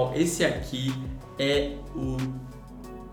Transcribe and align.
Pessoal, 0.00 0.12
esse 0.14 0.44
aqui 0.44 0.92
é 1.38 1.76
o 1.94 2.16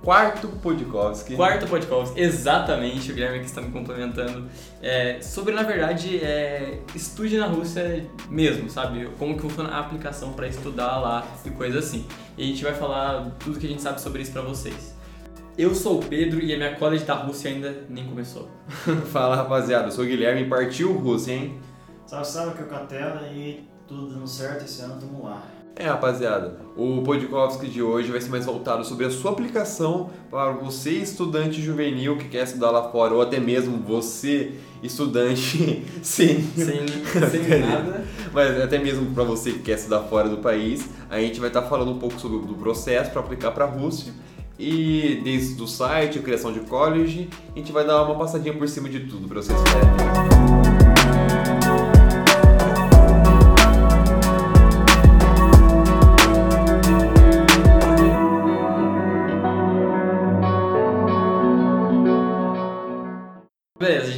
Quarto 0.01 0.47
Podkovski. 0.47 1.35
quarto 1.35 1.67
podcast, 1.67 2.17
exatamente, 2.17 3.11
o 3.11 3.15
Guilherme 3.15 3.39
que 3.39 3.45
está 3.45 3.61
me 3.61 3.71
complementando, 3.71 4.47
é, 4.81 5.19
sobre, 5.21 5.53
na 5.53 5.63
verdade, 5.63 6.17
é, 6.23 6.79
estude 6.95 7.37
na 7.37 7.47
Rússia 7.47 8.05
mesmo, 8.29 8.69
sabe? 8.69 9.09
Como 9.19 9.35
que 9.35 9.41
funciona 9.41 9.69
a 9.69 9.79
aplicação 9.79 10.31
para 10.31 10.47
estudar 10.47 10.97
lá 10.99 11.27
e 11.43 11.49
coisa 11.49 11.79
assim. 11.79 12.05
E 12.37 12.43
a 12.43 12.45
gente 12.45 12.63
vai 12.63 12.73
falar 12.73 13.31
tudo 13.39 13.59
que 13.59 13.65
a 13.65 13.69
gente 13.69 13.81
sabe 13.81 13.99
sobre 13.99 14.21
isso 14.21 14.31
para 14.31 14.43
vocês. 14.43 14.95
Eu 15.57 15.75
sou 15.75 15.99
o 15.99 16.05
Pedro 16.05 16.39
e 16.39 16.53
a 16.53 16.57
minha 16.57 16.75
college 16.75 17.03
da 17.03 17.15
Rússia 17.15 17.51
ainda 17.51 17.83
nem 17.89 18.05
começou. 18.05 18.47
Fala 19.11 19.35
rapaziada, 19.35 19.87
eu 19.87 19.91
sou 19.91 20.05
o 20.05 20.07
Guilherme, 20.07 20.47
partiu 20.47 20.93
Rússia, 20.93 21.33
hein? 21.33 21.59
Salve, 22.05 22.27
salve, 22.27 22.51
aqui 22.51 22.61
é 22.61 22.63
o 22.63 22.67
Catela 22.67 23.27
e 23.27 23.67
tudo 23.87 24.13
dando 24.13 24.27
certo 24.27 24.63
esse 24.63 24.81
ano, 24.81 24.99
tamo 25.01 25.23
lá. 25.23 25.56
É 25.79 25.85
rapaziada, 25.85 26.57
o 26.75 27.03
Podkovski 27.03 27.67
de 27.67 27.83
hoje 27.83 28.11
vai 28.11 28.19
ser 28.19 28.29
mais 28.29 28.45
voltado 28.45 28.83
sobre 28.83 29.05
a 29.05 29.11
sua 29.11 29.29
aplicação 29.29 30.09
para 30.27 30.49
você, 30.53 30.89
estudante 30.89 31.61
juvenil 31.61 32.17
que 32.17 32.27
quer 32.29 32.45
estudar 32.45 32.71
lá 32.71 32.89
fora, 32.89 33.13
ou 33.13 33.21
até 33.21 33.39
mesmo 33.39 33.77
você, 33.77 34.53
estudante 34.81 35.85
sem, 36.01 36.41
Sem, 36.55 36.87
sem 37.29 37.59
nada. 37.59 38.03
mas 38.33 38.59
até 38.59 38.79
mesmo 38.79 39.13
para 39.13 39.23
você 39.23 39.51
que 39.51 39.59
quer 39.59 39.73
estudar 39.75 39.99
fora 40.05 40.27
do 40.27 40.37
país, 40.37 40.89
a 41.11 41.19
gente 41.19 41.39
vai 41.39 41.49
estar 41.49 41.61
falando 41.61 41.91
um 41.91 41.99
pouco 41.99 42.19
sobre 42.19 42.37
o 42.37 42.55
processo 42.55 43.11
para 43.11 43.21
aplicar 43.21 43.51
para 43.51 43.65
a 43.65 43.67
Rússia. 43.69 44.11
E 44.57 45.21
desde 45.23 45.61
o 45.61 45.67
site, 45.67 46.17
a 46.17 46.21
criação 46.23 46.51
de 46.51 46.61
college, 46.61 47.29
a 47.55 47.59
gente 47.59 47.71
vai 47.71 47.85
dar 47.85 48.01
uma 48.01 48.15
passadinha 48.15 48.55
por 48.55 48.67
cima 48.67 48.89
de 48.89 49.01
tudo 49.01 49.27
para 49.27 49.43
vocês 49.43 49.59
verem. 49.61 49.87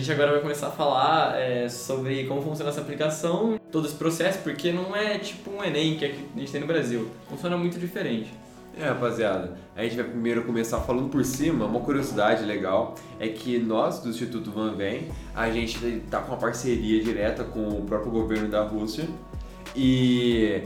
Gente 0.09 0.13
agora 0.13 0.31
vai 0.31 0.41
começar 0.41 0.67
a 0.67 0.71
falar 0.71 1.39
é, 1.39 1.69
sobre 1.69 2.23
como 2.23 2.41
funciona 2.41 2.71
essa 2.71 2.81
aplicação, 2.81 3.59
todo 3.71 3.85
esse 3.85 3.95
processo, 3.95 4.39
porque 4.39 4.71
não 4.71 4.95
é 4.95 5.19
tipo 5.19 5.51
um 5.51 5.63
Enem 5.63 5.97
que 5.97 6.05
a 6.05 6.39
gente 6.39 6.51
tem 6.51 6.61
no 6.61 6.65
Brasil. 6.65 7.07
Funciona 7.29 7.55
muito 7.55 7.77
diferente. 7.77 8.33
É, 8.75 8.85
rapaziada, 8.85 9.57
a 9.75 9.83
gente 9.83 9.95
vai 9.95 10.05
primeiro 10.05 10.43
começar 10.43 10.79
falando 10.79 11.09
por 11.09 11.23
cima, 11.23 11.65
uma 11.65 11.81
curiosidade 11.81 12.43
legal 12.45 12.95
é 13.19 13.27
que 13.27 13.59
nós 13.59 13.99
do 13.99 14.09
Instituto 14.09 14.51
Van 14.51 14.73
Ven, 14.75 15.09
a 15.35 15.51
gente 15.51 16.01
tá 16.09 16.21
com 16.21 16.31
uma 16.31 16.37
parceria 16.39 17.03
direta 17.03 17.43
com 17.43 17.67
o 17.67 17.83
próprio 17.83 18.11
governo 18.11 18.47
da 18.47 18.63
Rússia 18.63 19.05
e 19.75 20.63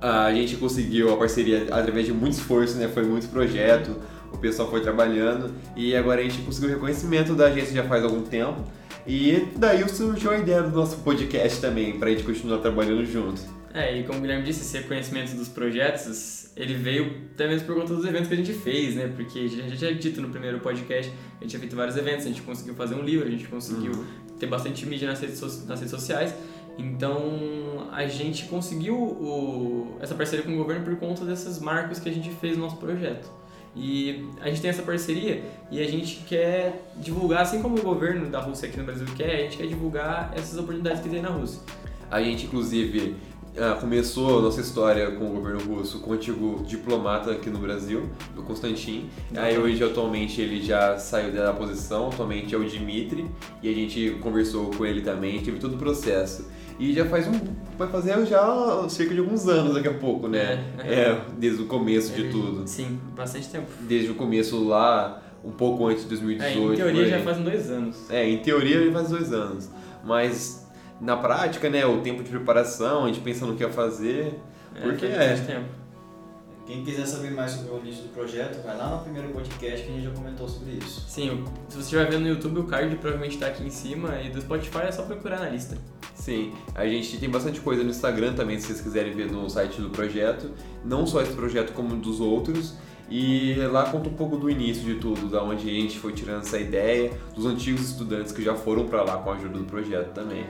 a 0.00 0.32
gente 0.32 0.56
conseguiu 0.56 1.12
a 1.12 1.16
parceria 1.16 1.68
através 1.70 2.06
de 2.06 2.12
muito 2.12 2.32
esforço, 2.32 2.76
né? 2.76 2.88
Foi 2.88 3.04
muito 3.04 3.28
projeto, 3.28 3.96
o 4.32 4.38
pessoal 4.38 4.68
foi 4.68 4.80
trabalhando 4.80 5.52
e 5.76 5.94
agora 5.94 6.20
a 6.20 6.24
gente 6.24 6.38
conseguiu 6.38 6.70
o 6.70 6.72
reconhecimento 6.72 7.34
da 7.34 7.46
agência 7.46 7.74
já 7.74 7.84
faz 7.84 8.02
algum 8.02 8.22
tempo 8.22 8.64
e 9.12 9.48
daí 9.56 9.86
surgiu 9.88 10.30
a 10.30 10.38
ideia 10.38 10.62
do 10.62 10.70
nosso 10.70 10.98
podcast 10.98 11.60
também, 11.60 11.98
pra 11.98 12.10
gente 12.10 12.22
continuar 12.22 12.58
trabalhando 12.58 13.04
junto. 13.04 13.40
É, 13.74 13.98
e 13.98 14.04
como 14.04 14.18
o 14.18 14.22
Guilherme 14.22 14.44
disse, 14.44 14.62
esse 14.62 14.76
reconhecimento 14.78 15.34
dos 15.36 15.48
projetos, 15.48 16.50
ele 16.56 16.74
veio 16.74 17.12
até 17.34 17.46
mesmo 17.48 17.66
por 17.66 17.76
conta 17.76 17.94
dos 17.94 18.04
eventos 18.04 18.28
que 18.28 18.34
a 18.34 18.36
gente 18.36 18.52
fez, 18.52 18.94
né? 18.96 19.12
Porque 19.14 19.38
a 19.38 19.48
gente 19.48 19.68
já 19.70 19.76
tinha 19.76 19.94
dito 19.94 20.20
no 20.20 20.28
primeiro 20.28 20.58
podcast, 20.60 21.10
a 21.38 21.42
gente 21.42 21.50
tinha 21.50 21.60
feito 21.60 21.76
vários 21.76 21.96
eventos, 21.96 22.26
a 22.26 22.28
gente 22.28 22.42
conseguiu 22.42 22.74
fazer 22.74 22.94
um 22.96 23.02
livro, 23.02 23.26
a 23.26 23.30
gente 23.30 23.46
conseguiu 23.48 23.92
Uhum. 23.92 24.04
ter 24.40 24.46
bastante 24.46 24.84
mídia 24.86 25.08
nas 25.08 25.20
redes, 25.20 25.38
so- 25.38 25.66
nas 25.66 25.78
redes 25.80 25.90
sociais. 25.90 26.34
Então, 26.78 27.88
a 27.92 28.06
gente 28.06 28.46
conseguiu 28.46 28.94
o- 28.96 29.96
essa 30.00 30.14
parceria 30.14 30.44
com 30.44 30.52
o 30.52 30.56
governo 30.56 30.84
por 30.84 30.96
conta 30.96 31.24
desses 31.24 31.58
marcos 31.60 31.98
que 31.98 32.08
a 32.08 32.12
gente 32.12 32.30
fez 32.40 32.56
no 32.56 32.64
nosso 32.64 32.76
projeto. 32.76 33.30
E 33.74 34.28
a 34.40 34.48
gente 34.48 34.60
tem 34.60 34.70
essa 34.70 34.82
parceria 34.82 35.42
e 35.70 35.80
a 35.80 35.88
gente 35.88 36.24
quer 36.26 36.90
divulgar, 36.96 37.42
assim 37.42 37.62
como 37.62 37.78
o 37.78 37.82
governo 37.82 38.28
da 38.28 38.40
Rússia 38.40 38.68
aqui 38.68 38.76
no 38.76 38.84
Brasil 38.84 39.06
quer, 39.16 39.36
a 39.36 39.42
gente 39.42 39.56
quer 39.58 39.66
divulgar 39.66 40.32
essas 40.34 40.58
oportunidades 40.58 41.02
que 41.02 41.08
tem 41.08 41.22
na 41.22 41.28
Rússia. 41.28 41.60
A 42.10 42.20
gente, 42.20 42.46
inclusive, 42.46 43.14
ah, 43.56 43.76
começou 43.80 44.38
a 44.38 44.42
nossa 44.42 44.60
história 44.60 45.10
com 45.12 45.26
o 45.26 45.34
governo 45.34 45.60
russo 45.64 46.00
com 46.00 46.10
o 46.10 46.14
antigo 46.14 46.64
diplomata 46.66 47.32
aqui 47.32 47.50
no 47.50 47.58
Brasil, 47.58 48.08
o 48.36 48.42
Constantin. 48.42 49.08
Aí 49.36 49.58
hoje, 49.58 49.82
atualmente, 49.82 50.40
ele 50.40 50.62
já 50.62 50.98
saiu 50.98 51.32
da 51.32 51.52
posição, 51.52 52.08
atualmente 52.08 52.54
é 52.54 52.58
o 52.58 52.64
Dmitry, 52.64 53.26
e 53.62 53.68
a 53.68 53.72
gente 53.72 54.18
conversou 54.20 54.70
com 54.70 54.86
ele 54.86 55.02
também, 55.02 55.40
teve 55.40 55.58
todo 55.58 55.74
o 55.74 55.78
processo. 55.78 56.48
E 56.80 56.94
já 56.94 57.04
faz 57.04 57.28
um. 57.28 57.32
vai 57.76 57.86
fazer 57.88 58.24
já 58.24 58.88
cerca 58.88 59.12
de 59.12 59.20
alguns 59.20 59.46
anos 59.46 59.74
daqui 59.74 59.88
a 59.88 59.92
pouco, 59.92 60.26
né? 60.26 60.64
É. 60.78 60.94
É, 60.94 61.20
desde 61.36 61.62
o 61.62 61.66
começo 61.66 62.10
de 62.14 62.30
tudo. 62.30 62.66
Sim, 62.66 62.98
bastante 63.14 63.50
tempo. 63.50 63.66
Desde 63.82 64.10
o 64.10 64.14
começo 64.14 64.64
lá, 64.66 65.22
um 65.44 65.50
pouco 65.50 65.86
antes 65.86 66.08
de 66.08 66.14
É, 66.14 66.18
2018. 66.18 66.72
em 66.72 66.76
teoria 66.76 67.08
já 67.10 67.18
fazem 67.20 67.44
dois 67.44 67.70
anos. 67.70 68.10
É, 68.10 68.26
em 68.26 68.38
teoria 68.38 68.86
já 68.86 68.92
faz 68.92 69.10
dois 69.10 69.30
anos. 69.30 69.68
Mas 70.02 70.66
na 70.98 71.18
prática, 71.18 71.68
né, 71.68 71.84
o 71.84 71.98
tempo 71.98 72.22
de 72.22 72.30
preparação, 72.30 73.04
a 73.04 73.06
gente 73.08 73.20
pensa 73.20 73.44
no 73.44 73.54
que 73.54 73.62
ia 73.62 73.68
fazer. 73.68 74.40
Porque 74.80 75.06
faz 75.06 75.20
é. 75.20 75.28
bastante 75.28 75.46
tempo. 75.46 75.80
Quem 76.66 76.82
quiser 76.82 77.04
saber 77.04 77.32
mais 77.32 77.50
sobre 77.50 77.72
o 77.72 77.78
início 77.80 78.04
do 78.04 78.08
projeto, 78.10 78.64
vai 78.64 78.74
lá 78.76 78.96
no 78.96 79.02
primeiro 79.02 79.28
podcast 79.30 79.84
que 79.84 79.92
a 79.92 79.94
gente 79.96 80.04
já 80.04 80.10
comentou 80.12 80.48
sobre 80.48 80.74
isso. 80.74 81.04
Sim, 81.08 81.44
se 81.68 81.74
você 81.74 81.80
estiver 81.80 82.08
vendo 82.08 82.22
no 82.22 82.28
YouTube, 82.28 82.60
o 82.60 82.64
card 82.64 82.94
provavelmente 82.96 83.36
tá 83.36 83.48
aqui 83.48 83.64
em 83.64 83.70
cima 83.70 84.18
e 84.22 84.30
do 84.30 84.40
Spotify 84.40 84.82
é 84.84 84.92
só 84.92 85.02
procurar 85.02 85.40
na 85.40 85.48
lista. 85.50 85.76
Sim, 86.20 86.52
a 86.74 86.86
gente 86.86 87.16
tem 87.16 87.30
bastante 87.30 87.62
coisa 87.62 87.82
no 87.82 87.88
Instagram 87.88 88.34
também, 88.34 88.60
se 88.60 88.66
vocês 88.66 88.82
quiserem 88.82 89.14
ver 89.14 89.32
no 89.32 89.48
site 89.48 89.80
do 89.80 89.88
projeto. 89.88 90.50
Não 90.84 91.06
só 91.06 91.22
esse 91.22 91.32
projeto, 91.32 91.72
como 91.72 91.96
dos 91.96 92.20
outros. 92.20 92.74
E 93.08 93.54
lá 93.72 93.90
conta 93.90 94.10
um 94.10 94.12
pouco 94.12 94.36
do 94.36 94.50
início 94.50 94.84
de 94.84 94.96
tudo, 94.96 95.30
da 95.30 95.42
onde 95.42 95.66
a 95.68 95.72
gente 95.72 95.98
foi 95.98 96.12
tirando 96.12 96.42
essa 96.42 96.58
ideia, 96.58 97.10
dos 97.34 97.46
antigos 97.46 97.88
estudantes 97.88 98.32
que 98.32 98.42
já 98.42 98.54
foram 98.54 98.86
para 98.86 99.02
lá 99.02 99.16
com 99.16 99.30
a 99.30 99.34
ajuda 99.34 99.58
do 99.58 99.64
projeto 99.64 100.12
também. 100.12 100.44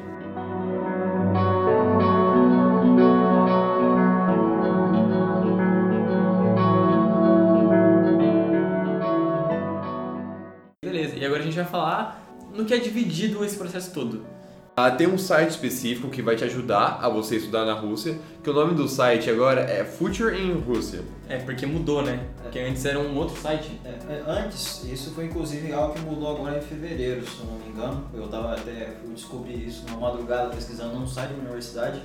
Beleza, 10.85 11.15
e 11.17 11.25
agora 11.25 11.41
a 11.41 11.45
gente 11.45 11.57
vai 11.57 11.65
falar 11.65 12.27
no 12.53 12.65
que 12.65 12.75
é 12.75 12.79
dividido 12.79 13.45
esse 13.45 13.57
processo 13.57 13.95
todo. 13.95 14.40
Ah, 14.83 14.91
tem 14.91 15.07
um 15.07 15.19
site 15.19 15.51
específico 15.51 16.09
que 16.09 16.23
vai 16.23 16.37
te 16.37 16.45
ajudar 16.45 17.01
a 17.03 17.09
você 17.11 17.37
estudar 17.37 17.67
na 17.67 17.75
Rússia, 17.75 18.19
que 18.43 18.49
o 18.49 18.55
nome 18.55 18.75
do 18.75 18.89
site 18.89 19.29
agora 19.29 19.61
é 19.61 19.85
Future 19.85 20.35
in 20.35 20.55
Rússia. 20.55 21.03
É, 21.29 21.37
porque 21.37 21.67
mudou, 21.67 22.01
né? 22.01 22.25
Porque 22.43 22.61
antes 22.61 22.83
era 22.87 22.99
um 22.99 23.15
outro 23.15 23.39
site. 23.39 23.79
É, 23.85 23.91
é, 23.91 24.25
antes, 24.27 24.83
isso 24.85 25.11
foi 25.11 25.27
inclusive 25.27 25.71
algo 25.71 25.93
que 25.93 26.01
mudou 26.01 26.35
agora 26.35 26.57
em 26.57 26.63
fevereiro, 26.63 27.21
se 27.27 27.41
eu 27.41 27.45
não 27.45 27.59
me 27.59 27.69
engano. 27.69 28.07
Eu 28.15 28.27
tava 28.29 28.55
até 28.55 28.97
fui 29.05 29.13
descobrir 29.13 29.67
isso 29.67 29.85
numa 29.87 30.09
madrugada 30.09 30.49
pesquisando 30.49 30.99
num 30.99 31.07
site 31.07 31.35
da 31.35 31.41
universidade. 31.41 32.01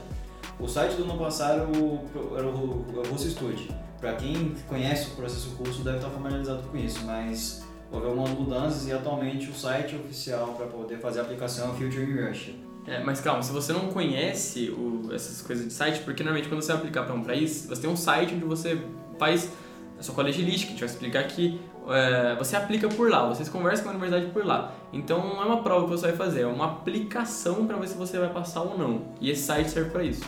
O 0.59 0.68
site 0.68 0.96
do 0.96 1.06
ano 1.06 1.18
passado 1.18 1.62
era 1.62 1.69
o, 1.69 2.38
era 2.38 2.46
o, 2.46 2.85
o 2.94 3.03
Russo 3.09 3.30
Study. 3.30 3.69
Para 4.02 4.16
quem 4.16 4.53
conhece 4.68 5.12
o 5.12 5.16
processo 5.16 5.52
curso 5.52 5.81
deve 5.81 5.96
estar 5.96 6.09
familiarizado 6.09 6.62
com 6.64 6.75
isso, 6.75 7.06
mas 7.06 7.64
houve 7.90 8.08
algumas 8.08 8.31
mudanças 8.31 8.85
e 8.85 8.91
atualmente 8.91 9.50
o 9.50 9.53
site 9.53 9.96
oficial 9.96 10.56
para 10.58 10.66
poder 10.66 10.97
fazer 10.97 11.19
a 11.19 11.22
aplicação 11.22 11.69
é 11.69 11.72
o 11.72 11.74
Future 11.75 12.03
in 12.03 12.28
Russia. 12.28 12.65
É, 12.87 13.03
mas 13.03 13.20
calma, 13.20 13.41
se 13.41 13.52
você 13.52 13.73
não 13.73 13.87
conhece 13.87 14.70
o- 14.70 15.09
essas 15.14 15.41
coisas 15.41 15.66
de 15.67 15.73
site, 15.73 16.02
porque 16.02 16.22
normalmente 16.22 16.47
quando 16.49 16.61
você 16.61 16.67
vai 16.72 16.78
aplicar 16.78 17.03
para 17.03 17.16
um 17.16 17.23
país, 17.23 17.66
você 17.67 17.82
tem 17.82 17.90
um 17.90 17.96
site 17.96 18.35
onde 18.35 18.46
você 18.46 18.79
faz 19.17 19.49
a 19.99 20.03
sua 20.03 20.14
college 20.14 20.41
list, 20.41 20.66
que 20.66 20.70
gente 20.72 20.79
vai 20.82 20.90
explicar 20.90 21.20
aqui. 21.22 21.59
é, 21.87 22.35
você 22.35 22.55
aplica 22.55 22.87
por 22.90 23.11
lá, 23.11 23.28
vocês 23.29 23.47
conversam 23.47 23.84
com 23.84 23.90
a 23.91 23.93
universidade 23.93 24.32
por 24.34 24.43
lá. 24.43 24.73
Então 24.91 25.20
não 25.20 25.40
é 25.40 25.46
uma 25.46 25.61
prova 25.61 25.85
que 25.85 25.91
você 25.91 26.08
vai 26.08 26.16
fazer, 26.16 26.41
é 26.41 26.47
uma 26.47 26.66
aplicação 26.66 27.67
para 27.67 27.78
ver 27.78 27.87
se 27.87 27.96
você 27.96 28.17
vai 28.17 28.29
passar 28.29 28.61
ou 28.61 28.76
não. 28.76 29.03
E 29.22 29.29
esse 29.29 29.43
site 29.43 29.70
serve 29.70 29.91
para 29.91 30.03
isso. 30.03 30.23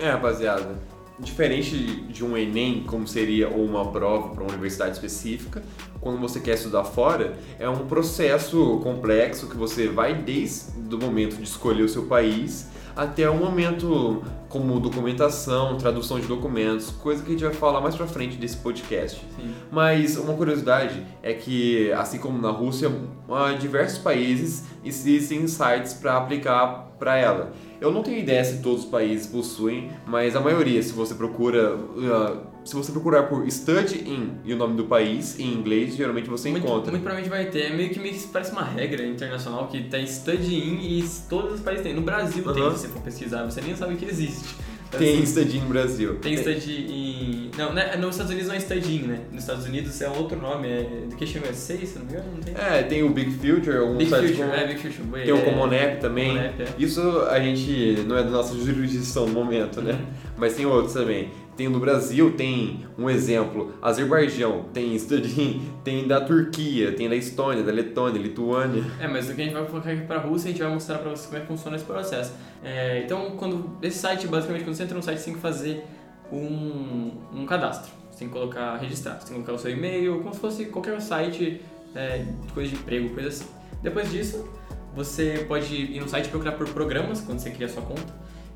É, 0.00 0.10
rapaziada, 0.10 0.76
diferente 1.16 1.76
de 2.08 2.24
um 2.24 2.36
Enem, 2.36 2.82
como 2.84 3.06
seria 3.06 3.48
ou 3.48 3.64
uma 3.64 3.92
prova 3.92 4.30
para 4.30 4.42
uma 4.42 4.50
universidade 4.50 4.92
específica, 4.94 5.62
quando 6.00 6.18
você 6.18 6.40
quer 6.40 6.54
estudar 6.54 6.84
fora, 6.84 7.38
é 7.58 7.68
um 7.68 7.86
processo 7.86 8.80
complexo 8.82 9.48
que 9.48 9.56
você 9.56 9.88
vai 9.88 10.14
desde 10.14 10.94
o 10.94 10.98
momento 10.98 11.36
de 11.36 11.44
escolher 11.44 11.82
o 11.82 11.88
seu 11.88 12.04
país 12.04 12.68
até 12.96 13.28
o 13.30 13.36
momento 13.36 14.22
como 14.48 14.80
documentação, 14.80 15.78
tradução 15.78 16.18
de 16.18 16.26
documentos, 16.26 16.90
coisa 16.90 17.22
que 17.22 17.28
a 17.28 17.32
gente 17.32 17.44
vai 17.44 17.54
falar 17.54 17.80
mais 17.80 17.94
pra 17.94 18.06
frente 18.06 18.36
desse 18.36 18.56
podcast. 18.56 19.24
Sim. 19.36 19.54
Mas 19.70 20.16
uma 20.16 20.34
curiosidade 20.34 21.06
é 21.22 21.32
que, 21.32 21.90
assim 21.92 22.18
como 22.18 22.40
na 22.40 22.50
Rússia, 22.50 22.90
há 23.30 23.52
diversos 23.52 23.98
países 23.98 24.64
existem 24.84 25.46
sites 25.46 25.94
para 25.94 26.16
aplicar 26.16 26.90
para 26.98 27.16
ela. 27.16 27.52
Eu 27.80 27.90
não 27.90 28.02
tenho 28.02 28.18
ideia 28.18 28.44
se 28.44 28.60
todos 28.60 28.84
os 28.84 28.90
países 28.90 29.26
possuem, 29.26 29.90
mas 30.06 30.36
a 30.36 30.40
maioria, 30.40 30.82
se 30.82 30.92
você 30.92 31.14
procura, 31.14 31.76
uh, 31.76 32.49
se 32.70 32.76
você 32.76 32.92
procurar 32.92 33.24
por 33.24 33.50
study 33.50 34.08
in 34.08 34.30
e 34.44 34.54
o 34.54 34.56
nome 34.56 34.76
do 34.76 34.84
país 34.84 35.36
em 35.40 35.52
inglês, 35.54 35.96
geralmente 35.96 36.30
você 36.30 36.48
muito, 36.50 36.64
encontra. 36.64 36.92
muito 36.92 37.02
provavelmente 37.02 37.28
vai 37.28 37.46
ter. 37.50 37.62
É 37.62 37.70
meio 37.70 37.90
que, 37.90 37.98
meio 37.98 38.14
que 38.14 38.28
parece 38.28 38.52
uma 38.52 38.62
regra 38.62 39.04
internacional 39.04 39.66
que 39.66 39.82
tem 39.82 40.06
study 40.06 40.54
in 40.54 40.78
e 40.80 41.04
todos 41.28 41.54
os 41.54 41.60
países 41.60 41.82
têm. 41.82 41.94
No 41.94 42.02
Brasil 42.02 42.44
tem, 42.44 42.62
Aham. 42.62 42.76
se 42.76 42.82
você 42.82 42.88
for 42.88 43.02
pesquisar, 43.02 43.44
você 43.44 43.60
nem 43.60 43.74
sabe 43.74 43.96
que 43.96 44.04
existe. 44.04 44.54
Tem 44.96 45.24
studying 45.26 45.60
no 45.62 45.68
Brasil. 45.68 46.16
Tem 46.16 46.36
study 46.36 46.86
em. 46.88 47.50
Não, 47.58 47.72
né? 47.72 47.96
nos 47.96 48.10
Estados 48.10 48.30
Unidos 48.30 48.48
não 48.48 48.54
é 48.54 48.60
studying, 48.60 49.02
né? 49.02 49.20
Nos 49.32 49.42
Estados 49.42 49.66
Unidos 49.66 50.00
é 50.00 50.08
outro 50.08 50.40
nome, 50.40 50.68
é 50.68 51.04
Education 51.06 51.40
USA, 51.40 51.76
se 51.76 51.98
não 51.98 52.06
me 52.06 52.12
engano, 52.12 52.32
não 52.34 52.40
tem? 52.40 52.54
É, 52.56 52.82
tem 52.84 53.02
o 53.02 53.10
Big 53.10 53.32
Future, 53.32 53.78
um 53.80 53.96
Big 53.96 54.10
site 54.10 54.28
Future, 54.28 54.48
com- 54.48 54.54
é, 54.54 54.66
Big 54.68 54.80
Future. 54.80 55.24
Tem 55.24 55.32
o 55.32 55.36
é, 55.38 55.40
Common 55.42 55.72
App 55.72 56.00
também. 56.00 56.28
Common 56.28 56.40
App, 56.44 56.62
é. 56.62 56.66
Isso 56.78 57.00
a 57.30 57.40
gente 57.40 58.04
não 58.06 58.16
é 58.16 58.22
da 58.22 58.30
nossa 58.30 58.54
jurisdição 58.56 59.26
no 59.26 59.32
momento, 59.32 59.80
né? 59.80 59.92
Uhum. 59.92 60.06
Mas 60.36 60.54
tem 60.54 60.66
outros 60.66 60.94
também. 60.94 61.30
Tem 61.56 61.68
no 61.68 61.78
Brasil, 61.78 62.32
tem 62.36 62.86
um 62.96 63.10
exemplo, 63.10 63.74
Azerbaijão, 63.82 64.64
tem 64.72 64.98
Studying, 64.98 65.72
tem 65.84 66.08
da 66.08 66.20
Turquia, 66.20 66.92
tem 66.92 67.08
da 67.08 67.16
Estônia, 67.16 67.62
da 67.62 67.72
Letônia, 67.72 68.20
Lituânia. 68.20 68.84
É, 68.98 69.06
mas 69.06 69.28
o 69.28 69.34
que 69.34 69.42
a 69.42 69.44
gente 69.44 69.54
vai 69.54 69.66
colocar 69.66 69.90
aqui 69.90 70.06
pra 70.06 70.18
Rússia, 70.18 70.48
a 70.48 70.52
gente 70.52 70.62
vai 70.62 70.72
mostrar 70.72 70.98
pra 70.98 71.10
vocês 71.10 71.26
como 71.26 71.38
é 71.38 71.40
que 71.40 71.46
funciona 71.46 71.76
esse 71.76 71.84
processo. 71.84 72.32
É, 72.62 73.02
então, 73.04 73.32
quando 73.36 73.76
esse 73.82 73.98
site, 73.98 74.26
basicamente, 74.26 74.64
quando 74.64 74.74
você 74.74 74.84
entra 74.84 74.96
no 74.96 75.02
site, 75.02 75.18
você 75.18 75.24
tem 75.26 75.34
que 75.34 75.40
fazer 75.40 75.84
um, 76.32 77.12
um 77.32 77.46
cadastro. 77.46 77.92
Você 78.10 78.20
tem 78.20 78.28
que 78.28 78.34
colocar, 78.34 78.76
registrar. 78.76 79.20
Você 79.20 79.28
tem 79.28 79.38
que 79.38 79.44
colocar 79.44 79.52
o 79.52 79.58
seu 79.58 79.70
e-mail, 79.70 80.20
como 80.20 80.34
se 80.34 80.40
fosse 80.40 80.64
qualquer 80.66 81.00
site 81.00 81.60
é, 81.94 82.24
coisa 82.54 82.70
de 82.70 82.76
emprego, 82.76 83.10
coisa 83.10 83.28
assim. 83.28 83.46
Depois 83.82 84.10
disso, 84.10 84.48
você 84.94 85.44
pode 85.48 85.74
ir 85.74 86.00
no 86.00 86.08
site 86.08 86.28
procurar 86.28 86.52
por 86.52 86.68
programas, 86.68 87.20
quando 87.20 87.38
você 87.38 87.50
cria 87.50 87.66
a 87.66 87.70
sua 87.70 87.82
conta. 87.82 88.14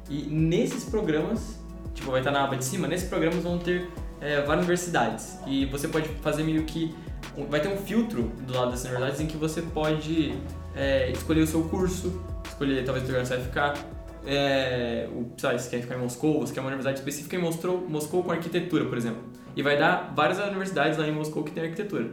E 0.08 0.22
nesses 0.22 0.84
programas, 0.84 1.58
tipo, 1.94 2.10
vai 2.10 2.20
estar 2.20 2.30
na 2.30 2.44
aba 2.44 2.56
de 2.56 2.64
cima, 2.64 2.86
nesses 2.86 3.08
programas 3.08 3.42
vão 3.42 3.58
ter 3.58 3.88
é, 4.20 4.40
várias 4.40 4.64
universidades. 4.64 5.38
E 5.46 5.66
você 5.66 5.88
pode 5.88 6.08
fazer 6.22 6.42
meio 6.42 6.64
que. 6.64 6.94
Vai 7.48 7.60
ter 7.60 7.68
um 7.68 7.76
filtro 7.76 8.22
do 8.46 8.52
lado 8.52 8.70
dessas 8.70 8.84
universidades 8.84 9.20
em 9.20 9.26
que 9.26 9.36
você 9.36 9.62
pode 9.62 10.34
é, 10.76 11.10
escolher 11.10 11.42
o 11.42 11.46
seu 11.46 11.62
curso, 11.64 12.20
escolher 12.46 12.84
talvez 12.84 13.04
o 13.04 13.08
lugar 13.08 13.22
que 13.22 13.28
você 13.28 13.36
vai 13.36 13.44
ficar. 13.44 13.74
É, 14.26 15.08
o, 15.12 15.30
lá, 15.42 15.58
se 15.58 15.68
quer 15.68 15.80
ficar 15.80 15.96
em 15.96 15.98
Moscou, 15.98 16.40
você 16.40 16.54
quer 16.54 16.60
uma 16.60 16.68
universidade 16.68 16.98
específica 16.98 17.36
em 17.36 17.40
Moscou, 17.40 17.86
Moscou 17.88 18.22
com 18.22 18.30
arquitetura, 18.30 18.84
por 18.86 18.96
exemplo. 18.96 19.22
E 19.56 19.62
vai 19.62 19.78
dar 19.78 20.12
várias 20.16 20.38
universidades 20.38 20.98
lá 20.98 21.06
em 21.06 21.12
Moscou 21.12 21.42
que 21.42 21.50
tem 21.50 21.64
arquitetura. 21.64 22.10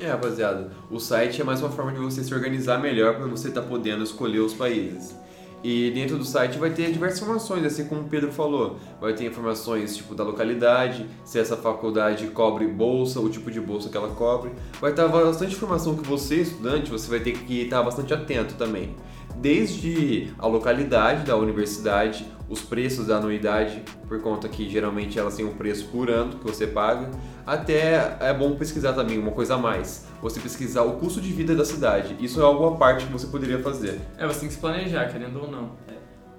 É, 0.00 0.08
rapaziada, 0.08 0.70
o 0.90 1.00
site 1.00 1.40
é 1.40 1.44
mais 1.44 1.60
uma 1.60 1.70
forma 1.70 1.92
de 1.92 1.98
você 1.98 2.22
se 2.22 2.32
organizar 2.32 2.78
melhor 2.78 3.16
para 3.16 3.26
você 3.26 3.48
estar 3.48 3.62
podendo 3.62 4.04
escolher 4.04 4.38
os 4.38 4.54
países. 4.54 5.16
E 5.62 5.90
dentro 5.90 6.16
do 6.16 6.24
site 6.24 6.58
vai 6.58 6.70
ter 6.70 6.92
diversas 6.92 7.20
informações, 7.20 7.64
assim 7.64 7.86
como 7.86 8.02
o 8.02 8.04
Pedro 8.04 8.30
falou. 8.30 8.78
Vai 9.00 9.12
ter 9.12 9.26
informações 9.26 9.96
tipo 9.96 10.14
da 10.14 10.22
localidade, 10.22 11.06
se 11.24 11.38
essa 11.38 11.56
faculdade 11.56 12.28
cobre 12.28 12.66
bolsa, 12.66 13.20
o 13.20 13.28
tipo 13.28 13.50
de 13.50 13.60
bolsa 13.60 13.88
que 13.88 13.96
ela 13.96 14.10
cobre. 14.10 14.52
Vai 14.80 14.92
estar 14.92 15.08
bastante 15.08 15.54
informação 15.54 15.96
que 15.96 16.06
você, 16.06 16.42
estudante, 16.42 16.90
você 16.90 17.10
vai 17.10 17.20
ter 17.20 17.32
que 17.32 17.62
estar 17.62 17.82
bastante 17.82 18.14
atento 18.14 18.54
também. 18.54 18.94
Desde 19.40 20.32
a 20.38 20.46
localidade 20.48 21.24
da 21.24 21.36
universidade, 21.36 22.26
os 22.48 22.60
preços 22.60 23.06
da 23.06 23.18
anuidade, 23.18 23.82
por 24.08 24.20
conta 24.20 24.48
que 24.48 24.68
geralmente 24.68 25.16
elas 25.16 25.36
têm 25.36 25.44
um 25.46 25.54
preço 25.54 25.86
por 25.92 26.10
ano 26.10 26.38
que 26.38 26.44
você 26.44 26.66
paga, 26.66 27.08
até 27.46 28.16
é 28.20 28.34
bom 28.34 28.56
pesquisar 28.56 28.94
também 28.94 29.16
uma 29.16 29.30
coisa 29.30 29.54
a 29.54 29.58
mais. 29.58 30.06
Você 30.20 30.40
pesquisar 30.40 30.82
o 30.82 30.94
custo 30.94 31.20
de 31.20 31.32
vida 31.32 31.54
da 31.54 31.64
cidade. 31.64 32.16
Isso 32.18 32.40
é 32.40 32.42
algo 32.42 32.66
à 32.66 32.76
parte 32.76 33.06
que 33.06 33.12
você 33.12 33.28
poderia 33.28 33.60
fazer. 33.62 34.00
É, 34.16 34.26
você 34.26 34.40
tem 34.40 34.48
que 34.48 34.54
se 34.54 34.60
planejar, 34.60 35.06
querendo 35.12 35.40
ou 35.40 35.48
não. 35.48 35.70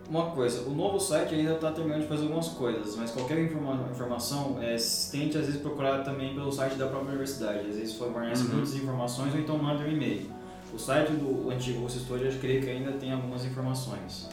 Uma 0.10 0.32
coisa, 0.32 0.68
o 0.68 0.72
novo 0.74 1.00
site 1.00 1.36
ainda 1.36 1.54
está 1.54 1.72
terminando 1.72 2.02
de 2.02 2.08
fazer 2.08 2.24
algumas 2.24 2.48
coisas, 2.50 2.96
mas 2.98 3.12
qualquer 3.12 3.38
informa- 3.44 3.88
informação, 3.92 4.58
é, 4.60 4.76
tente 5.12 5.38
às 5.38 5.46
vezes 5.46 5.62
procurar 5.62 6.00
também 6.04 6.34
pelo 6.34 6.52
site 6.52 6.74
da 6.76 6.88
própria 6.88 7.10
universidade. 7.10 7.60
Às 7.70 7.76
vezes 7.76 7.94
fornece 7.94 8.44
Uhum. 8.44 8.54
muitas 8.56 8.74
informações 8.76 9.34
ou 9.36 9.40
então 9.40 9.58
manda 9.58 9.84
um 9.84 9.88
e-mail. 9.88 10.38
O 10.74 10.78
site 10.78 11.12
do 11.14 11.50
antigo 11.50 11.82
Russo 11.82 12.06
eu 12.16 12.32
creio 12.40 12.62
que 12.62 12.70
ainda 12.70 12.92
tem 12.92 13.12
algumas 13.12 13.44
informações. 13.46 14.30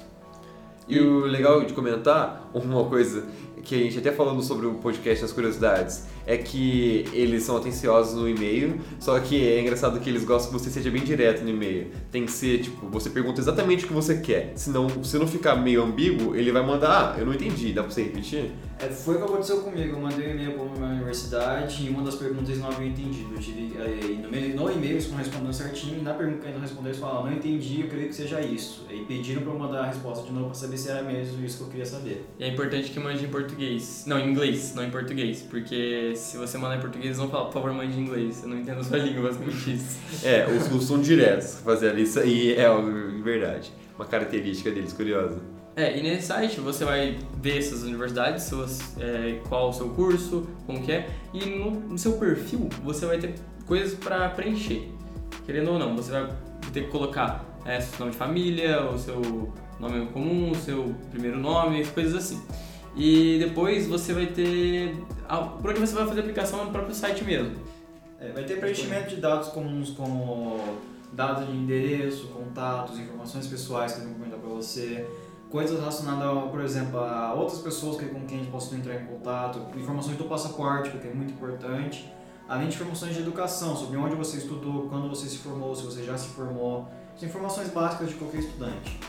E 0.88 1.00
o 1.00 1.24
legal 1.24 1.64
de 1.64 1.72
comentar, 1.72 2.48
uma 2.54 2.84
coisa 2.84 3.24
que 3.64 3.74
a 3.74 3.78
gente 3.78 3.98
até 3.98 4.12
falando 4.12 4.40
sobre 4.40 4.66
o 4.66 4.74
podcast 4.74 5.22
das 5.22 5.32
curiosidades, 5.32 6.06
é 6.24 6.36
que 6.36 7.04
eles 7.12 7.42
são 7.42 7.56
atenciosos 7.56 8.14
no 8.14 8.28
e-mail, 8.28 8.80
só 9.00 9.18
que 9.18 9.44
é 9.44 9.60
engraçado 9.60 9.98
que 9.98 10.08
eles 10.08 10.24
gostam 10.24 10.52
que 10.52 10.60
você 10.60 10.70
seja 10.70 10.88
bem 10.88 11.02
direto 11.02 11.42
no 11.42 11.50
e-mail. 11.50 11.90
Tem 12.12 12.24
que 12.24 12.30
ser, 12.30 12.60
tipo, 12.60 12.86
você 12.88 13.10
pergunta 13.10 13.40
exatamente 13.40 13.84
o 13.84 13.88
que 13.88 13.92
você 13.92 14.18
quer. 14.18 14.52
Senão, 14.54 14.88
se 15.02 15.18
não 15.18 15.26
ficar 15.26 15.56
meio 15.56 15.82
ambíguo, 15.82 16.36
ele 16.36 16.52
vai 16.52 16.64
mandar, 16.64 17.14
ah, 17.16 17.18
eu 17.18 17.26
não 17.26 17.34
entendi, 17.34 17.72
dá 17.72 17.82
pra 17.82 17.90
você 17.90 18.04
repetir? 18.04 18.52
É, 18.78 18.88
foi 18.88 19.14
o 19.14 19.18
que 19.18 19.24
aconteceu 19.24 19.60
comigo. 19.62 19.96
Eu 19.96 20.00
mandei 20.00 20.28
um 20.28 20.30
e-mail 20.32 20.52
para 20.52 20.62
uma 20.64 20.86
universidade 20.88 21.86
e 21.86 21.88
uma 21.88 22.02
das 22.02 22.14
perguntas 22.16 22.50
eles 22.50 22.60
não 22.60 22.68
haviam 22.68 22.88
entendido. 22.88 23.34
Eu 23.34 23.40
tive, 23.40 23.74
aí, 23.80 24.18
no, 24.22 24.34
e- 24.36 24.52
no 24.52 24.70
e-mail 24.70 24.92
eles 24.92 25.10
respondendo 25.10 25.52
certinho 25.54 25.98
e 25.98 26.02
na 26.02 26.12
pergunta 26.12 26.40
que 26.40 26.44
eles 26.46 26.54
não 26.56 26.60
responderam 26.62 26.90
eles 26.90 26.98
falaram, 27.00 27.24
não 27.26 27.32
entendi, 27.32 27.80
eu 27.80 27.88
creio 27.88 28.08
que 28.08 28.14
seja 28.14 28.38
isso. 28.40 28.86
E 28.90 29.00
pediram 29.04 29.40
para 29.42 29.52
eu 29.52 29.58
mandar 29.58 29.80
a 29.80 29.86
resposta 29.86 30.26
de 30.26 30.32
novo 30.32 30.46
para 30.46 30.54
saber 30.54 30.76
se 30.76 30.90
era 30.90 31.02
mesmo 31.02 31.42
isso 31.44 31.56
que 31.56 31.62
eu 31.64 31.68
queria 31.68 31.86
saber. 31.86 32.26
E 32.38 32.44
é 32.44 32.48
importante 32.48 32.90
que 32.90 33.00
mande 33.00 33.24
em 33.24 33.28
português. 33.28 34.04
Não, 34.06 34.18
em 34.18 34.30
inglês, 34.30 34.74
não 34.74 34.84
em 34.84 34.90
português. 34.90 35.40
Porque 35.42 36.12
se 36.14 36.36
você 36.36 36.58
mandar 36.58 36.76
em 36.76 36.80
português, 36.80 37.06
eles 37.06 37.16
vão 37.18 37.30
falar, 37.30 37.46
por 37.46 37.54
favor, 37.54 37.72
mande 37.72 37.98
em 37.98 38.02
inglês. 38.02 38.42
Eu 38.42 38.50
não 38.50 38.58
entendo 38.58 38.80
a 38.80 38.84
sua 38.84 38.98
língua, 38.98 39.22
basicamente 39.30 39.74
isso. 39.74 39.98
É, 40.22 40.46
os 40.46 40.66
russos 40.66 40.88
são 40.88 41.00
diretos 41.00 41.60
fazendo 41.64 41.98
isso 41.98 42.20
aí, 42.20 42.52
é 42.52 42.66
algo 42.66 42.90
de 43.10 43.22
verdade. 43.22 43.72
Uma 43.98 44.04
característica 44.04 44.70
deles, 44.70 44.92
curiosa. 44.92 45.55
É, 45.76 45.98
e 45.98 46.02
nesse 46.02 46.28
site 46.28 46.58
você 46.58 46.86
vai 46.86 47.18
ver 47.34 47.58
essas 47.58 47.82
universidades, 47.82 48.44
suas, 48.44 48.96
é, 48.98 49.42
qual 49.46 49.68
o 49.68 49.72
seu 49.74 49.90
curso, 49.90 50.48
como 50.64 50.82
que 50.82 50.90
é, 50.90 51.10
e 51.34 51.44
no, 51.44 51.70
no 51.70 51.98
seu 51.98 52.12
perfil 52.12 52.70
você 52.82 53.04
vai 53.04 53.18
ter 53.18 53.34
coisas 53.66 53.92
para 53.92 54.26
preencher. 54.30 54.88
Querendo 55.44 55.72
ou 55.72 55.78
não, 55.78 55.94
você 55.94 56.10
vai 56.10 56.34
ter 56.72 56.84
que 56.84 56.90
colocar 56.90 57.44
é, 57.66 57.78
seu 57.78 57.98
nome 57.98 58.12
de 58.12 58.16
família, 58.16 58.90
o 58.90 58.98
seu 58.98 59.52
nome 59.78 60.06
comum, 60.06 60.52
o 60.52 60.54
seu 60.54 60.94
primeiro 61.10 61.38
nome, 61.38 61.84
coisas 61.88 62.14
assim. 62.14 62.42
E 62.96 63.38
depois 63.38 63.86
você 63.86 64.14
vai 64.14 64.26
ter. 64.26 64.96
Por 65.60 65.70
onde 65.70 65.80
você 65.80 65.94
vai 65.94 66.06
fazer 66.06 66.20
a 66.20 66.22
aplicação 66.22 66.62
é 66.62 66.64
no 66.64 66.70
próprio 66.70 66.94
site 66.94 67.22
mesmo. 67.22 67.54
É, 68.18 68.32
vai 68.32 68.44
ter 68.44 68.58
preenchimento 68.58 69.14
de 69.14 69.20
dados 69.20 69.48
comuns 69.48 69.90
como 69.90 70.58
dados 71.12 71.46
de 71.46 71.52
endereço, 71.52 72.28
contatos, 72.28 72.98
informações 72.98 73.46
pessoais 73.46 73.92
que 73.92 74.00
eu 74.00 74.04
vou 74.04 74.14
comentar 74.14 74.38
para 74.38 74.48
você, 74.48 75.06
coisas 75.56 75.78
relacionadas, 75.78 76.50
por 76.50 76.60
exemplo, 76.60 77.00
a 77.00 77.32
outras 77.32 77.60
pessoas 77.60 77.96
que, 77.96 78.04
com 78.04 78.26
quem 78.26 78.40
a 78.40 78.42
gente 78.42 78.52
possa 78.52 78.74
entrar 78.76 78.94
em 78.94 79.06
contato, 79.06 79.58
informações 79.74 80.18
do 80.18 80.24
passaporte, 80.24 80.90
que 80.90 81.08
é 81.08 81.14
muito 81.14 81.32
importante, 81.32 82.12
além 82.46 82.68
de 82.68 82.74
informações 82.74 83.14
de 83.14 83.22
educação, 83.22 83.74
sobre 83.74 83.96
onde 83.96 84.14
você 84.14 84.36
estudou, 84.36 84.86
quando 84.90 85.08
você 85.08 85.26
se 85.26 85.38
formou, 85.38 85.74
se 85.74 85.82
você 85.82 86.04
já 86.04 86.18
se 86.18 86.28
formou, 86.28 86.86
são 87.16 87.26
informações 87.26 87.70
básicas 87.70 88.10
de 88.10 88.16
qualquer 88.16 88.40
estudante. 88.40 89.00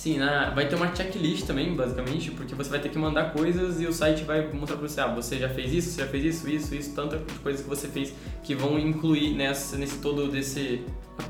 Sim, 0.00 0.16
na- 0.16 0.48
vai 0.48 0.66
ter 0.66 0.76
uma 0.76 0.96
checklist 0.96 1.44
também, 1.46 1.74
basicamente, 1.76 2.30
porque 2.30 2.54
você 2.54 2.70
vai 2.70 2.78
ter 2.78 2.88
que 2.88 2.96
mandar 2.96 3.34
coisas 3.34 3.82
e 3.82 3.86
o 3.86 3.92
site 3.92 4.24
vai 4.24 4.50
mostrar 4.50 4.78
pra 4.78 4.88
você, 4.88 4.98
ah, 4.98 5.08
você 5.08 5.36
já 5.36 5.46
fez 5.46 5.74
isso, 5.74 5.90
você 5.90 6.00
já 6.00 6.08
fez 6.08 6.24
isso, 6.24 6.48
isso, 6.48 6.74
isso, 6.74 6.94
tanta 6.94 7.18
de 7.18 7.38
coisas 7.40 7.60
que 7.60 7.68
você 7.68 7.86
fez 7.86 8.14
que 8.42 8.54
vão 8.54 8.78
incluir 8.78 9.34
nessa, 9.34 9.76
nesse 9.76 9.98
todo 9.98 10.26
desse, 10.28 10.80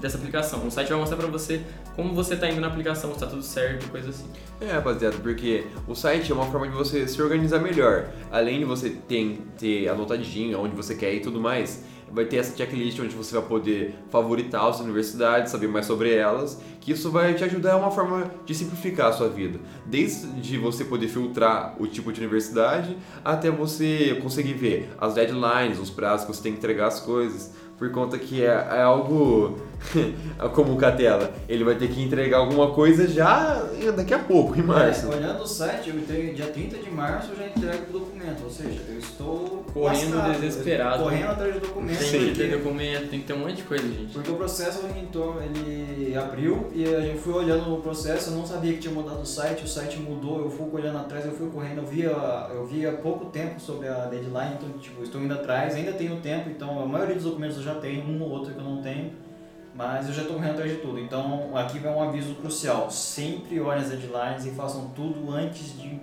dessa 0.00 0.18
aplicação. 0.18 0.64
O 0.64 0.70
site 0.70 0.88
vai 0.88 0.98
mostrar 1.00 1.16
pra 1.16 1.26
você 1.26 1.62
como 1.96 2.14
você 2.14 2.36
tá 2.36 2.48
indo 2.48 2.60
na 2.60 2.68
aplicação, 2.68 3.12
se 3.12 3.18
tá 3.18 3.26
tudo 3.26 3.42
certo, 3.42 3.90
coisa 3.90 4.10
assim. 4.10 4.26
É, 4.60 4.70
rapaziada, 4.70 5.16
porque 5.16 5.64
o 5.88 5.96
site 5.96 6.30
é 6.30 6.34
uma 6.36 6.46
forma 6.46 6.68
de 6.68 6.72
você 6.72 7.08
se 7.08 7.20
organizar 7.20 7.58
melhor. 7.58 8.08
Além 8.30 8.60
de 8.60 8.64
você 8.64 8.90
ter, 8.90 9.36
ter 9.58 9.88
anotadinho 9.88 10.60
onde 10.60 10.76
você 10.76 10.94
quer 10.94 11.12
ir 11.12 11.16
e 11.16 11.20
tudo 11.20 11.40
mais, 11.40 11.82
vai 12.12 12.24
ter 12.24 12.36
essa 12.36 12.56
checklist 12.56 12.98
onde 13.00 13.14
você 13.14 13.34
vai 13.34 13.46
poder 13.46 13.94
favoritar 14.10 14.66
as 14.66 14.80
universidades, 14.80 15.52
saber 15.52 15.68
mais 15.68 15.86
sobre 15.86 16.14
elas, 16.14 16.60
que 16.80 16.92
isso 16.92 17.10
vai 17.10 17.34
te 17.34 17.44
ajudar, 17.44 17.72
é 17.72 17.74
uma 17.74 17.90
forma 17.90 18.30
de 18.44 18.54
simplificar 18.54 19.08
a 19.08 19.12
sua 19.12 19.28
vida. 19.28 19.58
Desde 19.86 20.58
você 20.58 20.84
poder 20.84 21.08
filtrar 21.08 21.76
o 21.78 21.86
tipo 21.86 22.12
de 22.12 22.20
universidade, 22.20 22.96
até 23.24 23.50
você 23.50 24.18
conseguir 24.22 24.54
ver 24.54 24.90
as 24.98 25.14
deadlines, 25.14 25.78
os 25.78 25.90
prazos 25.90 26.26
que 26.26 26.34
você 26.34 26.42
tem 26.42 26.52
que 26.52 26.58
entregar 26.58 26.88
as 26.88 27.00
coisas, 27.00 27.52
por 27.78 27.90
conta 27.90 28.18
que 28.18 28.42
é, 28.42 28.46
é 28.46 28.82
algo 28.82 29.56
como 30.54 30.74
o 30.74 30.76
Catela, 30.76 31.32
ele 31.48 31.64
vai 31.64 31.74
ter 31.74 31.88
que 31.88 32.02
entregar 32.02 32.38
alguma 32.38 32.70
coisa 32.72 33.06
já 33.08 33.62
daqui 33.96 34.14
a 34.14 34.18
pouco, 34.18 34.58
em 34.58 34.62
março. 34.62 35.06
É, 35.06 35.16
olhando 35.16 35.42
o 35.42 35.46
site, 35.46 35.90
eu 35.90 36.00
tenho 36.06 36.34
dia 36.34 36.46
30 36.46 36.78
de 36.78 36.90
março 36.90 37.30
eu 37.32 37.36
já 37.36 37.46
entrego 37.46 37.84
o 37.90 37.98
documento, 38.00 38.44
ou 38.44 38.50
seja, 38.50 38.80
eu 38.88 38.98
estou 38.98 39.64
Correndo 39.72 40.16
lascado, 40.16 40.40
desesperado. 40.40 41.02
Correndo 41.04 41.30
atrás 41.30 41.54
do 41.54 41.60
documento. 41.60 41.98
Tem 41.98 42.26
que 42.26 42.34
ter 42.34 42.50
documento, 42.50 43.08
tem 43.10 43.20
que 43.20 43.26
ter 43.26 43.32
um 43.32 43.38
monte 43.38 43.56
de 43.56 43.62
coisa, 43.62 43.86
gente. 43.86 44.12
Porque 44.12 44.30
o 44.30 44.36
processo 44.36 44.84
ele, 44.86 45.00
entrou- 45.00 45.40
ele 45.42 46.16
abriu 46.16 46.70
e 46.74 46.84
a 46.84 47.00
gente 47.00 47.18
foi 47.18 47.32
olhando 47.32 47.74
o 47.74 47.80
processo, 47.80 48.30
eu 48.30 48.36
não 48.36 48.46
sabia 48.46 48.72
que 48.72 48.78
tinha 48.80 48.94
mudado 48.94 49.20
o 49.22 49.26
site, 49.26 49.64
o 49.64 49.68
site 49.68 49.98
mudou, 49.98 50.40
eu 50.40 50.50
fui 50.50 50.68
olhando 50.72 50.98
atrás, 50.98 51.24
eu 51.24 51.32
fui 51.32 51.48
correndo, 51.48 51.78
eu 51.78 51.86
via, 51.86 52.10
eu 52.54 52.66
via 52.66 52.92
pouco 52.92 53.26
tempo 53.26 53.60
sobre 53.60 53.88
a 53.88 54.06
deadline, 54.06 54.54
então 54.58 54.68
tipo, 54.78 55.02
estou 55.02 55.20
indo 55.20 55.34
atrás, 55.34 55.74
ainda 55.74 55.92
tenho 55.92 56.16
tempo, 56.16 56.48
então 56.50 56.82
a 56.82 56.86
maioria 56.86 57.14
dos 57.14 57.24
documentos 57.24 57.56
eu 57.56 57.62
já 57.62 57.74
tenho, 57.74 58.04
um 58.04 58.22
ou 58.22 58.30
outro 58.30 58.52
que 58.52 58.58
eu 58.58 58.64
não 58.64 58.82
tenho, 58.82 59.12
mas 59.74 60.08
eu 60.08 60.14
já 60.14 60.22
estou 60.22 60.36
correndo 60.36 60.52
atrás 60.52 60.70
de 60.70 60.78
tudo. 60.78 60.98
Então 60.98 61.56
aqui 61.56 61.78
vai 61.78 61.92
um 61.92 62.02
aviso 62.02 62.34
crucial, 62.34 62.90
sempre 62.90 63.60
olhem 63.60 63.82
as 63.82 63.88
deadlines 63.90 64.46
e 64.46 64.50
façam 64.50 64.90
tudo 64.94 65.30
antes, 65.30 65.78
de 65.78 66.00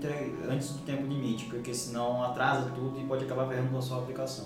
antes 0.49 0.71
do 0.71 0.79
tempo 0.79 1.03
limite, 1.03 1.45
porque 1.45 1.73
senão 1.73 2.23
atrasa 2.23 2.71
tudo 2.75 2.99
e 2.99 3.03
pode 3.03 3.25
acabar 3.25 3.47
ferrando 3.47 3.77
a 3.77 3.81
sua 3.81 3.99
aplicação. 3.99 4.45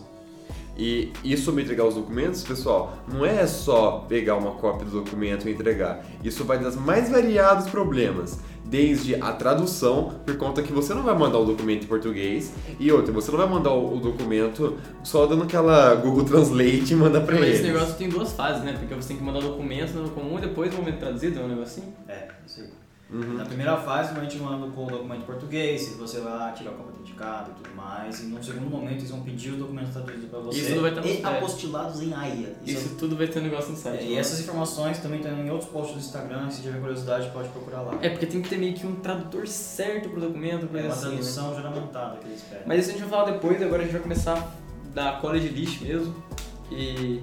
E 0.78 1.12
isso 1.24 1.44
sobre 1.44 1.64
entregar 1.64 1.86
os 1.86 1.96
documentos, 1.96 2.44
pessoal, 2.44 2.98
não 3.08 3.26
é 3.26 3.46
só 3.46 4.06
pegar 4.08 4.38
uma 4.38 4.52
cópia 4.52 4.86
do 4.86 5.04
documento 5.04 5.48
e 5.48 5.52
entregar. 5.52 6.04
Isso 6.24 6.44
vai 6.46 6.60
dar 6.60 6.72
mais 6.72 7.10
variados 7.10 7.70
problemas. 7.70 8.40
Desde 8.64 9.16
a 9.16 9.34
tradução, 9.34 10.14
por 10.26 10.38
conta 10.38 10.62
que 10.62 10.72
você 10.72 10.94
não 10.94 11.04
vai 11.04 11.18
mandar 11.18 11.40
o 11.40 11.46
documento 11.46 11.84
em 11.84 11.88
português, 11.88 12.54
e 12.80 12.92
outra, 12.92 13.12
você 13.12 13.30
não 13.32 13.38
vai 13.38 13.48
mandar 13.48 13.74
o 13.74 14.00
documento 14.00 14.78
só 15.04 15.26
dando 15.26 15.44
aquela 15.44 15.94
Google 15.96 16.24
Translate 16.24 16.94
e 16.94 16.96
manda 16.96 17.20
pra 17.20 17.36
Mas 17.36 17.44
ele. 17.44 17.54
esse 17.54 17.64
negócio 17.64 17.96
tem 17.96 18.08
duas 18.08 18.32
fases, 18.32 18.64
né? 18.64 18.74
Porque 18.80 18.94
você 18.96 19.10
tem 19.10 19.18
que 19.18 19.24
mandar 19.24 19.40
o 19.40 19.44
documento 19.44 19.94
no 19.94 20.10
comum 20.12 20.38
e 20.38 20.42
depois 20.42 20.74
o 20.74 20.78
momento 20.78 21.00
traduzido, 21.00 21.40
é 21.40 21.44
um 21.44 21.48
negocinho. 21.50 21.94
É, 22.08 22.30
isso 22.48 22.62
aí. 22.62 22.70
Uhum. 23.12 23.34
Na 23.34 23.44
primeira 23.44 23.76
fase, 23.76 24.18
a 24.18 24.24
gente 24.24 24.38
manda 24.38 24.66
com 24.68 24.86
o 24.86 24.90
documento 24.90 25.24
em 25.24 25.26
português, 25.26 25.82
se 25.82 25.96
você 25.96 26.22
vai 26.22 26.32
lá 26.32 26.52
tirar 26.52 26.72
a 26.72 26.74
cópia 26.76 26.94
autenticada 27.22 27.52
e 27.52 27.64
tudo 27.64 27.76
mais. 27.76 28.20
E 28.20 28.26
num 28.26 28.42
segundo 28.42 28.70
momento, 28.70 29.00
eles 29.00 29.12
vão 29.12 29.22
pedir 29.22 29.52
os 29.52 29.60
documentos 29.60 29.94
traduzidos 29.94 30.30
para 30.30 30.40
você. 30.40 30.60
Isso 30.60 30.70
tudo 30.70 30.82
vai 30.82 30.90
estar 30.90 31.02
no 31.02 31.08
e 31.08 31.38
apostilados 31.38 32.02
em 32.02 32.14
AIA. 32.14 32.56
Isso 32.66 32.96
tudo 32.96 33.16
vai 33.16 33.28
ter 33.28 33.40
um 33.40 33.44
negócio 33.44 33.72
no 33.72 33.78
é, 33.78 33.82
site. 33.82 34.04
e 34.06 34.18
essas 34.18 34.40
informações 34.40 34.98
também 35.00 35.20
estão 35.20 35.38
em 35.38 35.50
outros 35.50 35.70
posts 35.70 35.96
do 35.96 36.00
Instagram. 36.00 36.50
Se 36.50 36.62
tiver 36.62 36.80
curiosidade, 36.80 37.30
pode 37.32 37.50
procurar 37.50 37.82
lá. 37.82 38.00
É, 38.02 38.10
porque 38.10 38.26
tem 38.26 38.42
que 38.42 38.50
ter 38.50 38.58
meio 38.58 38.74
que 38.74 38.86
um 38.86 38.96
tradutor 38.96 39.48
certo 39.48 40.10
pro 40.10 40.20
documento, 40.20 40.66
É 40.66 40.68
coisa 40.68 40.88
uma 40.88 40.94
assim, 40.94 41.06
né? 41.06 41.12
tradução 41.12 41.56
juramentada 41.56 42.18
que 42.18 42.28
eles 42.28 42.42
pedem. 42.42 42.64
Mas 42.66 42.80
isso 42.82 42.90
a 42.90 42.94
gente 42.94 43.02
vai 43.02 43.10
falar 43.10 43.32
depois, 43.32 43.62
agora 43.62 43.82
a 43.82 43.86
gente 43.86 43.94
vai 43.94 44.02
começar 44.02 44.56
da 44.94 45.14
college 45.14 45.48
list 45.50 45.82
mesmo. 45.82 46.16
E. 46.72 47.22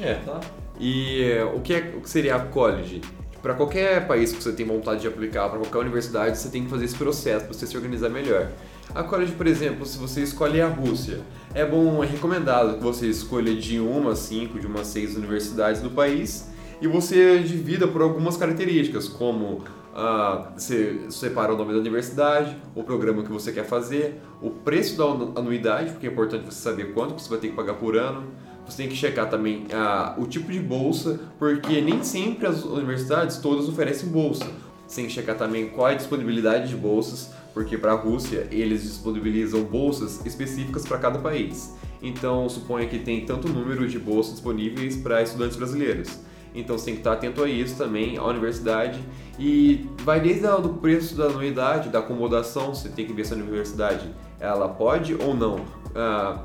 É. 0.00 0.14
Tá? 0.14 0.40
E 0.78 1.22
eh, 1.22 1.44
o 1.44 1.60
que, 1.60 1.72
é, 1.72 1.94
o 1.96 2.02
que 2.02 2.10
seria 2.10 2.36
a 2.36 2.40
college? 2.40 3.00
Para 3.40 3.54
qualquer 3.54 4.06
país 4.06 4.32
que 4.32 4.42
você 4.42 4.52
tem 4.52 4.66
vontade 4.66 5.00
de 5.00 5.08
aplicar, 5.08 5.48
para 5.48 5.58
qualquer 5.60 5.78
universidade, 5.78 6.36
você 6.36 6.50
tem 6.50 6.64
que 6.64 6.70
fazer 6.70 6.84
esse 6.84 6.96
processo 6.96 7.44
para 7.46 7.54
você 7.54 7.66
se 7.66 7.76
organizar 7.76 8.10
melhor. 8.10 8.50
A 8.96 9.02
college, 9.02 9.32
por 9.32 9.46
exemplo, 9.46 9.84
se 9.84 9.98
você 9.98 10.22
escolhe 10.22 10.58
a 10.58 10.66
Rússia, 10.68 11.20
é 11.52 11.66
bom, 11.66 12.02
é 12.02 12.06
recomendado 12.06 12.78
que 12.78 12.82
você 12.82 13.06
escolha 13.06 13.54
de 13.54 13.78
uma 13.78 14.12
a 14.12 14.16
cinco, 14.16 14.58
de 14.58 14.66
uma 14.66 14.80
a 14.80 14.84
seis 14.84 15.14
universidades 15.14 15.82
do 15.82 15.90
país 15.90 16.48
e 16.80 16.88
você 16.88 17.40
divida 17.40 17.86
por 17.86 18.00
algumas 18.00 18.38
características, 18.38 19.06
como 19.06 19.62
ah, 19.94 20.50
você 20.56 21.00
separa 21.10 21.52
o 21.52 21.58
nome 21.58 21.74
da 21.74 21.78
universidade, 21.78 22.56
o 22.74 22.82
programa 22.82 23.22
que 23.22 23.30
você 23.30 23.52
quer 23.52 23.66
fazer, 23.66 24.18
o 24.40 24.48
preço 24.48 24.96
da 24.96 25.04
anu- 25.04 25.32
anuidade, 25.36 25.90
porque 25.90 26.06
é 26.06 26.10
importante 26.10 26.46
você 26.46 26.62
saber 26.62 26.94
quanto 26.94 27.20
você 27.20 27.28
vai 27.28 27.38
ter 27.38 27.48
que 27.48 27.54
pagar 27.54 27.74
por 27.74 27.98
ano. 27.98 28.24
Você 28.66 28.78
tem 28.78 28.88
que 28.88 28.96
checar 28.96 29.28
também 29.28 29.66
ah, 29.74 30.14
o 30.16 30.26
tipo 30.26 30.50
de 30.50 30.58
bolsa, 30.58 31.20
porque 31.38 31.82
nem 31.82 32.02
sempre 32.02 32.46
as 32.46 32.64
universidades 32.64 33.36
todas 33.36 33.68
oferecem 33.68 34.08
bolsa. 34.08 34.46
Você 34.88 34.96
tem 35.02 35.06
que 35.06 35.12
checar 35.12 35.36
também 35.36 35.68
qual 35.68 35.88
é 35.88 35.92
a 35.92 35.96
disponibilidade 35.96 36.68
de 36.68 36.76
bolsas, 36.76 37.30
porque 37.56 37.78
para 37.78 37.92
a 37.92 37.94
Rússia 37.94 38.46
eles 38.50 38.82
disponibilizam 38.82 39.64
bolsas 39.64 40.20
específicas 40.26 40.84
para 40.86 40.98
cada 40.98 41.18
país. 41.20 41.74
Então 42.02 42.46
suponha 42.50 42.86
que 42.86 42.98
tem 42.98 43.24
tanto 43.24 43.48
número 43.48 43.88
de 43.88 43.98
bolsas 43.98 44.34
disponíveis 44.34 44.98
para 44.98 45.22
estudantes 45.22 45.56
brasileiros. 45.56 46.18
Então 46.54 46.76
você 46.76 46.84
tem 46.84 46.94
que 46.96 47.00
estar 47.00 47.14
atento 47.14 47.42
a 47.42 47.48
isso 47.48 47.74
também, 47.78 48.18
à 48.18 48.24
universidade. 48.24 49.02
E 49.38 49.88
vai 50.02 50.20
desde 50.20 50.46
o 50.46 50.68
preço 50.74 51.14
da 51.16 51.28
anuidade, 51.28 51.88
da 51.88 52.00
acomodação, 52.00 52.74
você 52.74 52.90
tem 52.90 53.06
que 53.06 53.14
ver 53.14 53.24
se 53.24 53.32
a 53.32 53.36
universidade 53.36 54.06
ela 54.38 54.68
pode 54.68 55.14
ou 55.14 55.34
não 55.34 55.64
ah, 55.94 56.42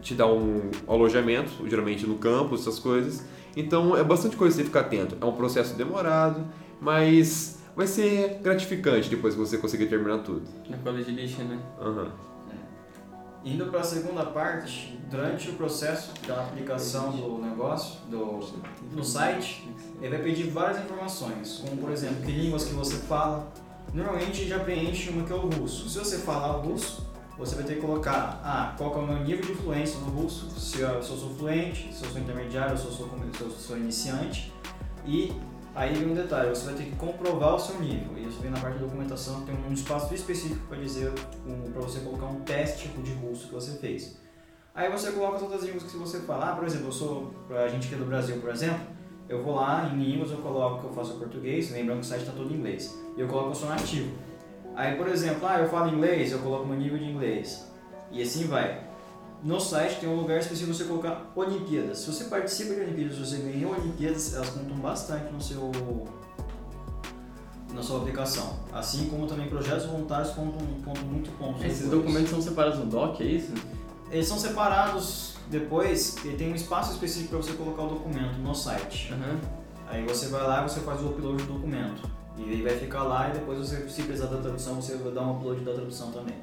te 0.00 0.14
dar 0.14 0.28
um 0.28 0.70
alojamento, 0.86 1.68
geralmente 1.68 2.06
no 2.06 2.14
campus, 2.14 2.62
essas 2.62 2.78
coisas. 2.78 3.22
Então 3.54 3.94
é 3.94 4.02
bastante 4.02 4.34
coisa 4.34 4.56
você 4.56 4.64
ficar 4.64 4.80
atento. 4.80 5.14
É 5.20 5.24
um 5.26 5.32
processo 5.32 5.76
demorado, 5.76 6.42
mas 6.80 7.57
vai 7.78 7.86
ser 7.86 8.40
gratificante 8.42 9.08
depois 9.08 9.34
que 9.34 9.40
você 9.40 9.56
conseguir 9.56 9.86
terminar 9.86 10.18
tudo. 10.24 10.42
Na 10.68 10.76
college 10.78 11.12
list, 11.12 11.38
né? 11.38 11.56
Aham. 11.80 12.10
Indo 13.44 13.66
para 13.66 13.78
a 13.78 13.84
segunda 13.84 14.26
parte, 14.26 14.98
durante 15.08 15.50
o 15.50 15.52
processo 15.52 16.12
da 16.26 16.40
aplicação 16.40 17.12
do 17.12 17.38
negócio, 17.38 18.00
do, 18.10 18.40
no 18.90 19.04
site, 19.04 19.64
ele 20.02 20.08
vai 20.08 20.24
pedir 20.24 20.50
várias 20.50 20.82
informações, 20.82 21.62
como 21.64 21.80
por 21.80 21.92
exemplo, 21.92 22.16
que 22.26 22.32
línguas 22.32 22.64
que 22.64 22.74
você 22.74 22.96
fala. 22.96 23.48
Normalmente 23.94 24.48
já 24.48 24.58
preenche 24.58 25.10
uma 25.10 25.24
que 25.24 25.32
é 25.32 25.36
o 25.36 25.48
russo. 25.48 25.88
Se 25.88 26.00
você 26.00 26.18
falar 26.18 26.56
russo, 26.56 27.06
você 27.38 27.54
vai 27.54 27.62
ter 27.62 27.76
que 27.76 27.80
colocar 27.80 28.40
ah, 28.44 28.74
qual 28.76 28.90
que 28.90 28.98
é 28.98 29.02
o 29.02 29.06
meu 29.06 29.20
nível 29.20 29.46
de 29.46 29.54
fluência 29.54 30.00
no 30.00 30.06
russo, 30.06 30.50
se 30.58 30.80
eu, 30.80 31.00
se 31.00 31.10
eu 31.10 31.16
sou 31.16 31.30
fluente, 31.36 31.94
se 31.94 32.04
eu 32.04 32.10
sou 32.10 32.20
intermediário, 32.20 32.76
se 32.76 32.86
eu 32.86 32.90
sou, 32.90 33.08
se 33.08 33.40
eu 33.40 33.50
sou 33.52 33.78
iniciante. 33.78 34.52
E 35.06 35.32
aí 35.78 35.94
vem 35.94 36.10
um 36.10 36.14
detalhe, 36.14 36.48
você 36.48 36.66
vai 36.66 36.74
ter 36.74 36.84
que 36.84 36.96
comprovar 36.96 37.54
o 37.54 37.58
seu 37.58 37.80
nível. 37.80 38.18
E 38.18 38.26
isso 38.26 38.40
vem 38.40 38.50
na 38.50 38.58
parte 38.58 38.78
da 38.78 38.84
documentação, 38.84 39.42
tem 39.42 39.54
um 39.54 39.72
espaço 39.72 40.12
específico 40.12 40.66
para 40.66 40.78
dizer, 40.78 41.12
para 41.72 41.80
você 41.80 42.00
colocar 42.00 42.26
um 42.26 42.40
teste 42.40 42.88
de 42.88 43.12
russo 43.12 43.46
que 43.46 43.54
você 43.54 43.78
fez. 43.78 44.18
Aí 44.74 44.90
você 44.90 45.12
coloca 45.12 45.36
as 45.36 45.62
línguas 45.62 45.84
que 45.84 45.96
você 45.96 46.20
fala. 46.20 46.50
Ah, 46.50 46.56
por 46.56 46.64
exemplo, 46.64 46.88
eu 46.88 46.92
sou, 46.92 47.34
pra 47.46 47.68
gente 47.68 47.88
que 47.88 47.94
é 47.94 47.98
do 47.98 48.04
Brasil, 48.04 48.40
por 48.40 48.50
exemplo, 48.50 48.80
eu 49.28 49.42
vou 49.42 49.54
lá 49.54 49.88
em 49.92 49.98
línguas, 50.02 50.32
eu 50.32 50.38
coloco 50.38 50.80
que 50.80 50.86
eu 50.86 50.92
faço 50.92 51.14
português, 51.14 51.70
lembrando 51.70 52.00
que 52.00 52.06
o 52.06 52.08
site 52.08 52.22
está 52.22 52.32
todo 52.32 52.52
em 52.52 52.56
inglês. 52.56 52.96
E 53.16 53.20
eu 53.20 53.28
coloco 53.28 53.50
que 53.50 53.56
eu 53.56 53.60
sou 53.60 53.68
nativo. 53.68 54.10
Aí, 54.74 54.96
por 54.96 55.08
exemplo, 55.08 55.46
ah, 55.46 55.60
eu 55.60 55.68
falo 55.68 55.94
inglês, 55.94 56.32
eu 56.32 56.40
coloco 56.40 56.66
meu 56.66 56.76
nível 56.76 56.98
de 56.98 57.04
inglês. 57.04 57.70
E 58.10 58.20
assim 58.22 58.46
vai. 58.46 58.87
No 59.42 59.60
site 59.60 60.00
tem 60.00 60.08
um 60.08 60.16
lugar 60.16 60.38
específico 60.40 60.70
para 60.70 60.78
você 60.78 60.84
colocar 60.84 61.32
Olimpíadas. 61.36 61.98
Se 61.98 62.12
você 62.12 62.24
participa 62.24 62.74
de 62.74 62.80
Olimpíadas, 62.80 63.18
você 63.18 63.36
ganhou 63.38 63.72
Olimpíadas, 63.72 64.34
elas 64.34 64.50
contam 64.50 64.76
bastante 64.76 65.32
no 65.32 65.40
seu 65.40 65.70
na 67.72 67.82
sua 67.82 67.98
aplicação. 67.98 68.58
Assim 68.72 69.08
como 69.08 69.26
também 69.26 69.48
projetos 69.48 69.86
voluntários 69.86 70.30
contam, 70.30 70.66
contam 70.84 71.04
muito 71.04 71.30
pontos. 71.38 71.62
Esses 71.64 71.82
depois. 71.82 72.00
documentos 72.00 72.30
são 72.30 72.42
separados 72.42 72.78
no 72.80 72.86
doc, 72.86 73.20
é 73.20 73.24
isso? 73.24 73.52
Eles 74.10 74.26
são 74.26 74.38
separados 74.38 75.34
depois 75.48 76.16
e 76.24 76.30
tem 76.30 76.50
um 76.50 76.54
espaço 76.54 76.92
específico 76.92 77.30
para 77.30 77.38
você 77.38 77.52
colocar 77.52 77.82
o 77.82 77.88
documento 77.88 78.38
no 78.38 78.54
site. 78.54 79.12
Aham. 79.12 79.38
Aí 79.86 80.04
você 80.04 80.26
vai 80.26 80.42
lá 80.42 80.60
e 80.64 80.68
você 80.68 80.80
faz 80.80 81.00
o 81.00 81.08
upload 81.08 81.42
do 81.44 81.54
documento. 81.54 82.02
E 82.36 82.42
ele 82.42 82.62
vai 82.62 82.76
ficar 82.76 83.02
lá 83.04 83.30
e 83.30 83.32
depois 83.32 83.58
você, 83.58 83.88
se 83.88 84.02
precisar 84.02 84.26
da 84.26 84.38
tradução, 84.38 84.74
você 84.76 84.96
vai 84.96 85.12
dar 85.12 85.22
um 85.22 85.36
upload 85.36 85.60
da 85.62 85.72
tradução 85.72 86.10
também. 86.10 86.34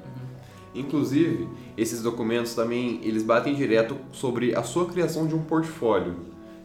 Inclusive, 0.78 1.48
esses 1.76 2.02
documentos 2.02 2.54
também, 2.54 3.00
eles 3.02 3.22
batem 3.22 3.54
direto 3.54 3.96
sobre 4.12 4.54
a 4.54 4.62
sua 4.62 4.86
criação 4.86 5.26
de 5.26 5.34
um 5.34 5.42
portfólio, 5.42 6.16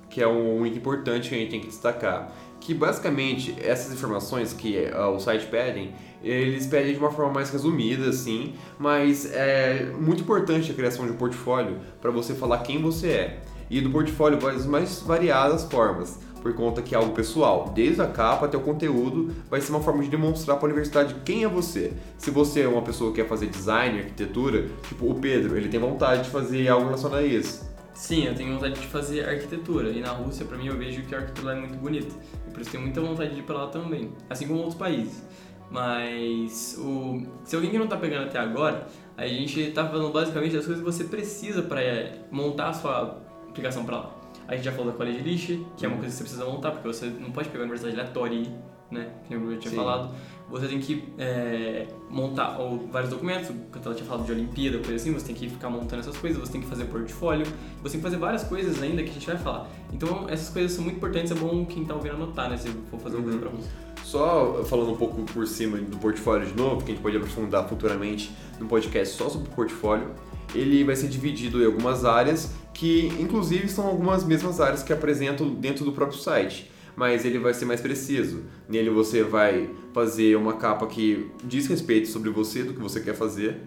que 0.10 0.22
é 0.22 0.28
um 0.28 0.60
muito 0.60 0.78
importante 0.78 1.30
que 1.30 1.36
a 1.36 1.38
gente 1.38 1.52
tem 1.52 1.60
que 1.62 1.68
destacar. 1.68 2.32
Que 2.60 2.74
basicamente, 2.74 3.56
essas 3.60 3.92
informações 3.92 4.54
que 4.54 4.86
ah, 4.94 5.10
o 5.10 5.20
site 5.20 5.48
pedem, 5.48 5.94
eles 6.24 6.68
pedem 6.68 6.94
de 6.94 7.00
uma 7.00 7.12
forma 7.12 7.34
mais 7.34 7.50
resumida, 7.50 8.10
assim, 8.10 8.54
mas 8.78 9.26
é 9.32 9.92
muito 10.00 10.22
importante 10.22 10.72
a 10.72 10.74
criação 10.74 11.06
de 11.06 11.14
um 11.14 11.16
portfólio 11.16 11.80
para 12.00 12.12
você 12.12 12.36
falar 12.36 12.60
quem 12.60 12.80
você 12.82 13.08
é. 13.08 13.42
E 13.70 13.80
do 13.80 13.90
portfólio 13.90 14.38
das 14.38 14.66
mais 14.66 15.02
variadas 15.02 15.64
formas, 15.64 16.20
por 16.42 16.54
conta 16.54 16.82
que 16.82 16.96
é 16.96 16.98
algo 16.98 17.14
pessoal, 17.14 17.72
desde 17.74 18.02
a 18.02 18.08
capa 18.08 18.46
até 18.46 18.58
o 18.58 18.62
conteúdo, 18.62 19.34
vai 19.50 19.62
ser 19.62 19.72
uma 19.72 19.82
forma 19.82 20.04
de 20.04 20.10
demonstrar 20.10 20.58
para 20.58 20.68
a 20.68 20.70
universidade 20.70 21.16
quem 21.24 21.44
é 21.44 21.48
você. 21.48 21.94
Se 22.18 22.32
você 22.32 22.62
é 22.62 22.68
uma 22.68 22.82
pessoa 22.82 23.12
que 23.12 23.22
quer 23.22 23.28
fazer 23.28 23.48
design, 23.48 24.00
arquitetura, 24.00 24.68
tipo 24.88 25.10
o 25.10 25.16
Pedro, 25.16 25.56
ele 25.56 25.70
tem 25.70 25.80
vontade 25.80 26.24
de 26.24 26.30
fazer 26.30 26.68
algo 26.68 26.86
relacionado 26.86 27.20
a 27.20 27.24
isso. 27.24 27.70
Sim, 27.94 28.26
eu 28.26 28.34
tenho 28.34 28.54
vontade 28.56 28.80
de 28.80 28.88
fazer 28.88 29.28
arquitetura. 29.28 29.90
E 29.90 30.00
na 30.00 30.10
Rússia, 30.10 30.46
pra 30.46 30.58
mim, 30.58 30.68
eu 30.68 30.78
vejo 30.78 31.04
que 31.04 31.14
a 31.14 31.20
arquitetura 31.20 31.54
é 31.54 31.60
muito 31.60 31.78
bonita. 31.78 32.16
E 32.48 32.52
por 32.52 32.62
isso 32.62 32.72
tenho 32.72 32.84
muita 32.84 33.00
vontade 33.00 33.34
de 33.34 33.42
ir 33.42 33.44
pra 33.44 33.58
lá 33.58 33.68
também. 33.68 34.12
Assim 34.30 34.48
como 34.48 34.60
outros 34.60 34.76
países. 34.76 35.24
Mas 35.70 36.78
o... 36.80 37.22
se 37.44 37.56
alguém 37.56 37.70
que 37.70 37.78
não 37.78 37.88
tá 37.88 37.98
pegando 37.98 38.26
até 38.26 38.40
agora, 38.40 38.88
a 39.16 39.28
gente 39.28 39.72
tá 39.72 39.88
falando 39.88 40.12
basicamente 40.12 40.56
das 40.56 40.66
coisas 40.66 40.84
que 40.84 40.92
você 40.92 41.04
precisa 41.04 41.66
eh, 41.78 42.14
montar 42.32 42.70
a 42.70 42.74
sua 42.74 43.22
aplicação 43.48 43.86
pra 43.86 43.98
lá. 43.98 44.21
A 44.52 44.56
gente 44.56 44.66
já 44.66 44.74
falou 44.74 44.92
da 44.92 44.98
College 44.98 45.20
List, 45.20 45.48
que 45.78 45.86
é 45.86 45.88
uma 45.88 45.96
coisa 45.96 46.12
que 46.12 46.18
você 46.18 46.24
precisa 46.26 46.44
montar, 46.44 46.72
porque 46.72 46.86
você 46.86 47.06
não 47.06 47.32
pode 47.32 47.48
pegar 47.48 47.64
a 47.64 47.68
universidade 47.68 47.98
aleatória 47.98 48.36
e 48.36 48.42
ir, 48.42 48.50
né? 48.92 49.10
Que 49.26 49.34
eu 49.34 49.52
já 49.54 49.58
tinha 49.60 49.72
Sim. 49.72 49.78
falado. 49.78 50.14
Você 50.50 50.68
tem 50.68 50.78
que 50.78 51.06
é, 51.18 51.88
montar 52.10 52.58
vários 52.92 53.10
documentos, 53.10 53.48
quando 53.72 53.86
ela 53.86 53.96
tinha 53.96 54.06
falado 54.06 54.26
de 54.26 54.32
Olimpíada, 54.34 54.78
coisa 54.80 54.96
assim, 54.96 55.14
você 55.14 55.28
tem 55.28 55.36
que 55.36 55.50
ficar 55.50 55.70
montando 55.70 56.02
essas 56.02 56.18
coisas, 56.18 56.38
você 56.38 56.52
tem 56.52 56.60
que 56.60 56.68
fazer 56.68 56.84
portfólio, 56.84 57.46
você 57.82 57.94
tem 57.94 58.02
que 58.02 58.04
fazer 58.04 58.18
várias 58.18 58.44
coisas 58.44 58.84
ainda 58.84 59.02
que 59.04 59.10
a 59.12 59.14
gente 59.14 59.26
vai 59.26 59.38
falar. 59.38 59.70
Então 59.94 60.28
essas 60.28 60.50
coisas 60.50 60.74
são 60.74 60.84
muito 60.84 60.98
importantes, 60.98 61.32
é 61.32 61.36
bom 61.36 61.66
quem 61.66 61.86
tá 61.86 61.96
ouvindo 61.96 62.16
anotar, 62.16 62.50
né? 62.50 62.58
Se 62.58 62.68
for 62.68 63.00
fazer 63.00 63.16
uma 63.16 63.24
coisa 63.24 63.40
pra 63.40 63.50
você. 63.52 63.70
Só 64.04 64.66
falando 64.66 64.92
um 64.92 64.98
pouco 64.98 65.24
por 65.32 65.48
cima 65.48 65.78
do 65.78 65.96
portfólio 65.98 66.46
de 66.46 66.58
novo, 66.58 66.84
que 66.84 66.92
a 66.92 66.94
gente 66.94 67.02
pode 67.02 67.16
aprofundar 67.16 67.70
futuramente 67.70 68.30
no 68.60 68.68
podcast 68.68 69.16
só 69.16 69.30
sobre 69.30 69.48
o 69.48 69.52
portfólio, 69.52 70.14
ele 70.56 70.84
vai 70.84 70.96
ser 70.96 71.08
dividido 71.08 71.62
em 71.62 71.66
algumas 71.66 72.06
áreas 72.06 72.52
que, 72.74 73.08
inclusive, 73.20 73.68
são 73.68 73.86
algumas 73.88 74.24
mesmas 74.24 74.60
áreas 74.60 74.82
que 74.84 74.92
apresentam 74.94 75.50
dentro 75.50 75.84
do 75.86 75.92
próprio 75.92 76.18
site. 76.20 76.70
Mas 76.96 77.24
ele 77.24 77.40
vai 77.40 77.54
ser 77.54 77.66
mais 77.66 77.80
preciso. 77.80 78.42
Nele 78.68 78.90
você 78.90 79.24
vai 79.24 79.70
fazer 79.94 80.36
uma 80.36 80.54
capa 80.54 80.86
que 80.88 81.30
diz 81.44 81.68
respeito 81.68 82.08
sobre 82.10 82.30
você, 82.30 82.64
do 82.64 82.74
que 82.74 82.80
você 82.82 83.00
quer 83.00 83.14
fazer. 83.16 83.58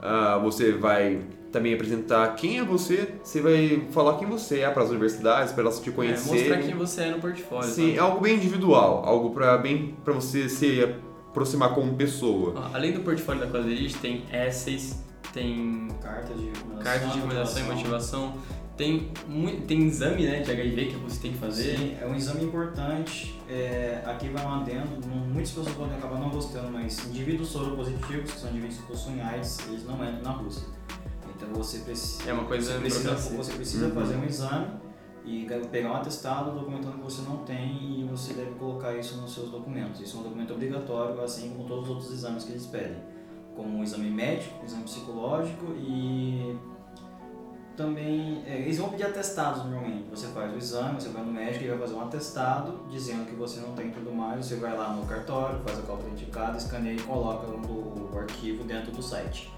Ah, 0.00 0.38
você 0.42 0.72
vai 0.72 1.20
também 1.52 1.74
apresentar 1.74 2.34
quem 2.36 2.58
é 2.58 2.64
você, 2.64 3.08
você 3.22 3.40
vai 3.40 3.86
falar 3.90 4.16
quem 4.18 4.26
você 4.28 4.60
é 4.60 4.70
para 4.70 4.82
as 4.84 4.88
universidades, 4.90 5.52
para 5.52 5.62
elas 5.64 5.80
te 5.80 5.90
É, 5.90 5.92
conhecerem. 5.92 6.38
mostrar 6.38 6.58
quem 6.62 6.74
você 6.74 7.02
é 7.02 7.10
no 7.10 7.20
portfólio. 7.20 7.68
Sim, 7.68 7.92
é 7.92 7.96
tá? 7.96 8.04
algo 8.04 8.20
bem 8.20 8.36
individual, 8.36 9.02
algo 9.04 9.30
para 9.30 9.58
bem 9.58 9.94
para 10.04 10.14
você 10.14 10.48
se 10.48 10.80
aproximar 10.82 11.74
como 11.74 11.94
pessoa. 11.96 12.70
Além 12.72 12.92
do 12.92 13.00
portfólio 13.00 13.46
da 13.46 13.58
List, 13.58 13.98
tem 13.98 14.22
essays, 14.32 14.96
tem 15.32 15.88
Carta 16.02 16.34
de 16.34 16.46
recomendação. 16.46 16.82
carta 16.84 17.06
de 17.06 17.14
recomendação 17.14 17.62
e 17.62 17.66
motivação, 17.66 18.34
tem, 18.76 19.10
tem 19.66 19.82
exame 19.86 20.24
né, 20.24 20.40
de 20.40 20.50
HIV 20.50 20.86
que 20.86 20.96
você 20.96 21.20
tem 21.20 21.32
que 21.32 21.38
fazer. 21.38 21.76
Sim, 21.76 21.96
é 22.00 22.06
um 22.06 22.14
exame 22.14 22.44
importante. 22.44 23.38
É, 23.48 24.02
aqui 24.06 24.28
vai 24.30 24.44
um 24.44 24.54
adendo, 24.54 25.06
muitas 25.06 25.50
pessoas 25.50 25.68
podem 25.76 25.96
acabar 25.96 26.18
não 26.18 26.30
gostando, 26.30 26.70
mas 26.72 26.98
indivíduos 27.06 27.48
soropositivos, 27.48 28.32
que 28.32 28.40
são 28.40 28.50
indivíduos 28.50 28.78
que 28.80 28.86
possuem 28.86 29.20
AIDS, 29.20 29.58
eles 29.68 29.84
não 29.84 29.94
entram 30.02 30.22
na 30.22 30.30
Rússia. 30.30 30.66
Então 31.36 31.48
você 31.54 31.78
precisa, 31.78 32.28
É 32.30 32.32
uma 32.32 32.44
coisa 32.44 32.72
você 32.74 32.78
precisa, 32.80 33.14
você 33.14 33.52
precisa 33.52 33.86
Uhum. 33.86 33.94
fazer 33.94 34.16
um 34.16 34.24
exame 34.24 34.66
e 35.24 35.44
ga- 35.44 35.58
pegar 35.70 35.90
um 35.92 35.96
atestado 35.96 36.50
documentando 36.52 36.96
que 36.98 37.02
você 37.02 37.22
não 37.22 37.38
tem 37.38 38.00
e 38.00 38.04
você 38.04 38.32
deve 38.34 38.52
colocar 38.52 38.94
isso 38.96 39.16
nos 39.20 39.32
seus 39.34 39.50
documentos. 39.50 40.00
Isso 40.00 40.16
é 40.16 40.20
um 40.20 40.22
documento 40.22 40.52
obrigatório, 40.54 41.20
assim 41.22 41.50
como 41.50 41.64
todos 41.68 41.84
os 41.84 41.90
outros 41.90 42.12
exames 42.12 42.44
que 42.44 42.52
eles 42.52 42.66
pedem, 42.66 42.98
como 43.60 43.80
o 43.80 43.84
exame 43.84 44.10
médico, 44.10 44.62
o 44.62 44.64
exame 44.64 44.84
psicológico 44.84 45.66
e 45.76 46.56
também 47.76 48.42
é, 48.46 48.58
eles 48.60 48.78
vão 48.78 48.88
pedir 48.88 49.04
atestados 49.04 49.64
normalmente. 49.64 50.08
Você 50.10 50.28
faz 50.28 50.52
o 50.52 50.56
exame, 50.56 51.00
você 51.00 51.10
vai 51.10 51.22
no 51.22 51.32
médico 51.32 51.64
e 51.64 51.68
vai 51.68 51.78
fazer 51.78 51.94
um 51.94 52.02
atestado 52.02 52.80
dizendo 52.90 53.26
que 53.26 53.34
você 53.34 53.60
não 53.60 53.72
tem 53.72 53.90
tudo 53.90 54.12
mais. 54.12 54.46
Você 54.46 54.56
vai 54.56 54.76
lá 54.76 54.92
no 54.92 55.06
cartório, 55.06 55.60
faz 55.64 55.78
a 55.78 55.82
cópia 55.82 56.06
identificada, 56.06 56.56
escaneia 56.56 56.96
e 56.96 57.02
coloca 57.02 57.46
o, 57.46 58.10
o 58.12 58.18
arquivo 58.18 58.64
dentro 58.64 58.92
do 58.92 59.02
site. 59.02 59.52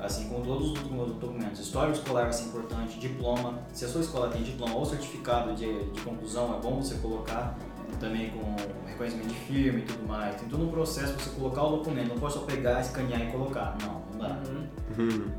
Assim 0.00 0.28
como 0.28 0.44
todos 0.44 0.72
os 0.72 0.78
documentos. 1.16 1.60
História 1.60 1.92
escolar 1.92 2.24
vai 2.24 2.32
ser 2.32 2.48
importante, 2.48 2.98
diploma. 2.98 3.58
Se 3.72 3.84
a 3.84 3.88
sua 3.88 4.02
escola 4.02 4.28
tem 4.28 4.42
diploma 4.42 4.74
ou 4.74 4.84
certificado 4.84 5.54
de, 5.54 5.90
de 5.90 6.00
conclusão, 6.02 6.54
é 6.56 6.60
bom 6.60 6.82
você 6.82 6.96
colocar 6.96 7.56
também 7.98 8.30
com 8.30 8.56
reconhecimento 8.86 9.28
de 9.28 9.34
firma 9.34 9.78
e 9.78 9.82
tudo 9.82 10.06
mais. 10.06 10.36
Tem 10.36 10.48
todo 10.48 10.64
um 10.64 10.70
processo 10.70 11.12
para 11.14 11.24
você 11.24 11.30
colocar 11.30 11.64
o 11.64 11.76
documento. 11.76 12.08
Não 12.08 12.18
pode 12.18 12.34
só 12.34 12.40
pegar, 12.40 12.80
escanear 12.80 13.22
e 13.22 13.32
colocar. 13.32 13.76
Não, 13.82 14.02
não 14.12 14.18
dá. 14.18 14.40
Uhum. 14.48 14.66
Uhum. 14.98 15.30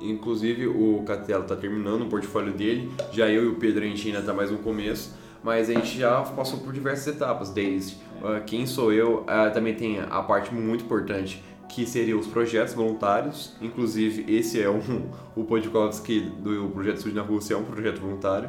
Inclusive 0.00 0.66
o 0.66 1.02
Catelo 1.04 1.44
tá 1.44 1.54
terminando 1.54 2.02
o 2.02 2.06
portfólio 2.06 2.52
dele, 2.52 2.90
já 3.12 3.28
eu 3.28 3.44
e 3.44 3.48
o 3.48 3.56
Pedro 3.56 3.84
a 3.84 3.86
gente 3.86 4.06
ainda 4.08 4.22
tá 4.22 4.32
mais 4.32 4.50
no 4.50 4.58
começo, 4.58 5.14
mas 5.42 5.68
a 5.68 5.74
gente 5.74 5.98
já 5.98 6.22
passou 6.22 6.60
por 6.60 6.72
diversas 6.72 7.14
etapas, 7.14 7.50
desde 7.50 7.98
ah, 8.22 8.40
quem 8.40 8.66
sou 8.66 8.92
eu, 8.92 9.24
ah, 9.26 9.50
também 9.50 9.74
tem 9.74 10.00
a 10.00 10.22
parte 10.22 10.54
muito 10.54 10.84
importante 10.84 11.42
que 11.68 11.86
seria 11.86 12.16
os 12.18 12.26
projetos 12.26 12.74
voluntários, 12.74 13.54
inclusive 13.60 14.24
esse 14.32 14.60
é 14.60 14.68
um, 14.68 15.08
o 15.36 15.44
Podkovsky 15.44 16.20
do 16.20 16.70
Projeto 16.70 16.96
Estúdio 16.96 17.16
na 17.16 17.22
Rússia 17.22 17.54
é 17.54 17.56
um 17.56 17.64
projeto 17.64 18.00
voluntário, 18.00 18.48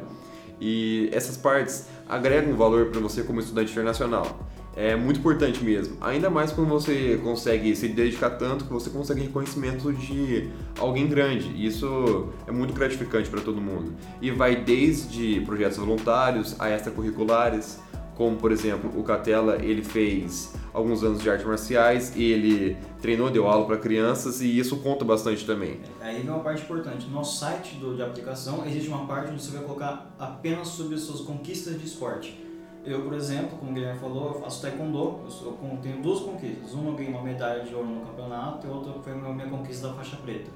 e 0.60 1.10
essas 1.12 1.36
partes 1.36 1.88
agregam 2.08 2.54
valor 2.56 2.86
para 2.86 3.00
você 3.00 3.22
como 3.22 3.40
estudante 3.40 3.72
internacional. 3.72 4.46
É 4.74 4.96
muito 4.96 5.20
importante 5.20 5.62
mesmo, 5.62 5.98
ainda 6.00 6.30
mais 6.30 6.50
quando 6.50 6.68
você 6.68 7.20
consegue 7.22 7.76
se 7.76 7.88
dedicar 7.88 8.30
tanto 8.30 8.64
que 8.64 8.72
você 8.72 8.88
consegue 8.88 9.20
reconhecimento 9.20 9.92
de 9.92 10.48
alguém 10.78 11.06
grande. 11.06 11.52
Isso 11.54 12.28
é 12.46 12.52
muito 12.52 12.72
gratificante 12.72 13.28
para 13.28 13.42
todo 13.42 13.60
mundo. 13.60 13.92
E 14.20 14.30
vai 14.30 14.56
desde 14.56 15.42
projetos 15.42 15.76
voluntários 15.76 16.58
a 16.58 16.70
extracurriculares, 16.70 17.80
como 18.14 18.36
por 18.36 18.52
exemplo 18.52 18.90
o 18.98 19.02
Catela, 19.02 19.56
ele 19.56 19.82
fez 19.82 20.54
alguns 20.72 21.02
anos 21.02 21.22
de 21.22 21.28
artes 21.28 21.46
marciais 21.46 22.14
ele 22.16 22.76
treinou, 23.00 23.30
deu 23.30 23.46
aula 23.46 23.66
para 23.66 23.76
crianças 23.76 24.40
e 24.40 24.58
isso 24.58 24.78
conta 24.78 25.04
bastante 25.04 25.44
também. 25.44 25.80
Aí 26.00 26.22
vem 26.22 26.30
uma 26.30 26.40
parte 26.40 26.62
importante. 26.62 27.06
No 27.06 27.12
nosso 27.12 27.38
site 27.38 27.76
do, 27.76 27.94
de 27.94 28.02
aplicação 28.02 28.64
existe 28.66 28.88
uma 28.88 29.06
parte 29.06 29.32
onde 29.32 29.42
você 29.42 29.56
vai 29.56 29.64
colocar 29.64 30.14
apenas 30.18 30.68
sobre 30.68 30.94
as 30.94 31.02
suas 31.02 31.20
conquistas 31.20 31.78
de 31.78 31.86
esporte. 31.86 32.38
Eu, 32.84 33.02
por 33.02 33.14
exemplo, 33.14 33.56
como 33.58 33.70
o 33.70 33.74
Guilherme 33.74 34.00
falou, 34.00 34.34
eu 34.34 34.40
faço 34.40 34.60
taekwondo, 34.62 35.20
eu, 35.24 35.30
sou, 35.30 35.58
eu 35.62 35.78
tenho 35.80 36.02
duas 36.02 36.20
conquistas. 36.20 36.72
Uma 36.72 36.90
eu 36.90 36.96
ganhei 36.96 37.12
uma 37.12 37.22
medalha 37.22 37.62
de 37.62 37.72
ouro 37.74 37.86
no 37.86 38.00
campeonato 38.00 38.66
e 38.66 38.70
outra 38.70 38.92
foi 38.94 39.12
a 39.12 39.16
minha 39.16 39.48
conquista 39.48 39.88
da 39.88 39.94
faixa 39.94 40.16
preta. 40.16 40.50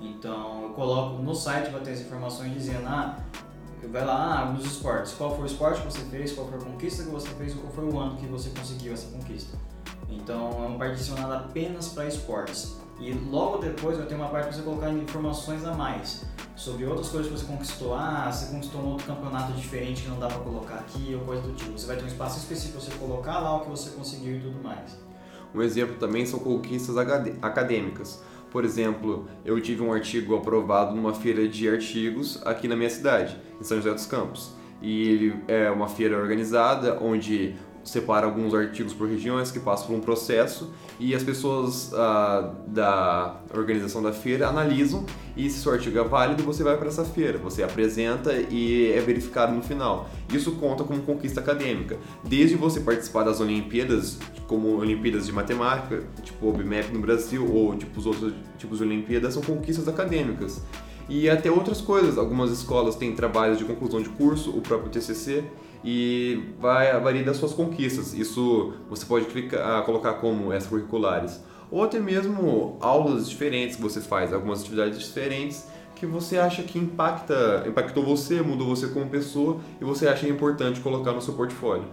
Então 0.00 0.62
eu 0.62 0.68
coloco 0.70 1.22
no 1.22 1.34
site, 1.34 1.70
vai 1.70 1.80
ter 1.80 1.92
as 1.92 2.00
informações 2.00 2.52
dizendo, 2.52 2.86
ah, 2.86 3.18
vai 3.86 4.04
lá, 4.04 4.40
ah, 4.40 4.52
nos 4.52 4.64
esportes, 4.64 5.12
qual 5.12 5.34
foi 5.34 5.44
o 5.44 5.46
esporte 5.46 5.80
que 5.80 5.92
você 5.92 6.00
fez, 6.10 6.32
qual 6.32 6.46
foi 6.46 6.58
a 6.58 6.62
conquista 6.62 7.02
que 7.04 7.10
você 7.10 7.28
fez, 7.30 7.54
qual 7.54 7.72
foi 7.72 7.84
o 7.84 7.98
ano 7.98 8.16
que 8.16 8.26
você 8.26 8.50
conseguiu 8.50 8.92
essa 8.92 9.10
conquista. 9.10 9.56
Então 10.08 10.50
é 10.62 10.66
uma 10.66 10.78
parte 10.78 10.96
direcionada 10.96 11.36
apenas 11.36 11.88
para 11.88 12.06
esportes. 12.06 12.76
E 13.00 13.12
logo 13.12 13.58
depois 13.58 13.96
vai 13.96 14.06
ter 14.06 14.14
uma 14.14 14.28
parte 14.28 14.48
para 14.48 14.56
você 14.56 14.62
colocar 14.62 14.90
informações 14.90 15.64
a 15.64 15.72
mais 15.72 16.24
sobre 16.54 16.84
outras 16.84 17.08
coisas 17.08 17.32
que 17.32 17.38
você 17.38 17.46
conquistou. 17.46 17.94
Ah, 17.94 18.30
você 18.30 18.52
conquistou 18.52 18.82
um 18.82 18.88
outro 18.90 19.06
campeonato 19.06 19.52
diferente 19.52 20.02
que 20.02 20.08
não 20.08 20.18
dá 20.18 20.26
para 20.26 20.40
colocar 20.40 20.74
aqui 20.74 21.14
ou 21.14 21.24
coisa 21.24 21.42
do 21.42 21.54
tipo. 21.54 21.72
Você 21.72 21.86
vai 21.86 21.96
ter 21.96 22.04
um 22.04 22.08
espaço 22.08 22.38
específico 22.38 22.78
para 22.78 22.90
você 22.90 22.98
colocar 22.98 23.38
lá 23.38 23.56
o 23.56 23.60
que 23.60 23.70
você 23.70 23.90
conseguiu 23.90 24.36
e 24.36 24.40
tudo 24.40 24.62
mais. 24.62 24.98
Um 25.54 25.62
exemplo 25.62 25.96
também 25.96 26.26
são 26.26 26.38
conquistas 26.38 26.98
acad- 26.98 27.34
acadêmicas. 27.40 28.22
Por 28.50 28.64
exemplo, 28.64 29.28
eu 29.44 29.60
tive 29.60 29.80
um 29.80 29.92
artigo 29.92 30.36
aprovado 30.36 30.94
numa 30.94 31.14
feira 31.14 31.48
de 31.48 31.68
artigos 31.68 32.40
aqui 32.44 32.68
na 32.68 32.76
minha 32.76 32.90
cidade, 32.90 33.40
em 33.60 33.64
São 33.64 33.76
José 33.76 33.92
dos 33.92 34.06
Campos. 34.06 34.52
E 34.82 35.08
ele 35.08 35.42
é 35.46 35.70
uma 35.70 35.88
feira 35.88 36.16
organizada 36.16 36.98
onde 37.02 37.54
separa 37.84 38.26
alguns 38.26 38.54
artigos 38.54 38.92
por 38.92 39.08
regiões 39.08 39.50
que 39.50 39.58
passam 39.58 39.88
por 39.88 39.96
um 39.96 40.00
processo 40.00 40.72
e 40.98 41.14
as 41.14 41.22
pessoas 41.22 41.92
ah, 41.94 42.54
da 42.66 43.40
organização 43.54 44.02
da 44.02 44.12
feira 44.12 44.48
analisam 44.48 45.04
e 45.36 45.48
se 45.48 45.60
seu 45.60 45.72
artigo 45.72 45.98
é 45.98 46.04
válido 46.04 46.42
você 46.42 46.62
vai 46.62 46.76
para 46.76 46.88
essa 46.88 47.04
feira, 47.04 47.38
você 47.38 47.62
apresenta 47.62 48.32
e 48.34 48.92
é 48.92 49.00
verificado 49.00 49.54
no 49.54 49.62
final. 49.62 50.08
Isso 50.32 50.52
conta 50.52 50.84
como 50.84 51.00
conquista 51.02 51.40
acadêmica, 51.40 51.96
desde 52.22 52.56
você 52.56 52.80
participar 52.80 53.24
das 53.24 53.40
Olimpíadas, 53.40 54.18
como 54.46 54.76
Olimpíadas 54.76 55.26
de 55.26 55.32
Matemática, 55.32 56.02
tipo 56.22 56.48
o 56.48 56.52
BMEP 56.52 56.92
no 56.92 57.00
Brasil 57.00 57.50
ou 57.50 57.74
tipo 57.76 57.98
os 57.98 58.06
outros 58.06 58.34
tipos 58.58 58.78
de 58.78 58.84
Olimpíadas, 58.84 59.34
são 59.34 59.42
conquistas 59.42 59.88
acadêmicas. 59.88 60.62
E 61.10 61.28
até 61.28 61.50
outras 61.50 61.80
coisas, 61.80 62.16
algumas 62.16 62.52
escolas 62.52 62.94
têm 62.94 63.14
trabalhos 63.16 63.58
de 63.58 63.64
conclusão 63.64 64.00
de 64.00 64.08
curso, 64.10 64.56
o 64.56 64.60
próprio 64.60 64.90
TCC, 64.90 65.44
e 65.84 66.54
vai 66.60 66.98
varia 67.00 67.24
das 67.24 67.36
suas 67.36 67.52
conquistas. 67.52 68.14
Isso 68.14 68.74
você 68.88 69.04
pode 69.04 69.26
clicar, 69.26 69.80
ah, 69.80 69.82
colocar 69.82 70.14
como 70.14 70.54
extracurriculares. 70.54 71.42
Ou 71.68 71.82
até 71.82 71.98
mesmo 71.98 72.78
aulas 72.80 73.28
diferentes 73.28 73.74
que 73.74 73.82
você 73.82 74.00
faz, 74.00 74.32
algumas 74.32 74.60
atividades 74.60 74.98
diferentes 74.98 75.66
que 75.96 76.06
você 76.06 76.38
acha 76.38 76.62
que 76.62 76.78
impacta, 76.78 77.64
impactou 77.66 78.02
você, 78.02 78.40
mudou 78.40 78.68
você 78.68 78.88
como 78.88 79.06
pessoa 79.10 79.60
e 79.78 79.84
você 79.84 80.08
acha 80.08 80.26
importante 80.26 80.80
colocar 80.80 81.12
no 81.12 81.20
seu 81.20 81.34
portfólio. 81.34 81.84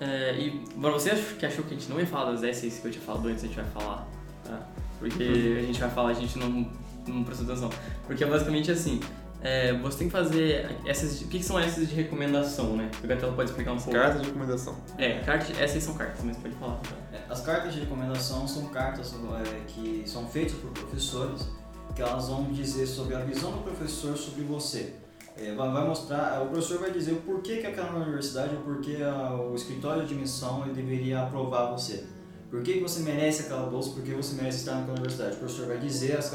É, 0.00 0.36
e, 0.36 0.64
bom, 0.74 0.90
você 0.90 1.10
que 1.38 1.46
achou 1.46 1.64
que 1.64 1.74
a 1.74 1.78
gente 1.78 1.88
não 1.88 2.00
ia 2.00 2.06
falar 2.06 2.32
das 2.32 2.42
essays 2.42 2.80
que 2.80 2.88
eu 2.88 2.90
tinha 2.90 3.04
falado 3.04 3.28
antes, 3.28 3.44
a 3.44 3.46
gente 3.46 3.56
vai 3.56 3.66
falar, 3.66 4.08
tá? 4.44 4.66
Porque 4.98 5.58
a 5.58 5.62
gente 5.62 5.78
vai 5.78 5.90
falar, 5.90 6.08
a 6.08 6.14
gente 6.14 6.36
não, 6.38 6.68
não 7.08 7.24
prestou 7.24 7.46
atenção. 7.46 7.70
Porque 8.06 8.24
é 8.24 8.26
basicamente 8.26 8.70
assim, 8.70 9.00
é, 9.40 9.72
você 9.78 9.98
tem 9.98 10.06
que 10.08 10.12
fazer 10.12 10.76
essas, 10.84 11.20
o 11.20 11.28
que, 11.28 11.38
que 11.38 11.44
são 11.44 11.58
essas 11.58 11.88
de 11.88 11.94
recomendação, 11.94 12.76
né? 12.76 12.90
O 13.02 13.06
Gatelo 13.06 13.32
pode 13.34 13.50
explicar 13.50 13.72
um 13.72 13.76
pouco. 13.76 13.92
Cartas 13.92 14.20
de 14.22 14.26
recomendação. 14.28 14.76
É, 14.96 15.20
cartas, 15.20 15.58
essas 15.60 15.82
são 15.82 15.94
cartas, 15.94 16.24
mas 16.24 16.36
pode 16.36 16.54
falar. 16.56 16.80
É, 17.12 17.20
As 17.28 17.40
cartas 17.40 17.72
de 17.74 17.80
recomendação 17.80 18.46
são 18.48 18.66
cartas 18.66 19.12
é, 19.14 19.60
que 19.68 20.02
são 20.06 20.26
feitas 20.26 20.54
por 20.58 20.70
professores 20.70 21.48
que 21.94 22.02
elas 22.02 22.28
vão 22.28 22.44
dizer 22.52 22.86
sobre 22.86 23.14
a 23.14 23.20
visão 23.20 23.50
do 23.52 23.58
professor 23.58 24.16
sobre 24.16 24.42
você. 24.44 24.94
É, 25.36 25.54
vai 25.54 25.86
mostrar, 25.86 26.42
o 26.42 26.46
professor 26.48 26.80
vai 26.80 26.90
dizer 26.90 27.12
o 27.12 27.16
porquê 27.22 27.58
que 27.58 27.66
aquela 27.68 27.94
universidade, 27.96 28.56
o 28.56 28.58
porquê 28.58 28.98
a- 29.02 29.34
o 29.34 29.54
escritório 29.54 30.04
de 30.04 30.12
admissão 30.14 30.64
ele 30.64 30.74
deveria 30.74 31.22
aprovar 31.22 31.70
você. 31.70 32.04
Por 32.50 32.62
que, 32.62 32.80
você 32.80 33.00
merece 33.00 33.42
aquela 33.42 33.68
bolsa, 33.68 33.90
por 33.90 34.02
que 34.02 34.12
você 34.12 34.34
merece 34.34 34.58
estar 34.58 34.76
naquela 34.76 34.94
universidade. 34.94 35.36
O 35.36 35.38
professor 35.38 35.66
vai 35.66 35.78
dizer 35.78 36.16
as, 36.16 36.32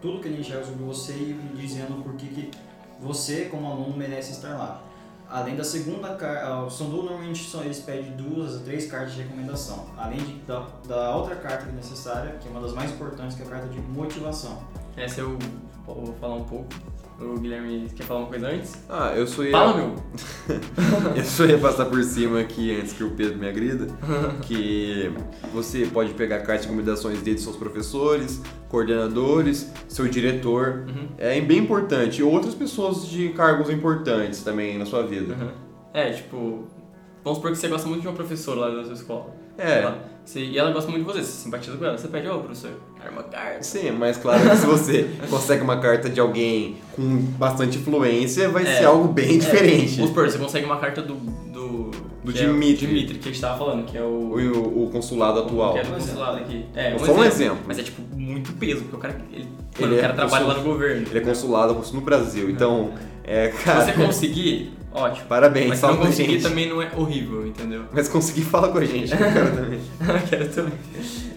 tudo 0.00 0.20
que 0.20 0.28
ele 0.28 0.40
enxerga 0.40 0.64
sobre 0.64 0.84
você 0.84 1.12
e 1.12 1.52
dizendo 1.56 2.02
por 2.04 2.14
que, 2.14 2.28
que 2.28 2.50
você, 3.00 3.46
como 3.46 3.66
aluno, 3.66 3.96
merece 3.96 4.32
estar 4.32 4.56
lá. 4.56 4.82
Além 5.28 5.56
da 5.56 5.64
segunda 5.64 6.14
carta, 6.14 6.70
são 6.70 6.88
duas, 6.88 7.06
normalmente 7.06 7.50
são, 7.50 7.64
eles 7.64 7.80
pedem 7.80 8.12
duas 8.12 8.56
a 8.56 8.60
três 8.60 8.88
cartas 8.88 9.14
de 9.14 9.22
recomendação. 9.22 9.86
Além 9.96 10.18
de, 10.18 10.34
da, 10.42 10.68
da 10.86 11.16
outra 11.16 11.34
carta 11.34 11.68
é 11.68 11.72
necessária, 11.72 12.38
que 12.40 12.46
é 12.46 12.50
uma 12.50 12.60
das 12.60 12.72
mais 12.72 12.92
importantes, 12.92 13.36
que 13.36 13.42
é 13.42 13.46
a 13.46 13.48
carta 13.48 13.66
de 13.66 13.80
motivação. 13.80 14.62
Essa 14.96 15.22
eu 15.22 15.36
vou 15.84 16.14
falar 16.20 16.36
um 16.36 16.44
pouco. 16.44 16.66
O 17.18 17.38
Guilherme 17.38 17.88
quer 17.96 18.02
falar 18.04 18.20
uma 18.20 18.28
coisa 18.28 18.48
antes? 18.48 18.74
Ah, 18.90 19.12
eu 19.16 19.26
sou 19.26 19.44
Fala, 19.50 19.74
meu! 19.74 19.94
Eu 21.16 21.24
só 21.24 21.46
ia 21.46 21.56
passar 21.58 21.86
por 21.86 22.02
cima 22.04 22.40
aqui 22.40 22.78
antes 22.78 22.92
que 22.92 23.02
o 23.02 23.10
Pedro 23.12 23.38
me 23.38 23.48
agrida, 23.48 23.86
que 24.42 25.10
você 25.52 25.86
pode 25.86 26.12
pegar 26.12 26.40
cartas 26.40 26.62
de 26.62 26.68
recomendações 26.68 27.22
desde 27.22 27.42
seus 27.42 27.56
professores, 27.56 28.42
coordenadores, 28.68 29.72
seu 29.88 30.06
diretor, 30.06 30.84
Uhum. 30.88 31.08
é 31.16 31.40
bem 31.40 31.58
importante, 31.58 32.20
e 32.20 32.22
outras 32.22 32.54
pessoas 32.54 33.06
de 33.08 33.30
cargos 33.30 33.70
importantes 33.70 34.42
também 34.42 34.76
na 34.76 34.84
sua 34.84 35.02
vida. 35.06 35.34
Uhum. 35.34 35.50
É, 35.94 36.10
tipo, 36.10 36.64
vamos 37.24 37.38
supor 37.38 37.50
que 37.50 37.56
você 37.56 37.68
gosta 37.68 37.88
muito 37.88 38.02
de 38.02 38.08
uma 38.08 38.14
professora 38.14 38.60
lá 38.60 38.68
da 38.68 38.84
sua 38.84 38.92
escola. 38.92 39.34
É. 39.56 39.80
Você- 40.26 40.40
e 40.40 40.58
ela 40.58 40.72
gosta 40.72 40.90
muito 40.90 41.06
de 41.06 41.12
você, 41.12 41.20
você 41.22 41.42
simpatiza 41.44 41.76
com 41.76 41.84
ela. 41.84 41.96
Você 41.96 42.08
pede, 42.08 42.28
ô 42.28 42.38
professor, 42.40 42.72
quero 43.00 43.12
uma 43.12 43.22
carta. 43.22 43.62
Sim, 43.62 43.92
mas 43.92 44.16
claro 44.18 44.50
que 44.50 44.56
se 44.56 44.66
você 44.66 45.08
consegue 45.30 45.62
uma 45.62 45.78
carta 45.78 46.10
de 46.10 46.18
alguém 46.20 46.76
com 46.96 47.16
bastante 47.38 47.78
influência, 47.78 48.48
vai 48.48 48.64
É. 48.64 48.78
ser 48.78 48.84
algo 48.86 49.06
bem 49.08 49.38
diferente. 49.38 49.94
Vamos 49.94 50.08
supor, 50.10 50.28
você 50.30 50.36
consegue 50.38 50.66
uma 50.66 50.78
carta 50.78 51.00
do, 51.00 51.14
do 51.14 51.90
Do 52.24 52.30
é 52.32 52.44
o 52.44 52.52
Dimitri. 52.52 52.86
Dimitri, 52.88 53.18
que 53.18 53.28
a 53.28 53.32
gente 53.32 53.40
tava 53.40 53.56
falando, 53.56 53.84
que 53.86 53.96
é 53.96 54.02
o. 54.02 54.34
O, 54.34 54.84
o 54.86 54.90
consulado 54.90 55.38
atual. 55.38 55.74
Que 55.74 55.78
é 55.78 55.82
do 55.84 55.92
consulado 55.92 56.38
aqui. 56.38 56.64
É, 56.74 56.98
Só 56.98 57.12
um 57.14 57.22
exemplo. 57.24 57.58
Mas 57.68 57.78
é 57.78 57.84
tipo 57.84 58.02
muito 58.16 58.52
peso, 58.54 58.80
porque 58.82 58.96
o 58.96 58.98
cara, 58.98 59.16
ele, 59.32 59.42
Ele 59.42 59.48
mano, 59.80 59.94
o 59.94 59.98
é 59.98 60.00
cara 60.00 60.14
trabalha 60.14 60.44
lá 60.44 60.54
no 60.54 60.58
consul- 60.60 60.72
governo. 60.72 61.06
Ele 61.08 61.18
é 61.20 61.22
consulado 61.22 61.80
no 61.92 62.00
Brasil. 62.00 62.50
Então, 62.50 62.90
é, 63.22 63.52
Se 63.52 63.62
cara. 63.62 63.84
você 63.84 63.92
conseguir, 63.92 64.72
ótimo. 64.96 65.26
Parabéns, 65.28 65.68
Mas 65.68 65.80
fala 65.80 65.92
não 65.94 65.98
com 66.00 66.04
a 66.04 66.06
conseguir 66.08 66.32
gente. 66.32 66.42
também 66.42 66.68
não 66.68 66.80
é 66.82 66.90
horrível, 66.96 67.46
entendeu? 67.46 67.84
Mas 67.92 68.08
conseguir 68.08 68.42
falar 68.42 68.68
com 68.70 68.78
a 68.78 68.84
gente, 68.84 69.12
eu 69.12 69.18
quero 69.18 69.54
também. 69.56 69.80
Quero 70.28 70.48
também. 70.52 70.78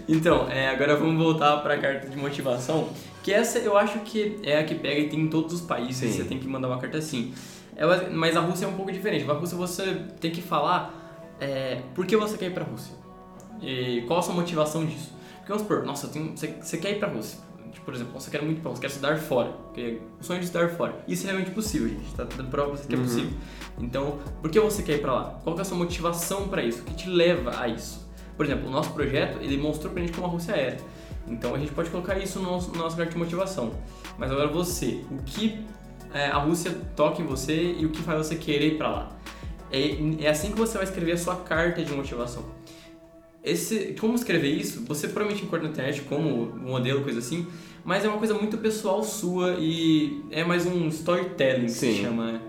Então, 0.08 0.48
é, 0.50 0.68
agora 0.68 0.96
vamos 0.96 1.16
voltar 1.22 1.58
para 1.58 1.74
a 1.74 1.78
carta 1.78 2.08
de 2.08 2.16
motivação, 2.16 2.88
que 3.22 3.32
essa 3.32 3.58
eu 3.58 3.76
acho 3.76 4.00
que 4.00 4.38
é 4.42 4.58
a 4.58 4.64
que 4.64 4.74
pega 4.74 5.00
e 5.00 5.08
tem 5.08 5.20
em 5.20 5.28
todos 5.28 5.54
os 5.54 5.60
países, 5.60 5.96
Sim. 5.96 6.10
você 6.12 6.24
tem 6.24 6.38
que 6.38 6.48
mandar 6.48 6.68
uma 6.68 6.78
carta 6.78 6.98
assim. 6.98 7.32
Ela, 7.76 8.08
mas 8.10 8.36
a 8.36 8.40
Rússia 8.40 8.64
é 8.64 8.68
um 8.68 8.72
pouco 8.74 8.90
diferente. 8.90 9.24
Na 9.24 9.34
Rússia 9.34 9.56
você 9.56 9.96
tem 10.20 10.30
que 10.30 10.42
falar 10.42 11.34
é, 11.40 11.78
por 11.94 12.04
que 12.06 12.16
você 12.16 12.36
quer 12.36 12.46
ir 12.46 12.52
para 12.54 12.64
a 12.64 12.66
Rússia 12.66 12.94
e 13.62 14.02
qual 14.06 14.18
a 14.18 14.22
sua 14.22 14.34
motivação 14.34 14.84
disso. 14.84 15.12
Porque 15.36 15.52
vamos 15.52 15.62
supor, 15.62 15.84
nossa, 15.84 16.06
eu 16.06 16.10
tenho- 16.10 16.36
você, 16.36 16.54
você 16.60 16.76
quer 16.76 16.90
ir 16.92 16.98
para 16.98 17.08
a 17.08 17.12
Rússia. 17.12 17.38
Tipo, 17.72 17.84
por 17.86 17.94
exemplo, 17.94 18.12
você 18.20 18.30
quer 18.30 18.42
muito 18.42 18.60
pra 18.60 18.70
Rússia, 18.70 18.80
quer 18.82 18.88
estudar 18.88 19.16
fora. 19.18 19.52
O 20.20 20.24
sonho 20.24 20.40
de 20.40 20.46
estudar 20.46 20.68
fora. 20.70 21.02
Isso 21.06 21.24
é 21.26 21.30
realmente 21.30 21.52
possível, 21.52 21.88
gente. 21.88 22.14
Tá 22.14 22.24
dando 22.24 22.50
prova 22.50 22.70
pra 22.70 22.78
você 22.78 22.86
que 22.88 22.94
é 22.94 22.98
Uhum. 22.98 23.04
possível. 23.04 23.30
Então, 23.78 24.18
por 24.42 24.50
que 24.50 24.58
você 24.60 24.82
quer 24.82 24.96
ir 24.96 25.00
pra 25.00 25.12
lá? 25.14 25.40
Qual 25.44 25.56
é 25.56 25.60
a 25.60 25.64
sua 25.64 25.76
motivação 25.78 26.48
para 26.48 26.62
isso? 26.62 26.82
O 26.82 26.84
que 26.84 26.94
te 26.94 27.08
leva 27.08 27.58
a 27.60 27.68
isso? 27.68 28.08
Por 28.36 28.44
exemplo, 28.46 28.68
o 28.68 28.70
nosso 28.70 28.90
projeto, 28.92 29.38
ele 29.42 29.56
mostrou 29.56 29.92
pra 29.92 30.02
gente 30.02 30.12
como 30.12 30.26
a 30.26 30.30
Rússia 30.30 30.52
era. 30.52 30.76
Então, 31.28 31.54
a 31.54 31.58
gente 31.58 31.72
pode 31.72 31.90
colocar 31.90 32.18
isso 32.18 32.38
no 32.40 32.50
nosso, 32.50 32.70
no 32.72 32.78
nosso 32.78 32.96
carta 32.96 33.12
de 33.12 33.18
motivação. 33.18 33.72
Mas 34.18 34.30
agora 34.30 34.48
você, 34.48 35.04
o 35.10 35.22
que 35.22 35.64
é, 36.12 36.26
a 36.26 36.38
Rússia 36.38 36.72
toca 36.96 37.22
em 37.22 37.26
você 37.26 37.74
e 37.78 37.86
o 37.86 37.90
que 37.90 38.02
faz 38.02 38.26
você 38.26 38.34
querer 38.36 38.74
ir 38.74 38.78
pra 38.78 38.88
lá? 38.90 39.12
É, 39.70 40.24
é 40.24 40.28
assim 40.28 40.50
que 40.50 40.58
você 40.58 40.76
vai 40.76 40.84
escrever 40.84 41.12
a 41.12 41.18
sua 41.18 41.36
carta 41.36 41.82
de 41.84 41.92
motivação. 41.92 42.44
Esse, 43.42 43.96
como 43.98 44.14
escrever 44.14 44.48
isso, 44.48 44.84
você 44.86 45.08
provavelmente 45.08 45.44
encontra 45.44 45.64
na 45.66 45.70
internet 45.72 46.02
como 46.02 46.46
modelo, 46.58 47.02
coisa 47.02 47.20
assim, 47.20 47.46
mas 47.84 48.04
é 48.04 48.08
uma 48.08 48.18
coisa 48.18 48.34
muito 48.34 48.58
pessoal 48.58 49.02
sua 49.02 49.56
e 49.58 50.22
é 50.30 50.44
mais 50.44 50.66
um 50.66 50.88
storytelling 50.88 51.64
que 51.66 51.70
se 51.72 51.94
Sim. 51.94 52.02
chama, 52.02 52.32
né? 52.32 52.40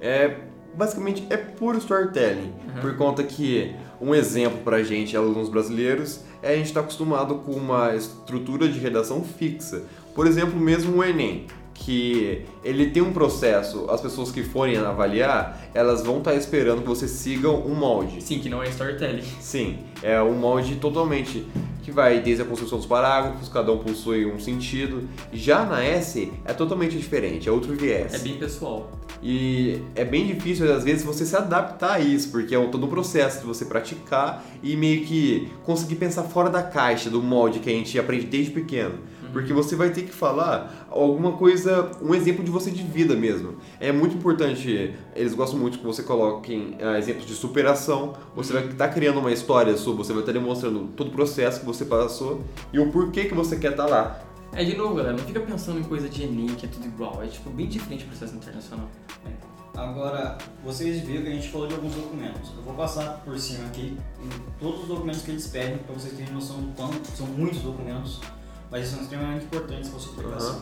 É, 0.00 0.36
basicamente 0.74 1.26
é 1.28 1.36
puro 1.36 1.76
storytelling, 1.76 2.52
Uhum. 2.74 2.80
por 2.80 2.96
conta 2.96 3.22
que 3.22 3.74
um 4.00 4.14
exemplo 4.14 4.60
pra 4.64 4.82
gente, 4.82 5.14
alunos 5.14 5.50
brasileiros, 5.50 6.20
é 6.42 6.54
a 6.54 6.56
gente 6.56 6.66
estar 6.66 6.80
acostumado 6.80 7.34
com 7.40 7.52
uma 7.52 7.94
estrutura 7.94 8.66
de 8.66 8.78
redação 8.78 9.22
fixa. 9.22 9.82
Por 10.14 10.26
exemplo, 10.26 10.58
mesmo 10.58 10.96
o 10.96 11.04
Enem, 11.04 11.46
que 11.80 12.42
ele 12.62 12.90
tem 12.90 13.02
um 13.02 13.12
processo, 13.12 13.86
as 13.90 14.00
pessoas 14.00 14.30
que 14.30 14.42
forem 14.42 14.76
avaliar, 14.76 15.60
elas 15.74 16.02
vão 16.04 16.18
estar 16.18 16.34
esperando 16.34 16.82
que 16.82 16.88
você 16.88 17.08
siga 17.08 17.48
um 17.50 17.74
molde. 17.74 18.22
Sim, 18.22 18.38
que 18.38 18.48
não 18.50 18.62
é 18.62 18.68
storytelling. 18.68 19.22
Sim, 19.40 19.78
é 20.02 20.20
um 20.22 20.34
molde 20.34 20.76
totalmente 20.76 21.46
que 21.82 21.90
vai 21.90 22.20
desde 22.20 22.42
a 22.42 22.46
construção 22.46 22.76
dos 22.76 22.86
parágrafos, 22.86 23.48
cada 23.48 23.72
um 23.72 23.78
possui 23.78 24.26
um 24.30 24.38
sentido. 24.38 25.08
Já 25.32 25.64
na 25.64 25.82
S 25.82 26.30
é 26.44 26.52
totalmente 26.52 26.96
diferente, 26.98 27.48
é 27.48 27.52
outro 27.52 27.74
viés. 27.74 28.12
É 28.12 28.18
bem 28.18 28.34
pessoal. 28.36 28.92
E 29.22 29.80
é 29.94 30.04
bem 30.04 30.26
difícil, 30.26 30.70
às 30.72 30.84
vezes, 30.84 31.02
você 31.02 31.24
se 31.24 31.34
adaptar 31.36 31.92
a 31.94 32.00
isso, 32.00 32.30
porque 32.30 32.54
é 32.54 32.58
um- 32.58 32.70
todo 32.70 32.84
um 32.86 32.88
processo 32.90 33.40
de 33.40 33.46
você 33.46 33.64
praticar 33.64 34.44
e 34.62 34.76
meio 34.76 35.04
que 35.04 35.48
conseguir 35.64 35.96
pensar 35.96 36.22
fora 36.24 36.50
da 36.50 36.62
caixa, 36.62 37.08
do 37.08 37.22
molde 37.22 37.58
que 37.58 37.68
a 37.70 37.72
gente 37.72 37.98
aprende 37.98 38.26
desde 38.26 38.50
pequeno. 38.50 38.94
Porque 39.32 39.52
você 39.52 39.76
vai 39.76 39.90
ter 39.90 40.02
que 40.02 40.12
falar 40.12 40.86
alguma 40.90 41.32
coisa, 41.32 41.90
um 42.02 42.14
exemplo 42.14 42.44
de 42.44 42.50
você 42.50 42.70
de 42.70 42.82
vida 42.82 43.14
mesmo. 43.14 43.56
É 43.78 43.92
muito 43.92 44.16
importante, 44.16 44.94
eles 45.14 45.34
gostam 45.34 45.58
muito 45.58 45.78
que 45.78 45.84
você 45.84 46.02
coloque 46.02 46.76
ah, 46.80 46.98
exemplos 46.98 47.26
de 47.26 47.34
superação. 47.34 48.14
Você 48.34 48.52
vai 48.52 48.66
estar 48.66 48.88
criando 48.88 49.20
uma 49.20 49.32
história 49.32 49.76
sua, 49.76 49.94
você 49.94 50.12
vai 50.12 50.22
estar 50.22 50.32
demonstrando 50.32 50.88
todo 50.96 51.08
o 51.08 51.12
processo 51.12 51.60
que 51.60 51.66
você 51.66 51.84
passou 51.84 52.42
e 52.72 52.78
o 52.78 52.90
porquê 52.90 53.24
que 53.24 53.34
você 53.34 53.56
quer 53.56 53.72
estar 53.72 53.86
lá. 53.86 54.20
É, 54.52 54.64
de 54.64 54.76
novo, 54.76 54.94
galera, 54.96 55.16
não 55.16 55.24
fica 55.24 55.40
pensando 55.40 55.78
em 55.78 55.84
coisa 55.84 56.08
de 56.08 56.24
Enem, 56.24 56.48
que 56.48 56.66
é 56.66 56.68
tudo 56.68 56.86
igual. 56.86 57.22
É, 57.22 57.26
tipo, 57.28 57.50
bem 57.50 57.68
diferente 57.68 58.04
o 58.04 58.08
processo 58.08 58.34
internacional. 58.34 58.88
Agora, 59.76 60.36
vocês 60.64 61.00
viram 61.02 61.22
que 61.22 61.28
a 61.28 61.32
gente 61.32 61.48
falou 61.48 61.68
de 61.68 61.74
alguns 61.74 61.94
documentos. 61.94 62.50
Eu 62.56 62.62
vou 62.62 62.74
passar 62.74 63.22
por 63.24 63.38
cima 63.38 63.66
aqui 63.66 63.96
em 64.22 64.60
todos 64.60 64.82
os 64.82 64.88
documentos 64.88 65.22
que 65.22 65.30
eles 65.30 65.46
pedem 65.46 65.78
para 65.78 65.94
vocês 65.94 66.12
terem 66.14 66.32
noção 66.32 66.60
do 66.60 66.72
quanto 66.74 67.06
são 67.16 67.26
muitos 67.26 67.60
documentos, 67.60 68.20
mas 68.70 68.80
eles 68.80 68.90
são 68.92 69.02
extremamente 69.02 69.44
importantes 69.46 69.90
para 69.90 69.98
sua 69.98 70.12
aplicação. 70.12 70.60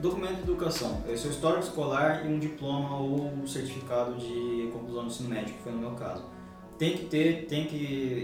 Documento 0.00 0.36
de 0.36 0.42
educação, 0.42 1.00
é 1.08 1.16
seu 1.16 1.30
histórico 1.30 1.62
escolar 1.64 2.24
e 2.24 2.28
um 2.28 2.38
diploma 2.38 2.96
ou 2.96 3.26
um 3.32 3.46
certificado 3.46 4.14
de 4.16 4.68
conclusão 4.72 5.02
do 5.02 5.08
ensino 5.08 5.28
médio, 5.28 5.54
que 5.54 5.62
foi 5.62 5.72
no 5.72 5.78
meu 5.78 5.92
caso. 5.92 6.24
Tem 6.78 6.96
que 6.96 7.04
ter, 7.04 7.46
tem 7.46 7.66
que. 7.66 7.76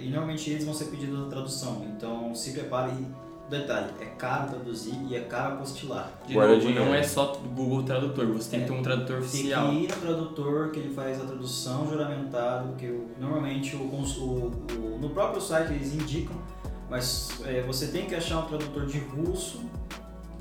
E 0.04 0.08
normalmente 0.10 0.50
eles 0.50 0.64
vão 0.64 0.74
ser 0.74 0.86
pedidos 0.86 1.26
a 1.26 1.28
tradução, 1.30 1.86
então 1.94 2.34
se 2.34 2.52
prepare. 2.52 2.90
E, 2.92 3.28
detalhe, 3.48 3.92
é 4.00 4.04
caro 4.04 4.50
traduzir 4.50 4.94
e 5.08 5.14
é 5.14 5.20
caro 5.20 5.54
apostilar. 5.54 6.12
De 6.26 6.34
Guarda 6.34 6.54
novo, 6.54 6.66
dinheiro. 6.66 6.84
não 6.86 6.94
é 6.94 7.02
só 7.02 7.32
Google 7.54 7.82
Tradutor, 7.84 8.26
você 8.26 8.50
tem 8.50 8.60
que 8.60 8.66
ter 8.66 8.72
um 8.72 8.82
tradutor 8.82 9.16
Tem 9.20 9.24
oficial. 9.26 9.68
que 9.70 9.74
ir 9.76 9.88
no 9.88 9.96
tradutor 9.96 10.70
que 10.70 10.80
ele 10.80 10.92
faz 10.92 11.18
a 11.18 11.24
tradução 11.24 11.88
juramentado, 11.88 12.74
que 12.76 12.86
o- 12.88 13.08
normalmente 13.18 13.74
o, 13.74 13.78
o- 13.78 14.52
o- 14.74 14.98
no 15.00 15.08
próprio 15.10 15.40
site 15.40 15.72
eles 15.72 15.94
indicam, 15.94 16.36
mas 16.90 17.40
é, 17.44 17.62
você 17.62 17.88
tem 17.88 18.06
que 18.06 18.14
achar 18.14 18.38
um 18.40 18.46
tradutor 18.46 18.86
de 18.86 18.98
russo 18.98 19.60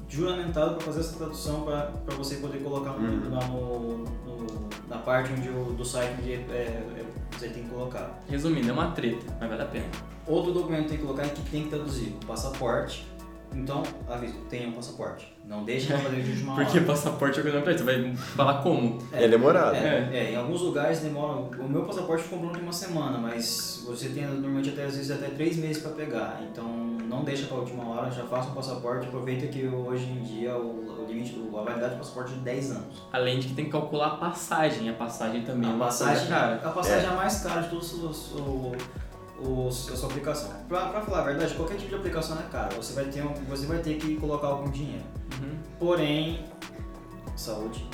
juramentado 0.10 0.76
para 0.76 0.86
fazer 0.86 1.02
essa 1.02 1.18
tradução 1.18 1.64
para 1.64 1.92
você 2.16 2.38
poder 2.38 2.60
colocar 2.64 2.92
no, 2.92 3.08
Uhum. 3.08 3.30
na, 3.30 3.48
no- 3.48 3.98
no- 3.98 4.48
na 4.88 4.98
parte 4.98 5.32
onde 5.34 5.50
o, 5.50 5.74
do 5.74 5.84
site 5.84 6.16
onde 6.22 6.32
é, 6.34 6.36
é, 6.36 7.06
você 7.38 7.50
tem 7.50 7.64
que 7.64 7.70
colocar. 7.70 8.18
Resumindo, 8.30 8.70
é 8.70 8.72
uma 8.72 8.92
treta, 8.92 9.26
mas 9.40 9.50
vale 9.50 9.62
a 9.62 9.66
pena. 9.66 9.86
Outro 10.26 10.54
documento 10.54 10.84
que 10.84 10.90
tem 10.90 10.98
que 11.00 11.04
colocar 11.04 11.24
é 11.24 11.30
que 11.30 11.42
tem 11.50 11.64
que 11.64 11.70
traduzir 11.70 12.16
o 12.22 12.26
passaporte. 12.26 13.06
Então, 13.54 13.84
aviso, 14.08 14.36
tenha 14.50 14.70
um 14.70 14.74
passaporte. 14.74 15.37
Não 15.48 15.64
deixe 15.64 15.88
para 15.88 15.98
fazer 16.00 16.22
de 16.22 16.32
última 16.32 16.54
hora. 16.56 16.66
Porque 16.66 16.82
passaporte 16.82 17.40
é 17.40 17.44
coisa 17.44 17.62
pra. 17.62 17.72
Você 17.78 17.84
vai 17.84 18.16
falar 18.18 18.56
como? 18.62 18.98
É, 19.14 19.28
demorado. 19.30 19.76
É, 19.76 20.10
é, 20.12 20.32
em 20.34 20.36
alguns 20.36 20.60
lugares 20.62 21.00
demora. 21.00 21.36
O 21.58 21.70
meu 21.70 21.84
passaporte 21.84 22.24
ficou 22.24 22.40
pronto 22.40 22.60
em 22.60 22.64
uma 22.64 22.74
semana, 22.74 23.18
mas 23.18 23.82
você 23.88 24.10
tem 24.10 24.26
normalmente 24.28 24.70
até 24.70 24.84
às 24.84 24.96
vezes 24.98 25.10
até 25.10 25.28
três 25.28 25.56
meses 25.56 25.82
para 25.82 25.92
pegar. 25.92 26.42
Então 26.52 26.66
não 26.68 27.24
deixa 27.24 27.46
para 27.48 27.56
a 27.58 27.60
última 27.62 27.88
hora, 27.88 28.12
já 28.12 28.24
faça 28.26 28.50
um 28.50 28.54
passaporte. 28.54 29.08
Aproveita 29.08 29.48
que 29.48 29.66
hoje 29.66 30.04
em 30.04 30.22
dia 30.24 30.54
o, 30.58 31.04
o 31.04 31.06
limite, 31.08 31.32
do- 31.34 31.58
a 31.58 31.64
validade 31.64 31.94
do 31.96 32.00
passaporte 32.00 32.34
é 32.34 32.36
de 32.36 32.42
10 32.42 32.72
anos. 32.72 33.02
Além 33.14 33.40
de 33.40 33.48
que 33.48 33.54
tem 33.54 33.66
que 33.66 33.72
calcular 33.72 34.08
a 34.08 34.18
passagem. 34.18 34.90
A 34.90 34.94
passagem 34.94 35.44
também 35.44 35.70
é 35.70 35.72
A 35.72 35.76
uma 35.76 35.86
passagem, 35.86 36.28
cara. 36.28 36.56
a 36.62 36.70
passagem 36.72 37.06
é. 37.08 37.10
a 37.10 37.16
mais 37.16 37.40
cara 37.42 37.62
de 37.62 37.70
todos 37.70 37.94
os. 37.94 38.32
O, 38.34 38.74
o, 39.40 39.68
a 39.68 39.72
sua 39.72 40.10
aplicação. 40.10 40.50
Pra, 40.68 40.88
pra 40.88 41.00
falar 41.02 41.20
a 41.20 41.24
verdade, 41.26 41.54
qualquer 41.54 41.76
tipo 41.78 41.90
de 41.90 41.96
aplicação 41.96 42.38
é 42.40 42.44
cara. 42.52 42.70
Você 42.76 42.94
vai 42.94 43.06
ter, 43.06 43.22
um, 43.24 43.34
você 43.48 43.66
vai 43.68 43.78
ter 43.78 43.96
que 43.98 44.16
colocar 44.18 44.48
algum 44.48 44.70
dinheiro. 44.72 45.04
Uhum. 45.42 45.58
Porém, 45.80 46.46
saúde. 47.36 47.86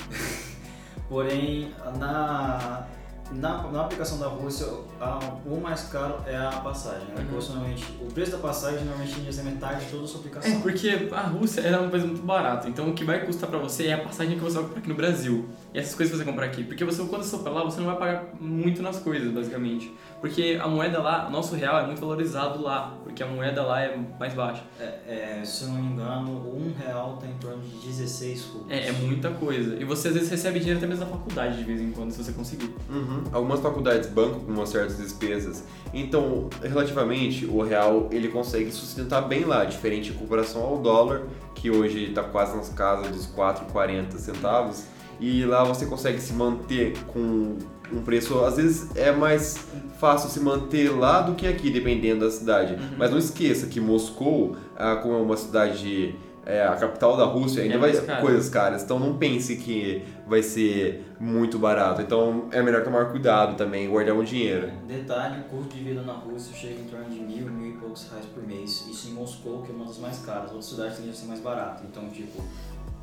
Porém, 1.08 1.70
na, 1.98 2.86
na, 3.32 3.62
na 3.70 3.80
aplicação 3.82 4.18
da 4.18 4.26
Rússia, 4.26 4.66
a- 5.00 5.18
o 5.44 5.60
mais 5.60 5.82
caro 5.84 6.16
é 6.26 6.34
a 6.36 6.50
passagem. 6.50 7.06
Né? 7.08 7.26
Uhum. 7.30 8.06
O 8.08 8.12
preço 8.12 8.32
da 8.32 8.38
passagem 8.38 8.80
normalmente 8.84 9.20
ia 9.20 9.32
ser 9.32 9.42
metade 9.42 9.84
de 9.84 9.90
toda 9.90 10.04
a 10.04 10.06
sua 10.06 10.16
É, 10.16 10.20
aplicação. 10.20 10.60
porque 10.62 11.08
a 11.12 11.20
Rússia 11.22 11.60
ela 11.60 11.76
é 11.76 11.80
uma 11.80 11.90
coisa 11.90 12.06
muito 12.06 12.22
barata. 12.22 12.68
Então 12.68 12.88
o 12.88 12.94
que 12.94 13.04
vai 13.04 13.24
custar 13.24 13.48
pra 13.50 13.58
você 13.58 13.88
é 13.88 13.94
a 13.94 13.98
passagem 14.02 14.36
que 14.38 14.42
você 14.42 14.54
vai 14.56 14.64
comprar 14.64 14.78
aqui 14.80 14.88
no 14.88 14.94
Brasil. 14.94 15.48
E 15.74 15.78
essas 15.78 15.94
coisas 15.94 16.12
que 16.12 16.18
você 16.18 16.30
comprar 16.30 16.46
aqui. 16.46 16.64
Porque 16.64 16.84
você, 16.84 17.04
quando 17.04 17.22
você 17.22 17.30
for 17.36 17.42
pra 17.42 17.52
lá, 17.52 17.64
você 17.64 17.78
não 17.80 17.86
vai 17.86 17.96
pagar 17.98 18.24
muito 18.40 18.80
nas 18.82 18.98
coisas, 18.98 19.30
basicamente. 19.32 19.94
Porque 20.24 20.58
a 20.58 20.66
moeda 20.66 21.02
lá, 21.02 21.26
o 21.28 21.30
nosso 21.30 21.54
real 21.54 21.80
é 21.80 21.86
muito 21.86 22.00
valorizado 22.00 22.62
lá. 22.62 22.96
Porque 23.04 23.22
a 23.22 23.26
moeda 23.26 23.62
lá 23.62 23.82
é 23.82 23.94
mais 24.18 24.32
baixa. 24.32 24.62
É, 24.80 25.40
é, 25.40 25.44
se 25.44 25.64
eu 25.64 25.68
não 25.68 25.82
me 25.82 25.92
engano, 25.92 26.30
um 26.30 26.72
real 26.82 27.16
está 27.16 27.26
em 27.26 27.34
torno 27.34 27.62
de 27.62 27.86
16 27.86 28.44
rublos. 28.44 28.70
É, 28.70 28.88
é 28.88 28.92
muita 28.92 29.28
coisa. 29.32 29.76
E 29.78 29.84
você 29.84 30.08
às 30.08 30.14
vezes 30.14 30.30
recebe 30.30 30.60
dinheiro 30.60 30.78
até 30.78 30.86
mesmo 30.86 31.04
da 31.04 31.10
faculdade 31.10 31.58
de 31.58 31.64
vez 31.64 31.78
em 31.78 31.90
quando, 31.90 32.10
se 32.10 32.24
você 32.24 32.32
conseguir. 32.32 32.74
Uhum. 32.88 33.22
Algumas 33.32 33.60
faculdades 33.60 34.08
bancam 34.08 34.40
com 34.40 34.50
umas 34.50 34.70
certas 34.70 34.96
despesas. 34.96 35.64
Então, 35.92 36.48
relativamente, 36.62 37.44
o 37.44 37.60
real 37.60 38.08
ele 38.10 38.28
consegue 38.28 38.72
sustentar 38.72 39.28
bem 39.28 39.44
lá, 39.44 39.66
diferente 39.66 40.10
em 40.10 40.14
comparação 40.14 40.62
ao 40.62 40.78
dólar, 40.78 41.24
que 41.54 41.70
hoje 41.70 42.02
está 42.02 42.22
quase 42.22 42.56
nas 42.56 42.70
casas 42.70 43.10
dos 43.14 43.26
4,40 43.26 44.16
centavos. 44.16 44.86
E 45.20 45.44
lá 45.44 45.64
você 45.64 45.84
consegue 45.84 46.18
se 46.18 46.32
manter 46.32 46.98
com 47.08 47.58
um 47.98 48.02
preço, 48.02 48.38
às 48.44 48.56
vezes 48.56 48.94
é 48.96 49.10
mais 49.12 49.58
fácil 49.98 50.28
se 50.28 50.40
manter 50.40 50.90
lá 50.90 51.22
do 51.22 51.34
que 51.34 51.46
aqui, 51.46 51.70
dependendo 51.70 52.24
da 52.24 52.30
cidade. 52.30 52.74
Uhum. 52.74 52.96
Mas 52.98 53.10
não 53.10 53.18
esqueça 53.18 53.66
que 53.66 53.80
Moscou, 53.80 54.56
ah, 54.76 54.96
como 54.96 55.14
é 55.14 55.18
uma 55.18 55.36
cidade, 55.36 56.14
é, 56.44 56.62
a 56.66 56.74
capital 56.76 57.16
da 57.16 57.24
Rússia, 57.24 57.62
ainda 57.62 57.74
É 57.76 57.78
vai 57.78 57.92
caro. 57.92 58.20
coisas 58.20 58.48
caras. 58.48 58.82
Então 58.82 58.98
não 58.98 59.16
pense 59.16 59.56
que 59.56 60.02
vai 60.26 60.42
ser 60.42 61.04
muito 61.18 61.58
barato. 61.58 62.02
Então 62.02 62.48
é 62.50 62.60
melhor 62.62 62.82
tomar 62.84 63.06
cuidado 63.06 63.56
também, 63.56 63.88
guardar 63.88 64.14
um 64.14 64.24
dinheiro. 64.24 64.70
Detalhe, 64.86 65.40
o 65.40 65.44
custo 65.44 65.74
de 65.74 65.82
vida 65.84 66.02
na 66.02 66.12
Rússia 66.12 66.54
chega 66.54 66.80
em 66.80 66.84
torno 66.84 67.06
de 67.08 67.20
mil, 67.20 67.46
mil 67.50 67.70
e 67.70 67.72
poucos 67.78 68.08
reais 68.10 68.26
por 68.26 68.46
mês. 68.46 68.86
Isso 68.90 69.08
em 69.08 69.12
Moscou, 69.12 69.62
que 69.62 69.72
é 69.72 69.74
uma 69.74 69.86
das 69.86 69.98
mais 69.98 70.18
caras. 70.18 70.50
Outras 70.50 70.66
cidades 70.66 70.96
tendem 70.96 71.12
a 71.12 71.14
ser 71.14 71.26
mais 71.26 71.40
barato. 71.40 71.82
Então, 71.90 72.08
tipo, 72.10 72.42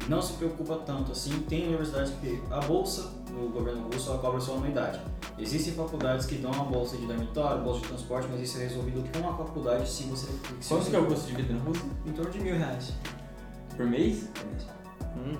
não 0.08 0.22
se 0.22 0.34
preocupa 0.34 0.76
tanto 0.86 1.12
assim. 1.12 1.32
Tem 1.48 1.68
universidades 1.68 2.14
que 2.22 2.42
a 2.50 2.60
bolsa 2.60 3.12
do 3.30 3.50
governo 3.50 3.88
russo 3.92 4.10
ela 4.10 4.20
cobra 4.20 4.40
sua 4.40 4.56
anuidade. 4.56 5.00
Existem 5.38 5.74
faculdades 5.74 6.26
que 6.26 6.36
dão 6.36 6.52
a 6.52 6.64
bolsa 6.64 6.98
de 6.98 7.06
dormitório, 7.06 7.64
bolsa 7.64 7.82
de 7.82 7.88
transporte, 7.88 8.28
mas 8.32 8.42
isso 8.42 8.58
é 8.60 8.64
resolvido 8.64 9.04
com 9.12 9.30
a 9.30 9.34
faculdade 9.38 9.90
se 9.90 10.04
você. 10.04 10.28
Se 10.60 10.70
Quanto 10.70 10.90
que 10.90 10.96
é 10.96 11.00
o 11.00 11.06
custo 11.06 11.28
de 11.28 11.36
vida 11.36 11.54
na 11.54 11.64
Rússia? 11.64 11.86
Em 12.06 12.12
torno 12.12 12.32
de 12.32 12.40
mil 12.40 12.56
reais. 12.56 12.94
Por 13.76 13.86
mês? 13.86 14.30
Hum. 15.18 15.38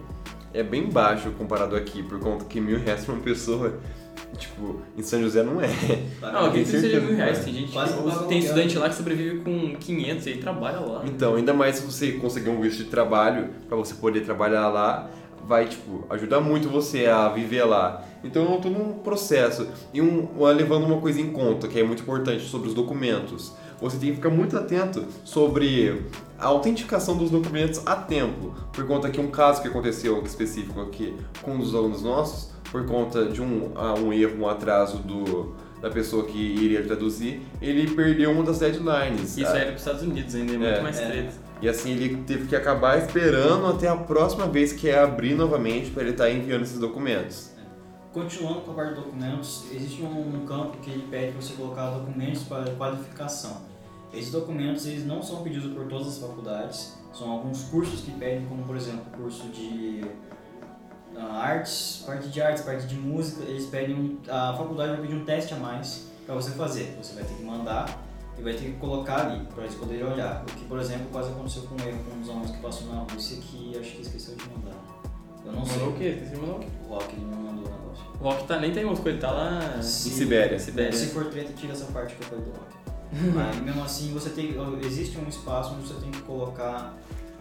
É 0.54 0.64
bem 0.64 0.90
baixo 0.90 1.32
comparado 1.32 1.76
aqui, 1.76 2.04
por 2.04 2.20
conta 2.20 2.46
que 2.46 2.60
mil 2.60 2.80
reais 2.80 3.06
pra 3.06 3.14
uma 3.14 3.24
pessoa, 3.24 3.80
tipo, 4.38 4.82
em 4.98 5.04
São 5.04 5.22
José 5.22 5.44
não 5.44 5.62
é. 5.62 5.68
Não, 6.22 6.46
aqui 6.46 6.62
precisa 6.62 6.88
de 6.88 7.00
mil 7.00 7.16
reais. 7.16 7.44
Tem 7.44 7.54
gente 7.54 7.72
Quase 7.72 7.94
que, 7.94 8.28
tem 8.28 8.40
estudante 8.40 8.78
lá 8.78 8.90
que 8.90 8.96
sobrevive 8.96 9.40
com 9.40 9.76
500 9.76 10.26
e 10.26 10.30
aí 10.30 10.38
trabalha 10.38 10.80
lá. 10.80 11.04
Então, 11.06 11.36
ainda 11.36 11.54
mais 11.54 11.78
se 11.78 11.86
você 11.86 12.14
conseguir 12.14 12.50
um 12.50 12.62
visto 12.62 12.84
de 12.84 12.90
trabalho, 12.90 13.50
pra 13.68 13.78
você 13.78 13.94
poder 13.96 14.22
trabalhar 14.22 14.70
lá, 14.70 15.10
vai, 15.46 15.68
tipo, 15.68 16.06
ajudar 16.10 16.40
muito 16.40 16.70
você 16.70 17.08
a 17.08 17.30
viver 17.30 17.64
lá. 17.64 18.04
Então, 18.24 18.54
é 18.54 18.58
todo 18.58 18.78
um 18.78 18.94
processo. 19.00 19.68
E 19.94 20.02
um, 20.02 20.30
levando 20.46 20.86
uma 20.86 21.02
coisa 21.02 21.20
em 21.20 21.32
conta, 21.32 21.68
que 21.68 21.80
é 21.80 21.84
muito 21.84 22.04
importante, 22.04 22.46
sobre 22.46 22.70
os 22.70 22.74
documentos. 22.74 23.54
Você 23.82 23.98
tem 23.98 24.10
que 24.10 24.16
ficar 24.18 24.30
muito 24.30 24.56
atento 24.56 25.06
sobre 25.24 26.04
a 26.42 26.48
autenticação 26.48 27.16
dos 27.16 27.30
documentos 27.30 27.82
a 27.86 27.96
tempo. 27.96 28.54
Por 28.74 28.86
conta 28.88 29.10
que 29.10 29.20
um 29.22 29.30
caso 29.30 29.62
que 29.62 29.68
aconteceu 29.68 30.22
específico 30.24 30.82
aqui 30.82 31.16
com 31.42 31.52
um 31.54 31.60
dos 31.60 31.74
alunos 31.76 32.02
nossos, 32.02 32.52
por 32.72 32.86
conta 32.86 33.26
de 33.26 33.42
um, 33.42 33.72
um 34.06 34.12
erro, 34.14 34.42
um 34.44 34.48
atraso 34.50 34.98
do, 34.98 35.54
da 35.82 35.90
pessoa 35.90 36.26
que 36.26 36.38
iria 36.38 36.84
traduzir, 36.84 37.42
ele 37.62 37.90
perdeu 37.92 38.32
uma 38.32 38.44
das 38.44 38.60
deadlines. 38.60 39.38
Isso 39.38 39.48
aí 39.52 39.58
era 39.62 39.66
pros 39.72 39.82
Estados 39.82 40.02
Unidos 40.02 40.34
ainda, 40.36 40.54
é 40.54 40.58
muito 40.58 40.70
É. 40.74 40.82
mais 40.82 41.00
É. 41.00 41.06
treta. 41.10 41.34
e 41.62 41.70
assim 41.70 41.92
ele 41.92 42.24
teve 42.26 42.48
que 42.48 42.56
acabar 42.56 42.98
esperando 42.98 43.68
até 43.68 43.88
a 43.88 43.96
próxima 43.96 44.48
vez 44.48 44.74
que 44.74 44.90
é 44.90 44.98
abrir 45.00 45.36
novamente 45.36 45.92
para 45.92 46.02
ele 46.04 46.12
estar 46.12 46.30
enviando 46.32 46.64
esses 46.64 46.80
documentos. 46.80 47.52
Continuando 48.12 48.62
com 48.62 48.72
a 48.72 48.74
parte 48.74 48.96
de 48.96 48.96
documentos, 49.02 49.66
existe 49.72 50.02
um 50.02 50.46
campo 50.46 50.78
que 50.82 50.90
ele 50.90 51.04
pede 51.10 51.32
para 51.34 51.42
você 51.42 51.54
colocar 51.54 51.92
documentos 51.92 52.44
para 52.44 52.66
qualificação. 52.72 53.70
Esses 54.14 54.32
documentos 54.32 54.86
eles 54.86 55.06
não 55.06 55.22
são 55.24 55.42
pedidos 55.42 55.74
por 55.74 55.88
todas 55.88 56.08
as 56.08 56.18
faculdades, 56.18 56.98
são 57.14 57.32
alguns 57.32 57.64
cursos 57.66 58.02
que 58.02 58.12
pedem, 58.12 58.46
como 58.46 58.64
por 58.64 58.76
exemplo, 58.76 59.06
curso 59.16 59.48
de 59.50 60.06
ah, 61.16 61.44
artes, 61.44 62.04
parte 62.06 62.30
de 62.30 62.42
artes, 62.42 62.64
parte 62.64 62.88
de 62.88 62.96
música, 62.96 63.44
eles 63.44 63.66
pedem 63.66 63.96
um, 63.96 64.18
a 64.30 64.54
faculdade 64.54 64.92
vai 64.94 65.02
pedir 65.02 65.16
um 65.16 65.26
teste 65.26 65.54
a 65.54 65.58
mais 65.58 66.08
para 66.26 66.36
você 66.36 66.52
fazer. 66.52 66.98
Você 67.02 67.14
vai 67.14 67.24
ter 67.24 67.34
que 67.36 67.44
mandar 67.44 68.02
e 68.38 68.42
vai 68.42 68.54
ter 68.54 68.66
que 68.66 68.74
colocar 68.74 69.28
ali 69.28 69.46
para 69.54 69.64
eles 69.64 69.76
poderem 69.76 70.04
olhar. 70.04 70.44
O 70.44 70.46
que, 70.46 70.66
por 70.66 70.80
exemplo, 70.80 71.08
quase 71.12 71.32
aconteceu 71.32 71.64
com 71.64 71.76
um 71.76 71.88
erro 71.88 72.00
com 72.10 72.18
uns 72.18 72.30
alunos 72.30 72.52
que 72.52 72.58
passou 72.60 72.88
na 72.88 73.02
Rússia 73.02 73.38
que 73.42 73.78
acho 73.78 73.92
que 73.92 74.02
esqueceu 74.02 74.36
de 74.36 74.44
mandar. 74.50 74.78
Eu 75.46 75.52
não 75.52 75.66
sei. 75.66 75.78
Mandou 75.78 75.94
o 75.94 75.98
quê? 75.98 76.24
Você 76.24 76.38
mandou 76.38 76.56
o 76.56 76.60
quê? 76.60 76.68
O 76.86 76.94
Rock 76.94 77.16
ele 77.16 77.26
não 77.26 77.38
mandou 77.40 77.66
o 77.66 77.70
negócio. 77.70 78.06
O 78.20 78.24
Rock 78.24 78.48
tá, 78.48 78.60
nem 78.60 78.74
tá 78.74 78.82
em 78.82 78.86
Moscou, 78.86 79.12
ele 79.12 79.20
tá 79.20 79.32
lá 79.32 79.60
em 79.78 79.84
Sibéria. 79.84 80.60
Sibéria. 80.60 80.94
Se 80.94 81.08
for 81.08 81.26
treta, 81.26 81.54
tira 81.54 81.74
essa 81.74 81.86
parte 81.86 82.16
que 82.16 82.24
eu 82.24 82.28
falei 82.28 82.46
do 82.46 82.52
Rock. 82.52 82.81
Mas 83.12 83.58
mesmo 83.62 83.84
assim, 83.84 84.14
você 84.14 84.30
tem, 84.30 84.56
existe 84.86 85.18
um 85.18 85.28
espaço 85.28 85.74
onde 85.74 85.88
você 85.88 85.96
tem 85.96 86.12
que 86.12 86.22
colocar 86.22 86.94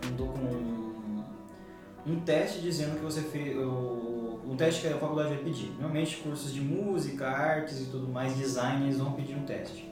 um, 0.04 0.16
docu- 0.16 0.38
um, 2.06 2.20
teste 2.20 2.60
dizendo 2.60 2.96
que 2.96 3.04
você 3.04 3.22
fez. 3.22 3.56
O, 3.56 4.40
um 4.46 4.56
teste 4.56 4.80
que 4.80 4.88
a 4.88 4.96
faculdade 4.98 5.28
vai 5.28 5.38
pedir. 5.38 5.70
Normalmente, 5.78 6.16
cursos 6.16 6.52
de 6.52 6.60
música, 6.60 7.28
artes 7.28 7.80
e 7.80 7.84
tudo 7.84 8.08
mais, 8.08 8.36
design, 8.36 8.84
eles 8.84 8.98
vão 8.98 9.12
pedir 9.12 9.36
um 9.36 9.44
teste. 9.44 9.88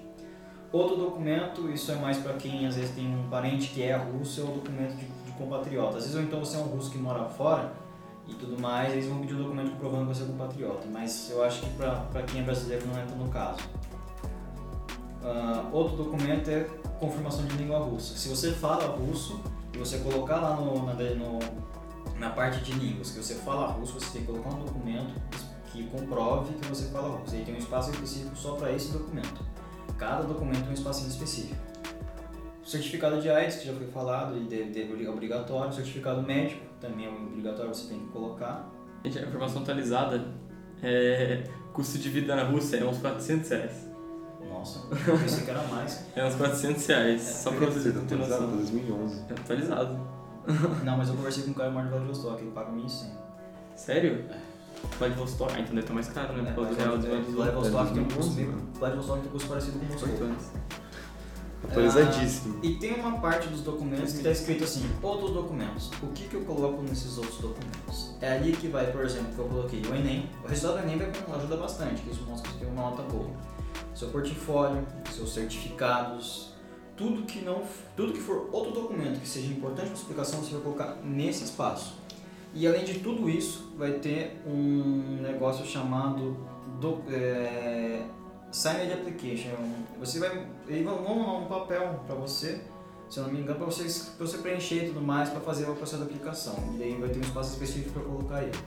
Outro 0.72 0.96
documento, 0.96 1.70
isso 1.70 1.92
é 1.92 1.94
mais 1.94 2.18
para 2.18 2.34
quem 2.34 2.66
às 2.66 2.74
vezes 2.74 2.90
tem 2.90 3.06
um 3.06 3.28
parente 3.30 3.68
que 3.68 3.82
é 3.82 3.96
russo, 3.96 4.40
é 4.40 4.44
o 4.44 4.48
documento 4.48 4.96
de, 4.96 5.06
de 5.06 5.32
compatriota. 5.38 5.96
Às 5.96 6.04
vezes, 6.04 6.14
ou 6.14 6.22
então 6.22 6.40
você 6.40 6.56
é 6.56 6.60
um 6.60 6.64
russo 6.64 6.90
que 6.90 6.98
mora 6.98 7.24
fora 7.24 7.72
e 8.26 8.34
tudo 8.34 8.60
mais, 8.60 8.92
eles 8.92 9.06
vão 9.06 9.20
pedir 9.20 9.34
um 9.34 9.44
documento 9.44 9.70
comprovando 9.70 10.10
que 10.10 10.16
você 10.16 10.24
é 10.24 10.26
compatriota. 10.26 10.86
Mas 10.92 11.30
eu 11.30 11.42
acho 11.42 11.60
que 11.62 11.70
para 11.76 12.22
quem 12.26 12.40
é 12.40 12.44
brasileiro 12.44 12.86
não 12.86 13.00
entra 13.00 13.14
no 13.14 13.28
caso. 13.28 13.60
Ah, 15.22 15.68
outro 15.72 15.96
documento 15.96 16.48
é 16.48 16.64
confirmação 17.00 17.44
de 17.44 17.56
língua 17.56 17.78
russa. 17.78 18.16
Se 18.16 18.28
você 18.28 18.52
fala 18.52 18.86
russo 18.96 19.40
e 19.74 19.78
você 19.78 19.98
colocar 19.98 20.36
lá 20.36 20.56
no, 20.56 20.86
na, 20.86 20.94
no- 20.94 21.38
na 22.18 22.30
parte 22.30 22.60
de 22.62 22.72
línguas 22.72 23.10
que 23.10 23.22
você 23.22 23.34
fala 23.36 23.66
russo, 23.68 23.94
você 23.94 24.10
tem 24.12 24.20
que 24.22 24.26
colocar 24.28 24.50
um 24.50 24.64
documento 24.64 25.14
que 25.72 25.84
comprove 25.88 26.54
que 26.54 26.66
você 26.66 26.88
fala 26.90 27.16
russo. 27.18 27.34
Aí 27.34 27.44
tem 27.44 27.54
um 27.54 27.58
espaço 27.58 27.90
específico 27.90 28.36
só 28.36 28.54
para 28.54 28.72
esse 28.72 28.92
documento. 28.92 29.44
Cada 29.96 30.22
documento 30.22 30.60
tem 30.62 30.70
um 30.70 30.74
espacinho 30.74 31.08
específico. 31.08 31.56
Certificado 32.64 33.20
de 33.20 33.30
AIDS, 33.30 33.56
que 33.56 33.66
já 33.66 33.72
foi 33.72 33.86
falado, 33.86 34.36
e 34.36 34.40
deve, 34.44 34.70
deve 34.70 35.04
é 35.04 35.10
obrigatório. 35.10 35.72
Certificado 35.72 36.22
médico, 36.22 36.60
também 36.80 37.06
é 37.06 37.08
obrigatório, 37.08 37.74
você 37.74 37.88
tem 37.88 37.98
que 38.00 38.06
colocar. 38.08 38.68
Gente, 39.04 39.18
a 39.18 39.22
informação 39.22 39.62
atualizada 39.62 40.24
é 40.82 41.44
custo 41.72 41.98
de 41.98 42.08
vida 42.10 42.36
na 42.36 42.42
Rússia 42.44 42.76
é 42.78 42.84
uns 42.84 42.98
400 42.98 43.48
reais. 43.50 43.87
Nossa, 44.76 45.10
eu 45.10 45.18
pensei 45.18 45.44
que 45.44 45.50
era 45.50 45.62
mais. 45.68 46.04
É 46.14 46.24
uns 46.24 46.34
400 46.34 46.86
reais, 46.86 47.22
só 47.22 47.50
pra 47.50 47.66
vocês 47.66 47.84
terem 47.84 48.02
atualizado 48.02 48.42
noção. 48.42 48.56
2011. 48.56 49.20
É 49.28 49.32
atualizado. 49.32 50.00
Não, 50.84 50.96
mas 50.96 51.08
eu 51.08 51.14
conversei 51.14 51.44
com 51.44 51.50
um 51.50 51.54
cara 51.54 51.70
mora 51.70 51.86
em 51.86 51.90
Vladivostok, 51.90 52.42
ele 52.42 52.50
paga 52.52 52.70
1.100. 52.72 53.10
Sério? 53.76 54.24
Vladivostok? 54.98 55.52
Ah, 55.54 55.60
então 55.60 55.68
deve 55.70 55.80
estar 55.80 55.94
mais 55.94 56.08
caro, 56.08 56.32
né? 56.42 56.50
É, 56.50 56.52
Por 56.52 56.64
causa 56.64 56.76
do 56.76 56.82
real 56.82 56.98
de 56.98 57.06
Vladivostok 57.08 57.70
Vladivostok. 57.70 57.94
tem 57.94 58.02
um 58.02 58.06
custo 58.06 58.34
2011, 58.34 58.40
meio- 58.40 58.68
Vladivostok 58.78 59.18
tem 59.20 59.28
um 59.28 59.32
custo 59.32 59.48
parecido 59.48 59.78
com 59.78 59.84
Oito 59.92 60.06
Moscou. 60.06 60.26
anos. 60.26 60.44
Atualizadíssimo. 61.68 62.60
E 62.62 62.74
tem 62.76 62.94
uma 62.94 63.18
parte 63.18 63.48
dos 63.48 63.62
documentos 63.62 64.12
que 64.12 64.18
está 64.18 64.30
escrito 64.30 64.62
assim, 64.64 64.88
outros 65.02 65.32
documentos. 65.32 65.90
O 66.02 66.06
que, 66.08 66.28
que 66.28 66.34
eu 66.36 66.42
coloco 66.42 66.82
nesses 66.82 67.18
outros 67.18 67.38
documentos? 67.38 68.14
É 68.20 68.36
ali 68.36 68.52
que 68.52 68.68
vai, 68.68 68.86
por 68.92 69.04
exemplo, 69.04 69.32
que 69.34 69.38
eu 69.40 69.44
coloquei 69.46 69.82
o 69.82 69.94
Enem. 69.94 70.30
O 70.44 70.48
resultado 70.48 70.80
do 70.80 70.82
Enem 70.84 70.98
vai, 70.98 71.10
ajuda 71.36 71.56
bastante, 71.56 72.00
que 72.02 72.10
isso 72.10 72.22
mostra 72.28 72.48
que 72.52 72.58
você 72.58 72.64
tem 72.64 72.72
uma 72.72 72.82
nota 72.90 73.02
boa. 73.02 73.26
Seu 73.94 74.08
portfólio, 74.08 74.86
seus 75.10 75.32
certificados, 75.34 76.52
tudo 76.96 77.22
que 77.22 77.40
não, 77.40 77.62
tudo 77.96 78.12
que 78.12 78.20
for 78.20 78.48
outro 78.52 78.72
documento 78.72 79.20
que 79.20 79.28
seja 79.28 79.52
importante 79.52 79.86
para 79.86 79.94
explicação, 79.94 80.40
você 80.40 80.52
vai 80.52 80.62
colocar 80.62 80.96
nesse 81.04 81.44
espaço. 81.44 81.96
E 82.54 82.66
além 82.66 82.84
de 82.84 83.00
tudo 83.00 83.28
isso, 83.28 83.72
vai 83.76 83.92
ter 83.92 84.40
um 84.46 85.20
negócio 85.22 85.64
chamado 85.66 86.36
do, 86.80 87.02
é, 87.08 88.02
Signed 88.50 88.92
Application. 88.92 89.50
Você 90.00 90.18
vai, 90.18 90.46
eles 90.66 90.84
vão 90.84 91.02
mandar 91.02 91.32
um 91.32 91.46
papel 91.46 92.00
para 92.06 92.14
você, 92.14 92.60
se 93.08 93.18
eu 93.18 93.24
não 93.24 93.32
me 93.32 93.40
engano, 93.40 93.58
para 93.58 93.66
você, 93.66 93.84
você 94.18 94.38
preencher 94.38 94.84
e 94.84 94.88
tudo 94.88 95.00
mais 95.00 95.28
para 95.28 95.40
fazer 95.40 95.68
o 95.68 95.74
processo 95.74 96.02
de 96.02 96.08
aplicação. 96.08 96.54
E 96.74 96.78
daí 96.78 96.96
vai 96.98 97.08
ter 97.10 97.18
um 97.18 97.22
espaço 97.22 97.52
específico 97.52 97.92
para 97.92 98.02
colocar 98.02 98.42
ele. 98.42 98.58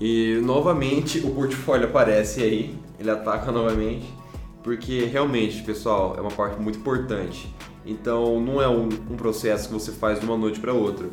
E 0.00 0.40
novamente 0.42 1.20
o 1.20 1.32
portfólio 1.32 1.86
aparece 1.86 2.42
aí, 2.42 2.78
ele 2.98 3.10
ataca 3.10 3.50
novamente, 3.50 4.06
porque 4.62 5.04
realmente, 5.04 5.62
pessoal, 5.62 6.14
é 6.16 6.20
uma 6.20 6.30
parte 6.30 6.60
muito 6.60 6.78
importante. 6.78 7.52
Então 7.84 8.40
não 8.40 8.62
é 8.62 8.68
um, 8.68 8.88
um 9.10 9.16
processo 9.16 9.68
que 9.68 9.74
você 9.74 9.90
faz 9.90 10.20
de 10.20 10.26
uma 10.26 10.36
noite 10.36 10.60
para 10.60 10.72
outra, 10.72 11.08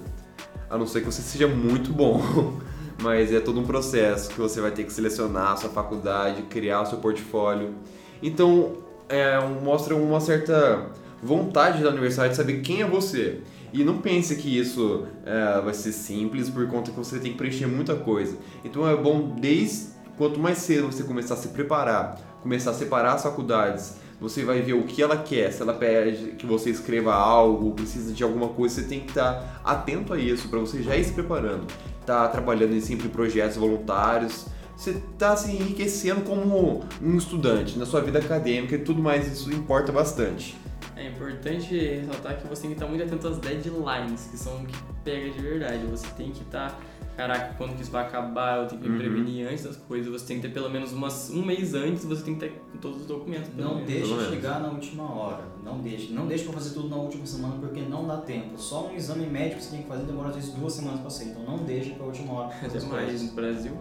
a 0.69 0.77
não 0.77 0.85
ser 0.85 1.01
que 1.01 1.07
você 1.07 1.21
seja 1.21 1.47
muito 1.47 1.91
bom. 1.91 2.21
Mas 3.01 3.31
é 3.31 3.39
todo 3.39 3.59
um 3.59 3.63
processo 3.63 4.29
que 4.29 4.37
você 4.37 4.59
vai 4.59 4.71
ter 4.71 4.83
que 4.83 4.91
selecionar 4.91 5.53
a 5.53 5.55
sua 5.55 5.69
faculdade, 5.69 6.41
criar 6.43 6.81
o 6.81 6.85
seu 6.85 6.97
portfólio. 6.97 7.73
Então 8.21 8.73
é, 9.07 9.39
mostra 9.63 9.95
uma 9.95 10.19
certa 10.19 10.89
vontade 11.23 11.81
da 11.81 11.89
universidade 11.89 12.31
de 12.31 12.35
saber 12.35 12.61
quem 12.61 12.81
é 12.81 12.85
você. 12.85 13.39
E 13.71 13.83
não 13.83 13.99
pense 13.99 14.35
que 14.35 14.57
isso 14.57 15.05
é, 15.25 15.61
vai 15.61 15.73
ser 15.73 15.91
simples 15.91 16.49
por 16.49 16.67
conta 16.67 16.91
que 16.91 16.97
você 16.97 17.19
tem 17.19 17.31
que 17.31 17.37
preencher 17.37 17.67
muita 17.67 17.95
coisa. 17.95 18.35
Então 18.65 18.87
é 18.87 18.95
bom 18.95 19.35
desde 19.39 19.88
quanto 20.19 20.37
mais 20.37 20.57
cedo 20.57 20.91
você 20.91 21.01
começar 21.01 21.35
a 21.35 21.37
se 21.37 21.47
preparar, 21.47 22.19
começar 22.41 22.71
a 22.71 22.73
separar 22.73 23.13
as 23.13 23.23
faculdades, 23.23 23.95
você 24.19 24.43
vai 24.43 24.61
ver 24.61 24.73
o 24.73 24.83
que 24.83 25.01
ela 25.01 25.15
quer. 25.15 25.49
Se 25.53 25.61
ela 25.61 25.73
pede 25.73 26.33
que 26.33 26.45
você 26.45 26.69
escreva 26.69 27.13
algo, 27.13 27.71
precisa 27.71 28.13
de 28.13 28.21
alguma 28.21 28.49
coisa, 28.49 28.75
você 28.75 28.83
tem 28.83 28.99
que 28.99 29.11
estar 29.11 29.61
atento 29.63 30.13
a 30.13 30.19
isso 30.19 30.49
para 30.49 30.59
você 30.59 30.83
já 30.83 30.97
ir 30.97 31.05
se 31.05 31.13
preparando. 31.13 31.65
Tá 32.05 32.27
trabalhando 32.27 32.75
em 32.75 32.81
sempre 32.81 33.07
em 33.07 33.09
projetos 33.09 33.55
voluntários. 33.55 34.47
Você 34.75 34.91
está 34.91 35.37
se 35.37 35.51
enriquecendo 35.51 36.21
como 36.21 36.83
um 37.01 37.17
estudante 37.17 37.79
na 37.79 37.85
sua 37.85 38.01
vida 38.01 38.19
acadêmica 38.19 38.75
e 38.75 38.79
tudo 38.79 39.01
mais, 39.01 39.25
isso 39.25 39.49
importa 39.53 39.93
bastante. 39.93 40.57
É 40.97 41.07
importante 41.07 41.73
ressaltar 41.77 42.37
que 42.37 42.45
você 42.45 42.63
tem 42.63 42.71
que 42.71 42.75
estar 42.75 42.87
muito 42.87 43.03
atento 43.05 43.25
às 43.25 43.37
deadlines, 43.37 44.27
que 44.29 44.37
são 44.37 44.57
o 44.57 44.65
que 44.65 44.75
pega 45.01 45.29
de 45.29 45.39
verdade. 45.41 45.85
Você 45.85 46.07
tem 46.17 46.29
que 46.29 46.41
estar, 46.41 46.77
caraca, 47.19 47.53
quando 47.57 47.75
que 47.75 47.81
isso 47.81 47.91
vai 47.91 48.05
acabar, 48.05 48.59
eu 48.59 48.67
tenho 48.67 48.81
que 48.81 48.87
me 48.89 48.95
Uhum. 48.95 49.01
prevenir 49.01 49.47
antes 49.47 49.63
das 49.65 49.75
coisas. 49.75 50.09
Você 50.09 50.25
tem 50.27 50.37
que 50.37 50.47
ter 50.47 50.53
pelo 50.53 50.69
menos 50.69 50.93
umas, 50.93 51.29
um 51.29 51.43
mês 51.45 51.73
antes, 51.73 52.05
você 52.05 52.23
tem 52.23 52.35
que 52.35 52.39
ter 52.41 52.61
todos 52.79 53.01
os 53.01 53.07
documentos. 53.07 53.49
Não 53.57 53.75
menos. 53.75 53.87
deixe 53.87 54.01
pelo 54.03 54.15
menos. 54.17 54.29
chegar 54.33 54.59
na 54.61 54.69
última 54.69 55.03
hora. 55.13 55.43
Não 55.63 55.79
deixe. 55.79 56.13
Não 56.13 56.27
deixe 56.27 56.45
para 56.45 56.53
fazer 56.53 56.73
tudo 56.73 56.87
na 56.89 56.95
última 56.95 57.25
semana 57.25 57.55
porque 57.59 57.81
não 57.81 58.07
dá 58.07 58.17
tempo. 58.17 58.57
Só 58.57 58.87
um 58.87 58.95
exame 58.95 59.25
médico 59.25 59.57
que 59.57 59.63
você 59.65 59.71
tem 59.71 59.81
que 59.81 59.87
fazer 59.89 60.03
demora 60.05 60.29
às 60.29 60.35
vezes 60.35 60.53
duas 60.53 60.71
semanas 60.73 61.01
para 61.01 61.09
sair. 61.09 61.29
Então 61.29 61.43
não 61.43 61.57
deixe 61.65 61.89
para 61.91 62.03
a 62.03 62.07
última 62.07 62.33
hora. 62.33 62.47
pra 62.55 62.67
Até 62.67 62.79
mais 62.85 63.21
no 63.21 63.31
Brasil. 63.33 63.77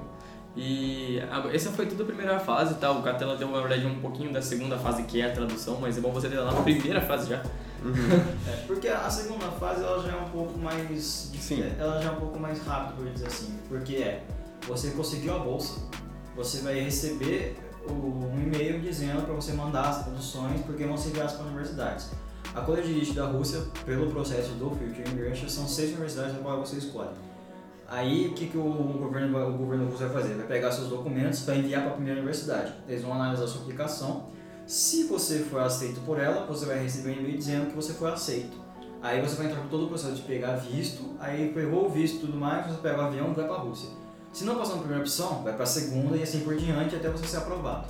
E 0.61 1.21
a- 1.31 1.55
essa 1.55 1.71
foi 1.71 1.87
tudo 1.87 2.03
a 2.03 2.07
primeira 2.07 2.37
fase, 2.41 2.75
tá? 2.75 2.91
O 2.91 3.01
Catela 3.01 3.37
deu, 3.37 3.49
na 3.49 3.61
verdade, 3.61 3.87
um 3.87 4.01
pouquinho 4.01 4.33
da 4.33 4.43
segunda 4.43 4.77
fase, 4.77 5.05
que 5.05 5.21
é 5.21 5.27
a 5.31 5.33
tradução, 5.33 5.79
mas 5.81 5.97
é 5.97 6.01
bom 6.01 6.11
você 6.11 6.29
ter 6.29 6.37
lá 6.41 6.51
na 6.53 6.63
primeira 6.63 7.01
fase 7.01 7.31
já. 7.31 7.41
É, 8.49 8.67
porque 8.67 8.89
a 8.89 9.09
segunda 9.09 9.47
fase 9.53 9.85
ela 9.85 10.03
já 10.03 10.17
é 10.17 10.21
um 10.21 10.29
pouco 10.31 10.59
mais. 10.59 11.31
Sim. 11.39 11.63
Ela 11.79 12.03
já 12.03 12.09
é 12.09 12.13
um 12.13 12.17
pouco 12.17 12.37
mais 12.41 12.61
rápida, 12.67 12.95
por 12.97 13.09
dizer 13.09 13.29
assim. 13.29 13.57
Porque 13.69 13.95
é, 13.97 14.25
você 14.67 14.91
conseguiu 14.91 15.37
a 15.37 15.39
bolsa, 15.39 15.79
você 16.35 16.61
vai 16.63 16.81
receber 16.81 17.57
o- 17.89 17.93
um 18.35 18.43
e-mail 18.43 18.81
dizendo 18.81 19.23
para 19.23 19.33
você 19.33 19.53
mandar 19.53 19.83
as 19.91 20.03
traduções, 20.03 20.61
porque 20.63 20.85
vão 20.85 20.97
ser 20.97 21.11
enviadas 21.11 21.35
para 21.35 21.47
universidades. 21.47 22.11
A 22.53 22.61
College 22.63 22.93
List 22.93 23.15
da 23.15 23.27
Rússia, 23.27 23.61
pelo 23.87 24.11
processo 24.11 24.49
do 24.55 24.71
Future 24.71 25.05
English, 25.13 25.49
são 25.49 25.69
seis 25.69 25.91
universidades 25.91 26.35
na 26.35 26.41
qual 26.41 26.59
você 26.59 26.79
escolhe. 26.79 27.11
Aí 27.89 28.29
o 28.29 28.35
que, 28.35 28.49
que 28.49 28.59
o 28.59 28.63
governo, 28.63 29.49
o 29.49 29.57
governo 29.57 29.87
russo 29.87 29.99
vai 29.99 30.11
fazer? 30.11 30.35
Vai 30.35 30.47
pegar 30.47 30.71
seus 30.71 30.89
documentos, 30.89 31.41
vai 31.47 31.59
enviar 31.59 31.83
para 31.83 31.93
a 31.93 31.95
primeira 31.95 32.21
universidade. 32.21 32.75
Eles 32.87 33.03
vão 33.03 33.15
analisar 33.15 33.45
a 33.45 33.49
sua 33.49 33.63
aplicação. 33.63 34.27
Se 34.67 35.05
você 35.05 35.39
for 35.39 35.63
aceito 35.63 36.01
por 36.03 36.21
ela, 36.21 36.45
você 36.45 36.67
vai 36.67 36.83
receber 36.83 37.13
um 37.13 37.21
e-mail 37.21 37.39
dizendo 37.39 37.71
que 37.71 37.75
você 37.75 37.95
foi 37.95 38.11
aceito. 38.11 38.59
Aí 39.01 39.23
você 39.23 39.37
vai 39.37 39.47
entrar 39.47 39.63
com 39.63 39.69
todo 39.69 39.87
o 39.87 39.89
processo 39.89 40.17
de 40.17 40.23
pegar 40.23 40.57
visto, 40.57 41.17
aí 41.19 41.51
pegou 41.55 41.87
o 41.87 41.89
visto 41.89 42.17
e 42.17 42.21
tudo 42.21 42.37
mais, 42.37 42.67
você 42.67 42.79
pega 42.83 42.99
o 42.99 43.01
avião 43.07 43.31
e 43.31 43.35
vai 43.35 43.47
para 43.47 43.55
a 43.55 43.61
Rússia. 43.61 43.89
Se 44.33 44.45
não 44.45 44.57
passar 44.57 44.75
na 44.75 44.81
primeira 44.81 45.03
opção, 45.03 45.43
vai 45.43 45.55
para 45.55 45.63
a 45.63 45.67
segunda 45.67 46.17
e 46.17 46.23
assim 46.23 46.41
por 46.41 46.57
diante 46.57 46.95
até 46.95 47.09
você 47.09 47.27
ser 47.27 47.39
aprovado. 47.39 47.87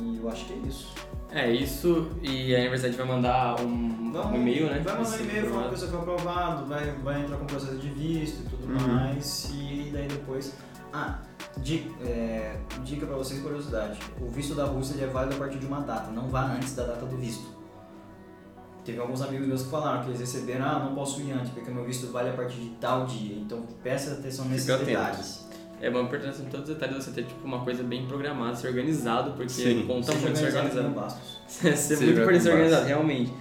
E 0.00 0.16
eu 0.16 0.28
acho 0.28 0.46
que 0.46 0.54
é 0.54 0.56
isso. 0.56 0.92
É 1.32 1.48
isso, 1.50 2.08
e 2.22 2.54
a 2.56 2.58
universidade 2.58 2.96
vai 2.96 3.06
mandar 3.06 3.60
um, 3.60 3.66
um 4.12 4.34
e-mail, 4.34 4.66
né? 4.66 4.80
Vai 4.80 4.96
mandar 4.98 5.16
um 5.16 5.20
e-mail 5.20 5.48
falando 5.48 5.70
que 5.72 5.78
você 5.78 5.86
foi 5.86 5.98
aprovado, 6.00 6.66
vai, 6.66 6.90
vai 7.04 7.22
entrar 7.22 7.36
com 7.36 7.44
o 7.44 7.46
processo 7.46 7.76
de 7.76 7.88
visto 7.88 8.40
e 8.40 8.48
tudo 8.48 8.72
Uhum. 8.72 8.94
mais, 8.94 9.48
e 9.54 9.90
daí 9.92 10.08
depois. 10.08 10.52
Ah, 10.92 11.20
dica, 11.58 11.88
é, 12.04 12.56
dica 12.82 13.06
pra 13.06 13.14
vocês, 13.16 13.40
curiosidade: 13.40 13.98
o 14.20 14.28
visto 14.28 14.56
da 14.56 14.64
Rússia 14.64 14.94
ele 14.94 15.04
é 15.04 15.06
válido 15.06 15.36
a 15.36 15.38
partir 15.38 15.58
de 15.58 15.66
uma 15.66 15.80
data, 15.82 16.10
não 16.10 16.28
vá 16.28 16.42
antes 16.46 16.74
da 16.74 16.82
data 16.84 17.06
do 17.06 17.16
visto. 17.16 17.58
Teve 18.84 18.98
alguns 18.98 19.22
amigos 19.22 19.46
meus 19.46 19.62
que 19.62 19.70
falaram 19.70 20.02
que 20.02 20.08
eles 20.08 20.20
receberam, 20.20 20.64
ah, 20.66 20.78
não 20.80 20.94
posso 20.96 21.20
ir 21.20 21.30
antes, 21.30 21.50
porque 21.52 21.70
meu 21.70 21.84
visto 21.84 22.10
vale 22.10 22.30
a 22.30 22.32
partir 22.32 22.56
de 22.58 22.70
tal 22.80 23.06
dia. 23.06 23.36
Então 23.36 23.62
presta 23.82 24.12
atenção 24.14 24.46
nesses 24.46 24.66
detalhes. 24.66 25.46
É 25.80 25.90
bom 25.90 26.06
perguntar 26.06 26.38
em 26.42 26.46
todos 26.46 26.68
os 26.68 26.74
detalhes 26.74 27.04
você 27.04 27.10
ter 27.10 27.24
tipo, 27.24 27.44
uma 27.44 27.60
coisa 27.60 27.82
bem 27.82 28.06
programada, 28.06 28.54
ser 28.54 28.68
organizado, 28.68 29.32
porque 29.32 29.48
Sim. 29.48 29.84
conta 29.86 30.12
Seja 30.12 30.18
muito 30.20 30.36
ser 30.38 30.46
organizado 30.46 31.14
ser 31.46 31.76
Seja 31.76 32.04
muito 32.04 32.20
importante 32.20 32.42
ser 32.42 32.50
organizado, 32.50 32.86
realmente. 32.86 33.32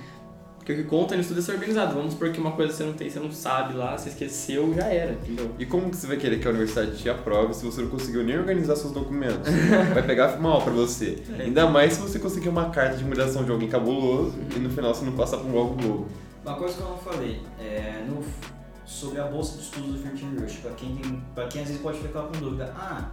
Porque 0.69 0.73
o 0.73 0.75
que 0.75 0.83
conta 0.83 1.17
nisso 1.17 1.29
tudo 1.29 1.39
é 1.39 1.43
ser 1.43 1.53
organizado. 1.53 1.95
Vamos 1.95 2.13
supor 2.13 2.31
que 2.31 2.39
uma 2.39 2.51
coisa 2.51 2.71
você 2.71 2.83
não 2.83 2.93
tem, 2.93 3.09
você 3.09 3.19
não 3.19 3.31
sabe 3.31 3.73
lá, 3.73 3.97
você 3.97 4.09
esqueceu, 4.09 4.73
já 4.73 4.85
era, 4.85 5.13
entendeu? 5.13 5.51
E 5.57 5.65
como 5.65 5.89
que 5.89 5.97
você 5.97 6.07
vai 6.07 6.15
querer 6.15 6.39
que 6.39 6.47
a 6.47 6.51
universidade 6.51 6.95
te 6.95 7.09
aprove 7.09 7.53
se 7.53 7.65
você 7.65 7.81
não 7.81 7.89
conseguiu 7.89 8.23
nem 8.23 8.37
organizar 8.37 8.75
seus 8.75 8.93
documentos? 8.93 9.49
Vai 9.93 10.03
pegar 10.03 10.39
mal 10.39 10.61
pra 10.61 10.71
você. 10.71 11.17
É. 11.39 11.43
Ainda 11.43 11.67
mais 11.67 11.93
se 11.93 12.01
você 12.01 12.19
conseguir 12.19 12.49
uma 12.49 12.69
carta 12.69 12.97
de 12.97 13.03
mudação 13.03 13.43
de 13.43 13.51
alguém 13.51 13.67
cabuloso 13.67 14.37
e 14.55 14.59
no 14.59 14.69
final 14.69 14.93
você 14.93 15.03
não 15.03 15.13
passar 15.13 15.37
por 15.37 15.49
um 15.49 15.57
algo 15.57 15.73
bobo. 15.75 16.07
Uma 16.45 16.55
coisa 16.55 16.75
que 16.75 16.81
eu 16.81 16.89
não 16.89 16.97
falei, 16.97 17.41
é, 17.59 18.03
no, 18.07 18.23
sobre 18.89 19.19
a 19.19 19.25
bolsa 19.25 19.55
de 19.57 19.63
estudos 19.63 19.91
do 19.93 19.99
Future 19.99 20.25
English, 20.25 20.57
para 20.61 20.71
quem, 20.71 20.95
tem- 20.95 21.23
pra 21.35 21.47
quem 21.47 21.61
às 21.61 21.67
vezes 21.67 21.81
pode 21.81 21.99
ficar 21.99 22.23
com 22.23 22.31
dúvida, 22.39 22.73
ah, 22.75 23.11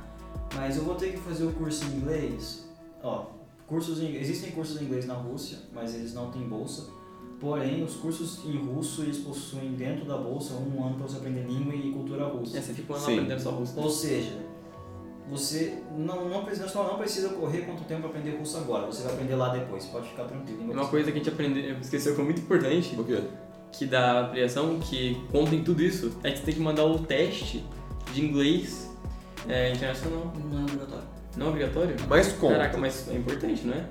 mas 0.55 0.77
eu 0.79 0.85
vou 0.85 0.95
ter 0.95 1.13
que 1.13 1.19
fazer 1.19 1.45
o 1.45 1.53
curso 1.53 1.85
em 1.85 1.97
inglês? 1.99 2.67
Ó, 3.03 3.27
cursos 3.67 4.01
em, 4.01 4.17
existem 4.17 4.53
cursos 4.53 4.81
em 4.81 4.85
inglês 4.87 5.07
na 5.07 5.15
Rússia, 5.15 5.59
mas 5.75 5.95
eles 5.95 6.15
não 6.15 6.31
têm 6.31 6.49
bolsa. 6.49 6.89
Porém, 7.39 7.85
os 7.85 7.95
cursos 7.97 8.43
em 8.47 8.57
russo 8.57 9.03
eles 9.03 9.19
possuem 9.19 9.75
dentro 9.75 10.07
da 10.07 10.17
bolsa 10.17 10.55
um 10.55 10.83
ano 10.83 10.97
para 10.97 11.07
você 11.07 11.19
aprender 11.19 11.43
língua 11.47 11.75
e 11.75 11.93
cultura 11.93 12.25
russa. 12.27 12.57
É, 12.57 12.63
você 12.63 12.73
fica 12.73 12.95
um 12.95 12.97
ano 12.97 13.05
Sim. 13.05 13.13
aprendendo 13.13 13.41
só 13.43 13.51
russo. 13.51 13.79
Ou 13.79 13.91
seja, 13.91 14.39
você 15.29 15.83
não, 15.95 16.29
não, 16.31 16.45
precisa, 16.45 16.73
não 16.83 16.97
precisa 16.97 17.29
correr 17.31 17.63
quanto 17.63 17.85
tempo 17.85 18.03
para 18.09 18.11
aprender 18.11 18.39
russo 18.39 18.57
agora, 18.57 18.87
você 18.87 19.03
vai 19.03 19.13
aprender 19.13 19.35
lá 19.35 19.51
depois, 19.51 19.85
pode 19.87 20.09
ficar 20.09 20.25
tranquilo. 20.25 20.73
Uma 20.73 20.87
coisa 20.89 21.13
que 21.13 21.19
a 21.19 21.23
gente 21.23 21.29
aprendeu, 21.29 21.79
esqueceu 21.81 22.15
que 22.15 22.21
é 22.21 22.25
muito 22.25 22.41
importante, 22.41 22.99
O 22.99 23.05
quê? 23.05 23.23
Que 23.79 23.87
da 23.87 24.21
ampliação, 24.21 24.79
que 24.79 25.21
conta 25.31 25.55
em 25.55 25.63
tudo 25.63 25.83
isso, 25.83 26.19
é 26.23 26.31
que 26.31 26.39
você 26.39 26.45
tem 26.45 26.55
que 26.55 26.61
mandar 26.61 26.85
o 26.85 26.99
teste 26.99 27.65
de 28.13 28.25
inglês 28.25 28.91
é, 29.49 29.73
internacional. 29.73 30.33
Não 30.51 30.61
é 30.61 30.63
obrigatório. 30.63 31.05
Não 31.37 31.47
é 31.47 31.49
obrigatório? 31.49 31.97
Mas 32.09 32.33
conta. 32.33 32.55
Caraca, 32.55 32.79
mas 32.79 33.09
é 33.09 33.15
importante, 33.15 33.67
não 33.67 33.75
é? 33.75 33.85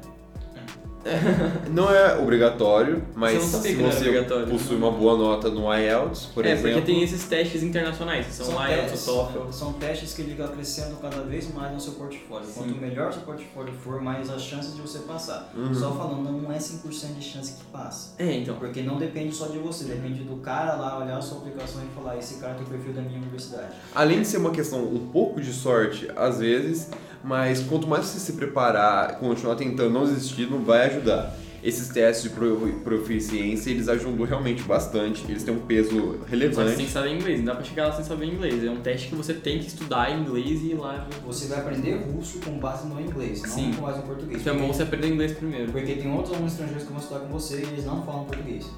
Não 1.72 1.92
é 1.94 2.18
obrigatório, 2.18 3.04
mas 3.14 3.42
Você 3.44 3.70
se 3.70 3.76
você 3.76 4.10
obrigatório. 4.10 4.48
possui 4.48 4.76
uma 4.76 4.92
boa 4.92 5.18
nota 5.18 5.50
no 5.50 5.72
IELTS, 5.72 6.28
por 6.34 6.46
é, 6.46 6.52
exemplo... 6.52 6.72
porque 6.72 6.86
tem 6.94 7.04
esses 7.04 7.24
testes 7.26 7.62
internacionais, 7.62 8.26
que 8.26 8.34
são, 8.34 8.48
IELTS, 8.48 8.86
o 8.86 8.90
testes, 8.90 9.06
TOEFL. 9.06 9.52
são 9.52 9.74
testes 9.74 10.14
que 10.14 10.22
ele 10.24 10.42
acrescentam 10.42 10.96
cada 10.96 11.22
vez 11.22 11.54
mais 11.54 11.72
no 11.74 11.80
seu 11.80 11.94
portfólio. 11.94 12.48
Sim. 12.48 12.54
Quanto 12.56 12.76
melhor 12.78 13.14
seu 13.14 13.22
portfólio 13.22 13.74
for, 13.74 14.02
mais 14.02 14.30
as 14.30 14.42
chances 14.42 14.76
de 14.76 14.82
você 14.82 15.00
passar. 15.00 15.52
Uhum. 15.56 15.74
Só 15.74 15.92
falando, 15.92 16.42
não 16.42 16.52
é 16.52 16.58
100% 16.58 17.14
de 17.18 17.24
chance 17.24 17.54
que 17.54 17.66
passa. 17.66 18.16
É, 18.18 18.34
então. 18.38 18.56
Porque 18.56 18.82
não 18.82 18.98
depende 18.98 19.34
só 19.36 19.48
de 19.48 19.60
você, 19.60 19.86
depende 19.86 20.24
do 20.24 20.38
cara 20.38 20.76
lá 20.76 20.98
olhar 20.98 21.18
a 21.18 21.22
sua 21.22 21.38
aplicação 21.38 21.82
e 21.84 21.96
falar: 21.96 22.18
esse 22.18 22.36
cara 22.36 22.56
tem 22.56 22.64
o 22.64 22.70
perfil 22.70 22.94
da 22.94 23.02
minha 23.02 23.20
universidade. 23.20 23.76
Além 23.94 24.22
de 24.22 24.28
ser 24.28 24.38
uma 24.38 24.52
questão 24.52 24.84
um 24.84 25.08
pouco 25.12 25.40
de 25.40 25.54
sorte, 25.54 26.10
às 26.16 26.40
vezes, 26.40 26.90
mas 27.26 27.62
quanto 27.62 27.88
mais 27.88 28.06
você 28.06 28.20
se 28.20 28.34
preparar, 28.34 29.18
continuar 29.20 29.56
tentando 29.56 29.90
não 29.90 30.06
desistir, 30.06 30.50
não 30.50 30.60
vai 30.64 30.86
ajudar. 30.88 31.36
Esses 31.64 31.88
testes 31.90 32.26
de 32.26 32.30
pro- 32.30 32.80
proficiência, 32.84 33.72
eles 33.72 33.90
ajudam 33.90 34.24
realmente 34.24 34.62
bastante, 34.62 35.24
eles 35.28 35.42
têm 35.42 35.52
um 35.52 35.62
peso 35.62 36.20
relevante. 36.28 36.76
que 36.84 36.92
saber 36.92 37.16
inglês, 37.16 37.40
não 37.40 37.46
dá 37.46 37.56
pra 37.56 37.64
chegar 37.64 37.88
lá 37.88 37.92
sem 37.94 38.06
saber 38.06 38.28
inglês. 38.28 38.64
É 38.64 38.70
um 38.70 38.82
teste 38.82 39.08
que 39.08 39.16
você 39.16 39.34
tem 39.34 39.58
que 39.58 39.66
estudar 39.66 40.16
inglês 40.16 40.62
e 40.62 40.68
ir 40.72 40.74
lá. 40.76 41.08
Você 41.26 41.48
vai 41.48 41.58
aprender 41.62 41.96
russo 42.14 42.38
com 42.40 42.52
base 42.60 42.88
no 42.88 43.02
inglês, 43.02 43.42
não 43.42 43.50
Sim. 43.50 43.74
com 43.74 43.82
base 43.82 43.98
no 43.98 44.04
português. 44.06 44.42
Então 44.42 44.56
é 44.56 44.60
bom 44.60 44.68
você 44.72 44.84
aprender 44.84 45.08
inglês 45.08 45.32
primeiro. 45.32 45.72
porque 45.72 45.94
tem 45.96 46.12
outros 46.14 46.36
alunos 46.36 46.52
estrangeiros 46.52 46.84
que 46.84 46.92
vão 46.92 47.00
estudar 47.02 47.20
com 47.22 47.30
você 47.30 47.56
e 47.56 47.64
eles 47.64 47.84
não 47.86 48.04
falam 48.04 48.26
português. 48.26 48.70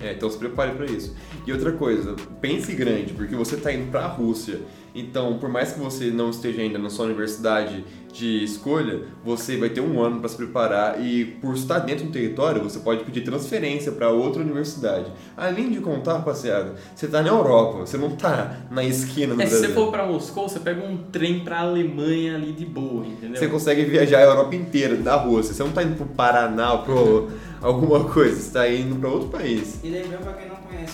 É, 0.00 0.12
então 0.12 0.28
se 0.30 0.36
prepare 0.36 0.72
para 0.72 0.84
isso. 0.84 1.16
E 1.46 1.52
outra 1.52 1.72
coisa, 1.72 2.14
pense 2.42 2.74
grande, 2.74 3.14
porque 3.14 3.34
você 3.34 3.54
está 3.54 3.72
indo 3.72 3.90
para 3.90 4.00
a 4.04 4.06
Rússia. 4.06 4.60
Então, 4.98 5.38
por 5.38 5.48
mais 5.48 5.72
que 5.72 5.80
você 5.80 6.10
não 6.10 6.30
esteja 6.30 6.60
ainda 6.60 6.78
na 6.78 6.90
sua 6.90 7.06
universidade 7.06 7.84
de 8.12 8.42
escolha, 8.42 9.02
você 9.24 9.56
vai 9.56 9.68
ter 9.68 9.80
um 9.80 10.02
ano 10.02 10.18
para 10.18 10.28
se 10.28 10.36
preparar 10.36 11.00
e 11.00 11.24
por 11.24 11.54
estar 11.54 11.78
dentro 11.80 12.06
do 12.06 12.10
território, 12.10 12.62
você 12.62 12.80
pode 12.80 13.04
pedir 13.04 13.20
transferência 13.20 13.92
para 13.92 14.10
outra 14.10 14.42
universidade. 14.42 15.06
Além 15.36 15.70
de 15.70 15.78
contar, 15.80 16.14
rapaziada, 16.14 16.74
você 16.94 17.06
está 17.06 17.22
na 17.22 17.28
Europa, 17.28 17.78
você 17.80 17.96
não 17.96 18.08
está 18.08 18.56
na 18.70 18.82
esquina 18.82 19.34
do 19.34 19.42
É, 19.42 19.46
se 19.46 19.50
Brasil. 19.50 19.68
você 19.68 19.74
for 19.74 19.90
pra 19.92 20.06
Moscou, 20.06 20.48
você 20.48 20.58
pega 20.58 20.84
um 20.84 20.96
trem 21.12 21.40
pra 21.40 21.60
Alemanha 21.60 22.34
ali 22.34 22.52
de 22.52 22.64
boa, 22.66 23.06
entendeu? 23.06 23.36
Você 23.38 23.46
consegue 23.46 23.84
viajar 23.84 24.18
a 24.18 24.22
Europa 24.22 24.56
inteira 24.56 24.96
da 24.96 25.14
Rússia. 25.14 25.54
Você 25.54 25.62
não 25.62 25.70
está 25.70 25.82
indo 25.82 25.96
pro 25.96 26.06
Paraná, 26.06 26.76
pro 26.78 27.28
alguma 27.60 28.04
coisa, 28.04 28.34
você 28.36 28.48
está 28.48 28.68
indo 28.68 28.96
para 28.96 29.08
outro 29.08 29.28
país. 29.28 29.78
E 29.84 29.90
pra 29.90 30.32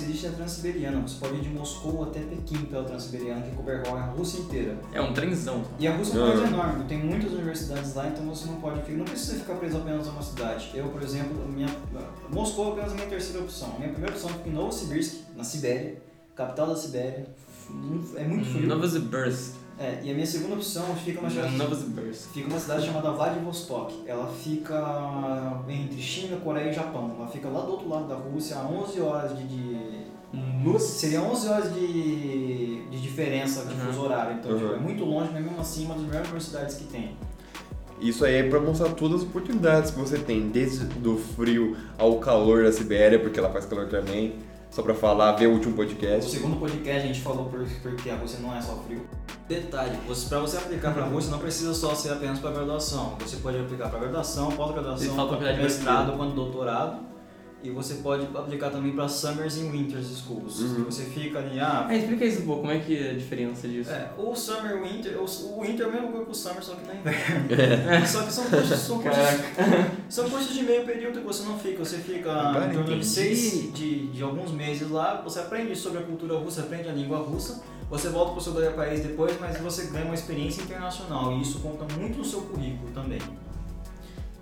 existe 0.02 0.26
a 0.26 0.30
Transiberiana. 0.32 1.00
Você 1.02 1.16
pode 1.20 1.36
ir 1.36 1.40
de 1.42 1.48
Moscou 1.50 2.02
até 2.02 2.20
Pequim 2.20 2.64
pela 2.64 2.84
Transiberiana, 2.84 3.42
que 3.42 3.54
cobre 3.54 3.74
a 3.74 4.04
Rússia 4.06 4.40
inteira. 4.40 4.76
É 4.92 5.00
um 5.00 5.12
trenzão. 5.12 5.62
E 5.78 5.86
a 5.86 5.96
Rússia 5.96 6.18
é 6.18 6.22
um 6.22 6.26
país 6.30 6.42
Ah. 6.42 6.46
enorme, 6.48 6.84
tem 6.84 6.98
muitas 6.98 7.32
universidades 7.32 7.94
lá, 7.94 8.08
então 8.08 8.24
você 8.26 8.46
não 8.46 8.56
pode 8.60 8.80
ficar, 8.82 8.98
não 8.98 9.04
precisa 9.04 9.36
ficar 9.36 9.54
preso 9.54 9.76
apenas 9.76 10.08
a 10.08 10.10
uma 10.10 10.22
cidade. 10.22 10.70
Eu, 10.74 10.88
por 10.88 11.02
exemplo, 11.02 11.46
minha, 11.48 11.68
Moscou 12.30 12.68
é 12.68 12.72
apenas 12.72 12.92
a 12.92 12.94
minha 12.96 13.06
terceira 13.08 13.42
opção. 13.42 13.74
Minha 13.78 13.90
primeira 13.90 14.14
opção 14.14 14.30
fica 14.30 14.48
em 14.48 14.52
Novosibirsk, 14.52 15.20
na 15.36 15.44
Sibéria, 15.44 16.02
capital 16.34 16.66
da 16.68 16.76
Sibéria. 16.76 17.26
É 18.16 18.24
muito 18.24 18.46
frio. 18.46 18.66
Novosibirsk. 18.66 19.54
É, 19.78 20.00
e 20.04 20.10
a 20.10 20.14
minha 20.14 20.26
segunda 20.26 20.54
opção 20.54 20.84
fica 20.94 21.18
uma 21.20 21.28
cidade, 21.28 21.56
fica 22.32 22.48
uma 22.48 22.60
cidade 22.60 22.86
chamada 22.86 23.10
Vladivostok. 23.10 24.04
Ela 24.06 24.28
fica 24.28 25.62
entre 25.68 26.00
China, 26.00 26.36
Coreia 26.36 26.70
e 26.70 26.72
Japão. 26.72 27.14
Ela 27.18 27.26
fica 27.26 27.48
lá 27.48 27.60
do 27.62 27.72
outro 27.72 27.88
lado 27.88 28.06
da 28.06 28.14
Rússia, 28.14 28.56
a 28.56 28.64
11 28.66 29.00
horas 29.00 29.36
de- 29.36 29.44
de, 29.46 30.04
Nossa. 30.64 30.86
Seria 30.86 31.22
11 31.22 31.48
horas 31.48 31.74
de, 31.74 32.84
de 32.88 33.00
diferença 33.00 33.64
de 33.66 33.74
Uhum. 33.74 33.86
fuso 33.86 34.00
horário, 34.02 34.36
então 34.38 34.50
Uhum. 34.52 34.58
tipo, 34.58 34.74
é 34.74 34.78
muito 34.78 35.04
longe, 35.04 35.30
mas 35.32 35.42
mesmo 35.44 35.60
assim 35.60 35.84
uma 35.86 35.94
das 35.94 36.04
melhores 36.04 36.26
universidades 36.26 36.74
que 36.76 36.84
tem. 36.84 37.16
Isso 38.00 38.24
aí 38.24 38.34
é 38.34 38.48
para 38.48 38.60
mostrar 38.60 38.90
todas 38.94 39.20
as 39.22 39.26
oportunidades 39.26 39.90
que 39.92 39.98
você 39.98 40.18
tem, 40.18 40.48
desde 40.48 40.84
do 40.86 41.16
frio 41.16 41.76
ao 41.98 42.18
calor 42.18 42.64
da 42.64 42.72
Sibéria, 42.72 43.18
porque 43.18 43.38
ela 43.38 43.50
faz 43.50 43.64
calor 43.66 43.88
também. 43.88 44.34
Só 44.74 44.82
para 44.82 44.92
falar, 44.92 45.30
ver 45.36 45.46
o 45.46 45.52
último 45.52 45.72
podcast. 45.76 46.28
segundo 46.28 46.56
podcast 46.56 47.04
a 47.04 47.06
gente 47.06 47.20
falou 47.20 47.44
por, 47.44 47.64
porque 47.80 48.10
a 48.10 48.16
Rússia 48.16 48.40
não 48.42 48.52
é 48.56 48.60
só 48.60 48.74
frio. 48.84 49.06
Detalhe, 49.48 49.96
você, 50.04 50.28
para 50.28 50.40
você 50.40 50.56
aplicar 50.56 50.92
para 50.92 51.04
a 51.04 51.06
Rússia 51.06 51.30
não 51.30 51.38
precisa 51.38 51.72
só 51.72 51.94
ser 51.94 52.10
apenas 52.10 52.40
para 52.40 52.50
graduação. 52.50 53.16
Você 53.20 53.36
pode 53.36 53.56
aplicar 53.56 53.88
para 53.88 54.00
graduação, 54.00 54.50
pós-graduação, 54.50 55.28
pra 55.28 55.56
mestrado 55.56 56.16
quanto 56.16 56.34
doutorado. 56.34 57.13
E 57.64 57.70
você 57.70 57.94
pode 57.94 58.28
aplicar 58.36 58.68
também 58.68 58.92
para 58.92 59.08
Summers 59.08 59.56
and 59.56 59.70
Winters 59.70 60.06
Schools. 60.18 60.60
Uhum. 60.60 60.84
Você 60.84 61.04
fica 61.04 61.38
ali, 61.38 61.58
ah, 61.58 61.86
Ah, 61.88 61.96
explica 61.96 62.26
isso 62.26 62.42
um 62.42 62.44
pouco, 62.46 62.60
como 62.60 62.72
é 62.72 62.78
que 62.78 62.94
é 62.94 63.10
a 63.12 63.14
diferença 63.14 63.66
disso? 63.66 63.90
É, 63.90 64.10
o 64.18 64.34
Summer 64.34 64.82
Winter, 64.82 65.18
o, 65.18 65.24
o 65.24 65.62
Winter 65.62 65.86
é 65.86 65.88
a 65.88 65.92
mesma 65.92 66.08
coisa 66.08 66.24
que 66.26 66.30
o 66.30 66.34
Summer, 66.34 66.62
só 66.62 66.74
que 66.74 66.86
na 66.86 66.94
inverno. 66.94 68.04
Só 68.06 68.22
que 68.22 68.32
são 68.32 68.44
cursos, 68.44 68.78
são 68.78 68.98
cursos, 69.00 69.24
são 70.10 70.30
cursos 70.30 70.54
de 70.54 70.62
meio 70.62 70.84
período 70.84 71.20
que 71.20 71.26
você 71.26 71.42
não 71.44 71.58
fica, 71.58 71.82
você 71.82 71.98
fica 71.98 72.30
Agora 72.30 72.66
em 72.66 72.76
torno 72.76 72.98
de 72.98 73.06
seis, 73.06 73.72
de, 73.72 74.08
de 74.08 74.22
alguns 74.22 74.52
meses 74.52 74.90
lá, 74.90 75.22
você 75.22 75.38
aprende 75.38 75.74
sobre 75.74 76.00
a 76.00 76.02
cultura 76.02 76.36
russa, 76.36 76.60
aprende 76.60 76.88
a 76.88 76.92
língua 76.92 77.18
russa, 77.18 77.62
você 77.88 78.10
volta 78.10 78.32
para 78.32 78.40
o 78.40 78.42
seu 78.42 78.72
país 78.72 79.00
depois, 79.00 79.34
mas 79.40 79.58
você 79.58 79.86
ganha 79.86 80.04
uma 80.04 80.14
experiência 80.14 80.62
internacional 80.62 81.32
e 81.32 81.40
isso 81.40 81.60
conta 81.60 81.86
muito 81.98 82.18
no 82.18 82.24
seu 82.24 82.42
currículo 82.42 82.90
também. 82.92 83.20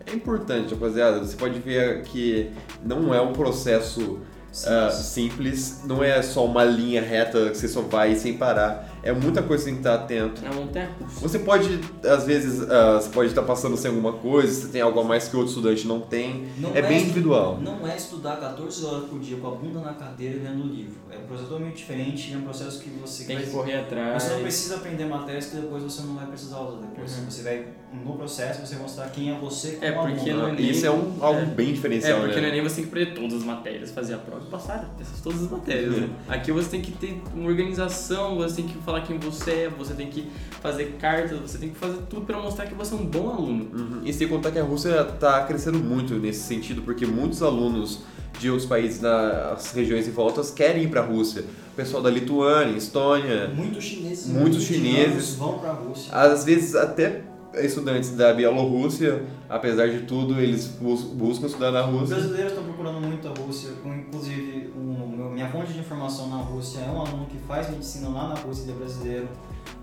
É 0.07 0.15
importante, 0.15 0.75
rapaziada. 0.75 1.19
Você 1.21 1.37
pode 1.37 1.59
ver 1.59 2.03
que 2.03 2.51
não 2.85 3.15
é 3.15 3.21
um 3.21 3.33
processo 3.33 4.19
ah, 4.67 4.91
simples, 4.91 5.81
não 5.87 6.05
é 6.05 6.21
só 6.21 6.45
uma 6.45 6.63
linha 6.63 7.01
reta 7.01 7.49
que 7.51 7.57
você 7.57 7.67
só 7.67 7.81
vai 7.81 8.15
sem 8.15 8.37
parar. 8.37 8.91
É 9.03 9.11
muita 9.11 9.43
coisa 9.43 9.65
que 9.65 9.71
você 9.71 9.75
tem 9.75 9.83
que 9.83 9.89
estar 9.89 9.95
atento. 10.05 10.45
É 10.45 10.55
montanha 10.55 10.91
russa. 11.01 11.21
Você 11.21 11.39
pode, 11.39 11.81
às 12.05 12.25
vezes, 12.25 12.71
ah, 12.71 13.01
você 13.01 13.09
pode 13.09 13.31
estar 13.31 13.43
passando 13.43 13.77
sem 13.79 13.91
alguma 13.91 14.13
coisa, 14.13 14.53
você 14.61 14.69
tem 14.69 14.81
algo 14.83 15.01
a 15.01 15.05
mais 15.05 15.27
que 15.27 15.37
outro 15.37 15.49
estudante 15.49 15.87
não 15.89 16.01
tem. 16.01 16.47
Não 16.59 16.71
é 16.77 16.83
bem 16.83 17.01
individual. 17.03 17.59
Não 17.61 17.87
é 17.89 17.97
estudar 17.97 18.37
14 18.37 18.85
horas 18.85 19.09
por 19.09 19.19
dia 19.21 19.39
com 19.39 19.49
a 19.49 19.51
bunda 19.53 19.81
na 19.81 19.95
cadeira 19.95 20.37
e 20.37 20.41
lendo 20.41 20.65
o 20.65 20.67
livro. 20.67 21.01
É 21.11 21.17
um 21.17 21.27
processo 21.27 21.49
totalmente 21.49 21.77
diferente, 21.77 22.33
é 22.33 22.37
um 22.37 22.43
processo 22.43 22.79
que 22.81 22.91
você 22.91 23.25
Tem 23.25 23.39
que 23.39 23.45
vai- 23.45 23.53
correr 23.53 23.79
atrás. 23.79 24.23
Você 24.23 24.35
não 24.35 24.41
precisa 24.43 24.77
aprender 24.77 25.07
matérias 25.07 25.47
que 25.47 25.57
depois 25.57 25.83
você 25.83 26.03
não 26.03 26.15
vai 26.15 26.27
precisar 26.27 26.61
usar 26.61 26.79
depois. 26.83 27.19
Uhum. 27.19 27.25
Você 27.31 27.43
vai, 27.43 27.67
no 27.93 28.15
processo, 28.15 28.65
você 28.67 28.77
mostrar 28.77 29.09
quem 29.11 29.31
é 29.31 29.39
você 29.39 29.73
como 29.73 29.85
É, 29.85 29.93
porque 29.93 30.31
aluno. 30.31 30.47
não 30.47 30.49
é 30.49 30.53
nem- 30.61 30.71
Isso 30.71 30.87
é 30.87 30.91
um, 30.91 31.13
algo 31.21 31.41
É. 31.41 31.45
bem 31.45 31.69
É, 31.71 31.73
diferencial, 31.73 32.21
porque 32.21 32.37
não 32.37 32.43
né? 32.43 32.49
é 32.49 32.53
nem 32.53 32.63
você 32.63 32.77
tem 32.77 32.85
que 32.85 32.91
aprender 32.91 33.15
todas 33.15 33.35
as 33.35 33.45
matérias, 33.45 33.91
fazer 33.91 34.15
a 34.15 34.19
prova 34.19 34.45
e 34.47 34.51
passar 34.51 34.91
essas 35.01 35.21
todas 35.21 35.43
as 35.43 35.51
matérias. 35.51 35.97
né? 35.97 36.09
Aqui 36.29 36.51
você 36.53 36.69
tem 36.71 36.81
que 36.81 36.93
ter 36.93 37.21
uma 37.35 37.49
organização, 37.49 38.37
você 38.37 38.57
tem 38.57 38.67
que 38.69 38.79
falar 38.79 39.03
quem 39.03 39.19
você 39.19 39.51
é, 39.51 39.69
você 39.69 39.93
tem 39.95 40.07
que 40.09 40.27
fazer 40.61 40.97
cartas, 40.99 41.39
você 41.39 41.59
tem 41.59 41.69
que 41.71 41.77
fazer 41.79 41.99
tudo 42.09 42.25
pra 42.25 42.39
mostrar 42.41 42.67
que 42.67 42.75
você 42.75 42.95
é 42.95 42.97
um 42.97 43.05
bom 43.05 43.29
aluno. 43.31 43.69
Uhum. 43.73 44.01
E 44.05 44.13
sem 44.13 44.27
contar 44.29 44.51
que 44.51 44.59
a 44.59 44.65
Rússia 44.65 45.01
está 45.03 45.45
crescendo 45.45 45.79
muito 45.79 46.15
nesse 46.15 46.41
sentido, 46.41 46.83
porque 46.83 47.05
muitos 47.05 47.43
alunos 47.43 48.01
de 48.39 48.49
outros 48.49 48.67
países 48.67 49.01
nas 49.03 49.73
regiões 49.75 50.09
em 50.09 50.11
voltas 50.11 50.51
querem 50.51 50.85
ir 50.85 50.89
para 50.89 51.03
a 51.03 51.05
Rússia. 51.05 51.45
O 51.73 51.75
pessoal 51.77 52.03
da 52.03 52.11
Lituânia, 52.11 52.77
Estônia, 52.77 53.49
Muitos 53.49 53.85
chineses, 53.85 54.27
Muitos 54.29 54.71
indianos 54.71 55.05
chineses. 55.07 55.35
vão 55.37 55.59
para 55.59 55.71
a 55.71 55.75
Rússia. 55.75 56.11
às 56.15 56.45
vezes 56.45 56.75
até 56.75 57.23
estudantes 57.55 58.11
da 58.17 58.33
Bielorrússia, 58.33 59.23
apesar 59.49 59.89
de 59.89 60.01
tudo, 60.01 60.41
eles 60.41 60.67
bus- 60.67 61.03
buscam 61.03 61.47
estudar 61.47 61.71
na 61.71 61.87
Os 61.87 61.93
Rússia. 62.01 62.17
brasileiros 62.17 62.53
estão 62.53 62.65
procurando 62.65 63.01
muito 63.01 63.29
a 63.29 63.31
Rússia, 63.31 63.71
inclusive 63.85 64.71
um, 64.77 65.31
minha 65.33 65.49
fonte 65.51 65.73
de 65.73 65.79
informação 65.81 66.29
na 66.29 66.37
Rússia 66.37 66.81
é 66.81 66.91
um 66.91 67.01
aluno 67.01 67.27
que 67.27 67.39
faz 67.47 67.69
medicina 67.71 68.09
lá 68.09 68.29
na 68.29 68.35
Rússia, 68.35 68.63
ele 68.65 68.73
é 68.73 68.75
brasileiro. 68.75 69.29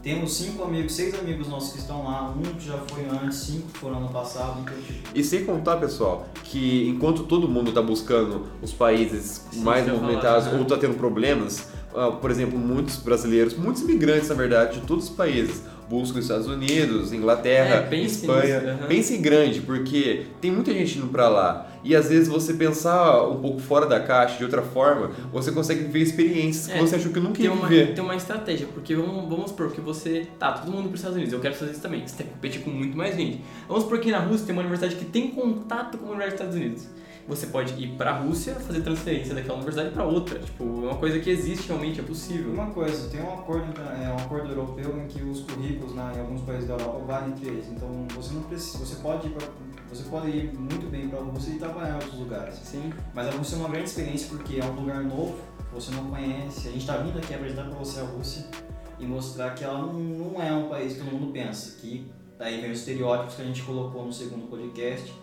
Temos 0.01 0.33
cinco 0.33 0.63
amigos, 0.63 0.93
seis 0.93 1.13
amigos 1.19 1.47
nossos 1.47 1.73
que 1.73 1.79
estão 1.79 2.03
lá, 2.05 2.29
um 2.29 2.41
que 2.41 2.65
já 2.65 2.77
foi 2.77 3.05
antes, 3.05 3.37
cinco 3.37 3.67
que 3.67 3.79
foram 3.79 3.97
ano 3.97 4.09
passado, 4.09 4.59
então 4.61 4.73
tipo, 4.81 5.09
E 5.13 5.23
sem 5.23 5.45
contar, 5.45 5.77
pessoal, 5.77 6.25
que 6.43 6.87
enquanto 6.89 7.23
todo 7.23 7.47
mundo 7.49 7.69
está 7.69 7.81
buscando 7.81 8.45
os 8.61 8.71
países 8.73 9.45
Sim, 9.51 9.61
mais 9.61 9.85
movimentados 9.87 10.45
falar, 10.45 10.53
né? 10.53 10.57
ou 10.57 10.63
está 10.63 10.77
tendo 10.77 10.95
problemas, 10.95 11.67
ah, 11.93 12.11
por 12.11 12.31
exemplo, 12.31 12.57
muitos 12.57 12.95
brasileiros, 12.97 13.55
muitos 13.57 13.81
imigrantes, 13.81 14.29
na 14.29 14.35
verdade, 14.35 14.79
de 14.79 14.85
todos 14.85 15.05
os 15.09 15.15
países, 15.15 15.63
buscam 15.89 16.19
os 16.19 16.25
Estados 16.25 16.47
Unidos, 16.47 17.11
Inglaterra, 17.11 17.87
É, 17.91 17.95
Espanha. 17.95 18.59
nisso, 18.59 18.69
aham. 18.69 18.87
Pense 18.87 19.13
em 19.15 19.21
grande, 19.21 19.61
porque 19.61 20.25
tem 20.39 20.51
muita 20.51 20.71
gente 20.73 20.97
indo 20.97 21.07
para 21.07 21.27
lá. 21.27 21.68
E 21.83 21.95
às 21.95 22.09
vezes 22.09 22.27
você 22.27 22.53
pensar 22.53 23.23
um 23.27 23.39
pouco 23.39 23.59
fora 23.59 23.85
da 23.85 23.99
caixa, 23.99 24.37
de 24.37 24.43
outra 24.43 24.61
forma, 24.61 25.11
você 25.31 25.51
consegue 25.51 25.83
viver 25.83 25.99
experiências 25.99 26.67
que 26.67 26.73
É, 26.73 26.81
você 26.81 26.95
achou 26.95 27.11
que 27.11 27.19
nunca 27.19 27.41
ia 27.41 27.51
uma, 27.51 27.67
viver. 27.67 27.93
tem 27.93 28.03
uma 28.03 28.15
estratégia, 28.15 28.67
porque 28.73 28.95
vamos, 28.95 29.29
vamos 29.29 29.49
supor 29.51 29.71
que 29.71 29.81
você. 29.81 30.27
Tá, 30.37 30.51
todo 30.53 30.71
mundo 30.71 30.83
para 30.83 30.93
os 30.93 30.99
Estados 30.99 31.15
Unidos, 31.17 31.33
eu 31.33 31.39
quero 31.39 31.55
fazer 31.55 31.71
isso 31.71 31.81
também. 31.81 32.05
Você 32.07 32.15
tem 32.17 32.27
que 32.27 32.33
competir 32.33 32.61
com 32.61 32.69
muito 32.69 32.97
mais 32.97 33.15
gente. 33.15 33.41
Vamos 33.67 33.83
supor 33.83 33.99
que 33.99 34.11
na 34.11 34.19
Rússia 34.19 34.45
tem 34.45 34.53
uma 34.53 34.61
universidade 34.61 34.95
que 34.95 35.05
tem 35.05 35.31
contato 35.31 35.97
com 35.97 36.07
a 36.07 36.11
Universidade 36.11 36.49
dos 36.51 36.55
Estados 36.55 36.55
Unidos. 36.55 36.99
Você 37.27 37.45
pode 37.45 37.73
ir 37.79 37.89
para 37.89 38.09
a 38.09 38.17
Rússia, 38.17 38.55
fazer 38.55 38.81
transferência 38.81 39.35
daquela 39.35 39.53
universidade 39.53 39.91
para 39.91 40.03
outra. 40.03 40.39
Tipo, 40.39 40.63
é 40.63 40.87
uma 40.87 40.95
coisa 40.95 41.19
que 41.19 41.29
existe 41.29 41.67
realmente, 41.67 41.99
é 41.99 42.03
possível. 42.03 42.51
Uma 42.51 42.71
coisa, 42.71 43.07
tem 43.07 43.21
um 43.21 43.31
acordo, 43.31 43.71
é, 43.79 44.09
um 44.09 44.15
acordo 44.17 44.49
europeu 44.49 44.97
em 44.97 45.07
que 45.07 45.21
os 45.21 45.41
currículos 45.41 45.93
né, 45.93 46.11
em 46.15 46.21
alguns 46.21 46.41
países 46.41 46.67
da 46.67 46.73
Europa 46.73 46.99
valem 47.05 47.29
entre 47.29 47.49
eles. 47.49 47.67
Então 47.69 47.87
você 48.15 48.33
não 48.33 48.41
precisa, 48.41 48.79
você 48.79 48.95
pode 48.95 49.27
ir, 49.27 49.29
pra, 49.29 49.47
você 49.89 50.03
pode 50.03 50.29
ir 50.29 50.53
muito 50.53 50.89
bem 50.89 51.09
para 51.09 51.19
a 51.19 51.23
Rússia 51.23 51.51
e 51.51 51.57
trabalhar 51.57 51.91
em 51.91 51.93
outros 51.95 52.13
lugares. 52.13 52.55
Sim. 52.55 52.93
Mas 53.13 53.27
a 53.27 53.31
Rússia 53.31 53.55
é 53.55 53.59
uma 53.59 53.69
grande 53.69 53.89
experiência 53.89 54.27
porque 54.29 54.59
é 54.59 54.65
um 54.65 54.73
lugar 54.73 55.03
novo, 55.03 55.39
você 55.73 55.91
não 55.91 56.05
conhece. 56.05 56.67
A 56.67 56.71
gente 56.71 56.81
está 56.81 56.97
vindo 56.97 57.17
aqui 57.17 57.33
apresentar 57.33 57.63
para 57.63 57.77
você 57.77 57.99
a 57.99 58.03
Rússia 58.03 58.45
e 58.99 59.05
mostrar 59.05 59.55
que 59.55 59.63
ela 59.63 59.79
não, 59.79 59.93
não 59.93 60.41
é 60.41 60.53
um 60.53 60.69
país 60.69 60.93
que 60.93 60.99
todo 60.99 61.11
mundo 61.11 61.31
pensa. 61.33 61.79
Que 61.79 62.11
daí 62.37 62.61
vem 62.61 62.71
os 62.71 62.79
estereótipos 62.79 63.35
que 63.35 63.41
a 63.41 63.45
gente 63.45 63.63
colocou 63.63 64.05
no 64.05 64.13
segundo 64.13 64.47
podcast. 64.47 65.13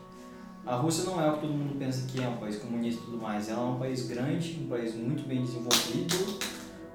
A 0.67 0.75
Rússia 0.75 1.05
não 1.05 1.23
é 1.23 1.31
o 1.31 1.35
que 1.35 1.43
todo 1.43 1.53
mundo 1.53 1.79
pensa 1.79 2.05
que 2.09 2.21
é, 2.21 2.29
um 2.29 2.39
país 2.39 2.57
comunista 2.57 3.01
e 3.01 3.05
tudo 3.05 3.19
mais. 3.19 3.49
Ela 3.49 3.63
é 3.63 3.65
um 3.65 3.79
país 3.79 4.09
grande, 4.09 4.61
um 4.65 4.69
país 4.69 4.97
muito 4.97 5.23
bem 5.29 5.43
desenvolvido, 5.43 6.39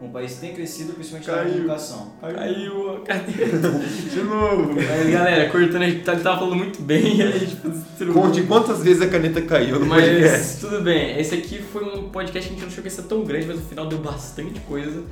um 0.02 0.10
país 0.10 0.34
que 0.34 0.40
tem 0.42 0.54
crescido 0.54 0.94
principalmente 0.94 1.30
na 1.30 1.38
Caiu. 1.38 1.56
educação. 1.60 2.12
Caiu 2.22 2.96
a 2.96 3.00
cadeira. 3.02 3.58
De 4.12 4.24
novo. 4.24 4.74
Mas, 4.76 5.10
galera, 5.12 5.50
cortando, 5.50 5.84
a 5.84 5.90
gente 5.90 6.04
tá- 6.04 6.14
ele 6.14 6.22
tava 6.24 6.40
falando 6.40 6.56
muito 6.56 6.82
bem 6.82 7.18
e 7.18 7.22
a 7.22 7.32
gente 7.32 7.56
destruiu. 7.56 8.14
Conte 8.14 8.42
quantas 8.44 8.84
vezes 8.84 9.02
a 9.02 9.08
caneta 9.08 9.42
caiu 9.44 9.80
no 9.80 9.86
podcast. 9.88 10.38
Mas 10.38 10.58
tudo 10.60 10.82
bem, 10.82 11.20
esse 11.20 11.36
aqui 11.36 11.60
foi 11.62 11.84
um 11.84 12.10
podcast 12.10 12.50
que 12.50 12.56
a 12.56 12.58
gente 12.58 12.62
não 12.62 12.68
achou 12.72 12.82
que 12.82 12.90
ia 12.90 12.96
ser 12.96 13.04
tão 13.04 13.24
grande, 13.24 13.46
mas 13.46 13.58
no 13.58 13.66
final 13.66 13.86
deu 13.86 14.00
bastante 14.00 14.60
coisa. 14.62 15.04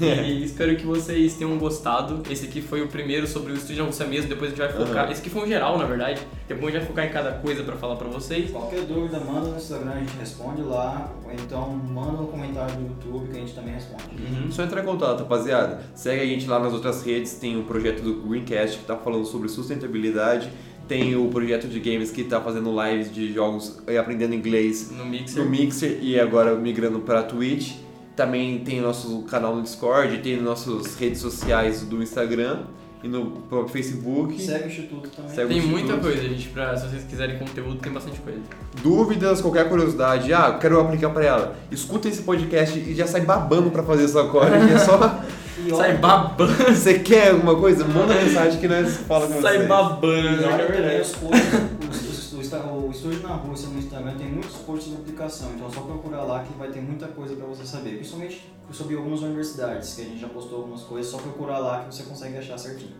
E 0.00 0.44
espero 0.44 0.76
que 0.76 0.84
vocês 0.84 1.34
tenham 1.34 1.56
gostado. 1.58 2.22
Esse 2.30 2.44
aqui 2.46 2.60
foi 2.60 2.82
o 2.82 2.88
primeiro 2.88 3.26
sobre 3.26 3.52
o 3.52 3.56
estúdio 3.56 3.78
da 3.78 3.84
Rússia 3.84 4.06
mesmo, 4.06 4.28
depois 4.28 4.52
a 4.52 4.54
gente 4.54 4.58
vai 4.64 4.72
focar. 4.86 5.04
Aham. 5.04 5.12
Esse 5.12 5.20
aqui 5.22 5.30
foi 5.30 5.42
um 5.42 5.46
geral, 5.48 5.78
na 5.78 5.84
verdade. 5.86 6.20
Depois 6.46 6.74
a 6.74 6.78
gente 6.78 6.86
vai 6.86 6.88
focar 6.88 7.06
em 7.06 7.10
cada 7.12 7.32
coisa 7.38 7.62
pra 7.62 7.76
falar 7.76 7.96
pra 7.96 8.08
vocês. 8.08 8.50
Qualquer 8.50 8.82
dúvida, 8.82 9.18
manda 9.20 9.48
no 9.48 9.56
Instagram, 9.56 9.92
a 9.92 9.98
gente 10.00 10.16
responde 10.18 10.60
lá. 10.62 11.10
Ou 11.24 11.32
então 11.32 11.70
manda 11.70 12.12
no 12.12 12.26
comentário 12.28 12.74
do 12.76 12.82
YouTube 12.82 13.30
que 13.30 13.36
a 13.38 13.40
gente 13.40 13.54
também 13.54 13.74
responde. 13.74 14.04
Uhum. 14.12 14.33
Só 14.50 14.62
entrar 14.62 14.82
em 14.82 14.84
contato, 14.86 15.20
rapaziada. 15.20 15.82
Segue 15.94 16.22
a 16.22 16.26
gente 16.26 16.46
lá 16.46 16.58
nas 16.58 16.72
outras 16.72 17.02
redes. 17.02 17.34
Tem 17.34 17.58
o 17.58 17.64
projeto 17.64 18.02
do 18.02 18.14
Greencast 18.26 18.78
que 18.78 18.84
tá 18.84 18.96
falando 18.96 19.24
sobre 19.24 19.48
sustentabilidade. 19.48 20.50
Tem 20.86 21.16
o 21.16 21.28
projeto 21.28 21.66
de 21.66 21.80
games 21.80 22.10
que 22.10 22.24
tá 22.24 22.40
fazendo 22.40 22.70
lives 22.84 23.12
de 23.12 23.32
jogos 23.32 23.82
e 23.88 23.96
aprendendo 23.96 24.34
inglês 24.34 24.90
No 24.90 25.06
Mixer. 25.06 25.42
no 25.42 25.50
Mixer 25.50 25.98
e 26.02 26.20
agora 26.20 26.54
migrando 26.56 27.00
para 27.00 27.22
Twitch. 27.22 27.72
Também 28.14 28.58
tem 28.60 28.80
nosso 28.80 29.22
canal 29.22 29.56
no 29.56 29.62
Discord, 29.62 30.18
tem 30.18 30.40
nossas 30.40 30.94
redes 30.96 31.20
sociais 31.20 31.82
do 31.82 32.02
Instagram 32.02 32.64
e 33.04 33.08
no 33.08 33.26
próprio 33.48 33.68
Facebook. 33.72 34.40
Segue 34.40 34.64
o 34.64 34.66
Instituto 34.68 35.08
também. 35.10 35.30
Segue 35.34 35.48
Tem 35.54 35.60
o 35.62 35.66
muita 35.68 35.92
Instituto. 35.92 36.02
coisa, 36.02 36.22
gente, 36.28 36.48
pra, 36.48 36.76
se 36.76 36.88
vocês 36.88 37.04
quiserem 37.04 37.38
conteúdo, 37.38 37.76
tem 37.76 37.92
bastante 37.92 38.18
coisa. 38.20 38.38
Dúvidas, 38.82 39.40
qualquer 39.40 39.68
curiosidade, 39.68 40.32
ah, 40.32 40.56
quero 40.60 40.80
aplicar 40.80 41.10
para 41.10 41.24
ela. 41.24 41.56
Escuta 41.70 42.08
esse 42.08 42.22
podcast 42.22 42.78
e 42.78 42.94
já 42.94 43.06
sai 43.06 43.20
babando 43.20 43.70
para 43.70 43.82
fazer 43.82 44.18
agora. 44.18 44.66
que 44.66 44.72
é 44.74 44.78
só. 44.78 45.20
E 45.56 45.70
Sai 45.70 45.96
babando, 45.98 46.52
Você 46.74 46.98
quer 46.98 47.30
alguma 47.30 47.54
coisa? 47.54 47.84
Manda 47.86 48.12
mensagem 48.12 48.58
que 48.58 48.66
nós 48.66 48.96
falamos 49.06 49.36
com 49.36 49.40
sai 49.40 49.54
vocês. 49.58 49.68
babando, 49.68 50.42
E 50.42 50.44
é 50.44 50.66
verdade. 50.66 51.00
os 51.00 51.12
posts, 51.12 51.52
os- 51.90 52.32
os- 52.32 52.52
o, 52.52 52.92
Estúdio 53.04 53.28
na 53.28 53.34
Rússia 53.34 53.68
no 53.68 53.78
Instagram 53.78 54.14
tem 54.16 54.28
muitos 54.28 54.56
posts 54.62 54.88
de 54.88 54.96
aplicação, 54.96 55.50
então 55.54 55.68
é 55.68 55.70
só 55.70 55.82
procurar 55.82 56.22
lá 56.22 56.42
que 56.42 56.54
vai 56.54 56.68
ter 56.70 56.80
muita 56.80 57.06
coisa 57.08 57.36
pra 57.36 57.44
você 57.44 57.66
saber, 57.66 57.96
principalmente 57.96 58.50
sobre 58.72 58.96
algumas 58.96 59.20
universidades, 59.20 59.92
que 59.92 60.00
a 60.00 60.04
gente 60.06 60.20
já 60.22 60.28
postou 60.28 60.60
algumas 60.60 60.80
coisas, 60.84 61.12
só 61.12 61.18
procurar 61.18 61.58
lá 61.58 61.80
que 61.80 61.94
você 61.94 62.04
consegue 62.04 62.38
achar 62.38 62.56
certinho. 62.56 62.92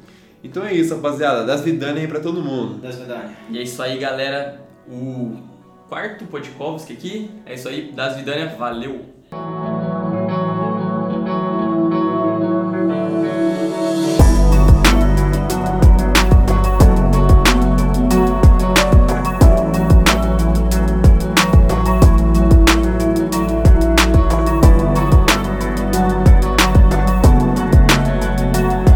Então 0.43 0.63
é 0.63 0.75
isso, 0.75 0.95
rapaziada. 0.95 1.47
Das 1.47 1.63
Vidane 1.63 2.01
aí 2.01 2.07
pra 2.07 2.21
todo 2.21 2.43
mundo. 2.43 2.83
Das 2.83 2.97
verdade. 2.97 3.35
E 3.49 3.57
é 3.57 3.63
isso 3.63 3.83
aí, 3.83 3.99
galera. 3.99 4.61
O 4.87 5.39
quarto 5.89 6.27
Podkovski 6.27 6.93
aqui. 6.93 7.31
É 7.47 7.55
isso 7.55 7.67
aí, 7.67 7.91
das 7.91 8.15
Vidânia. 8.15 8.55
Valeu! 8.59 9.07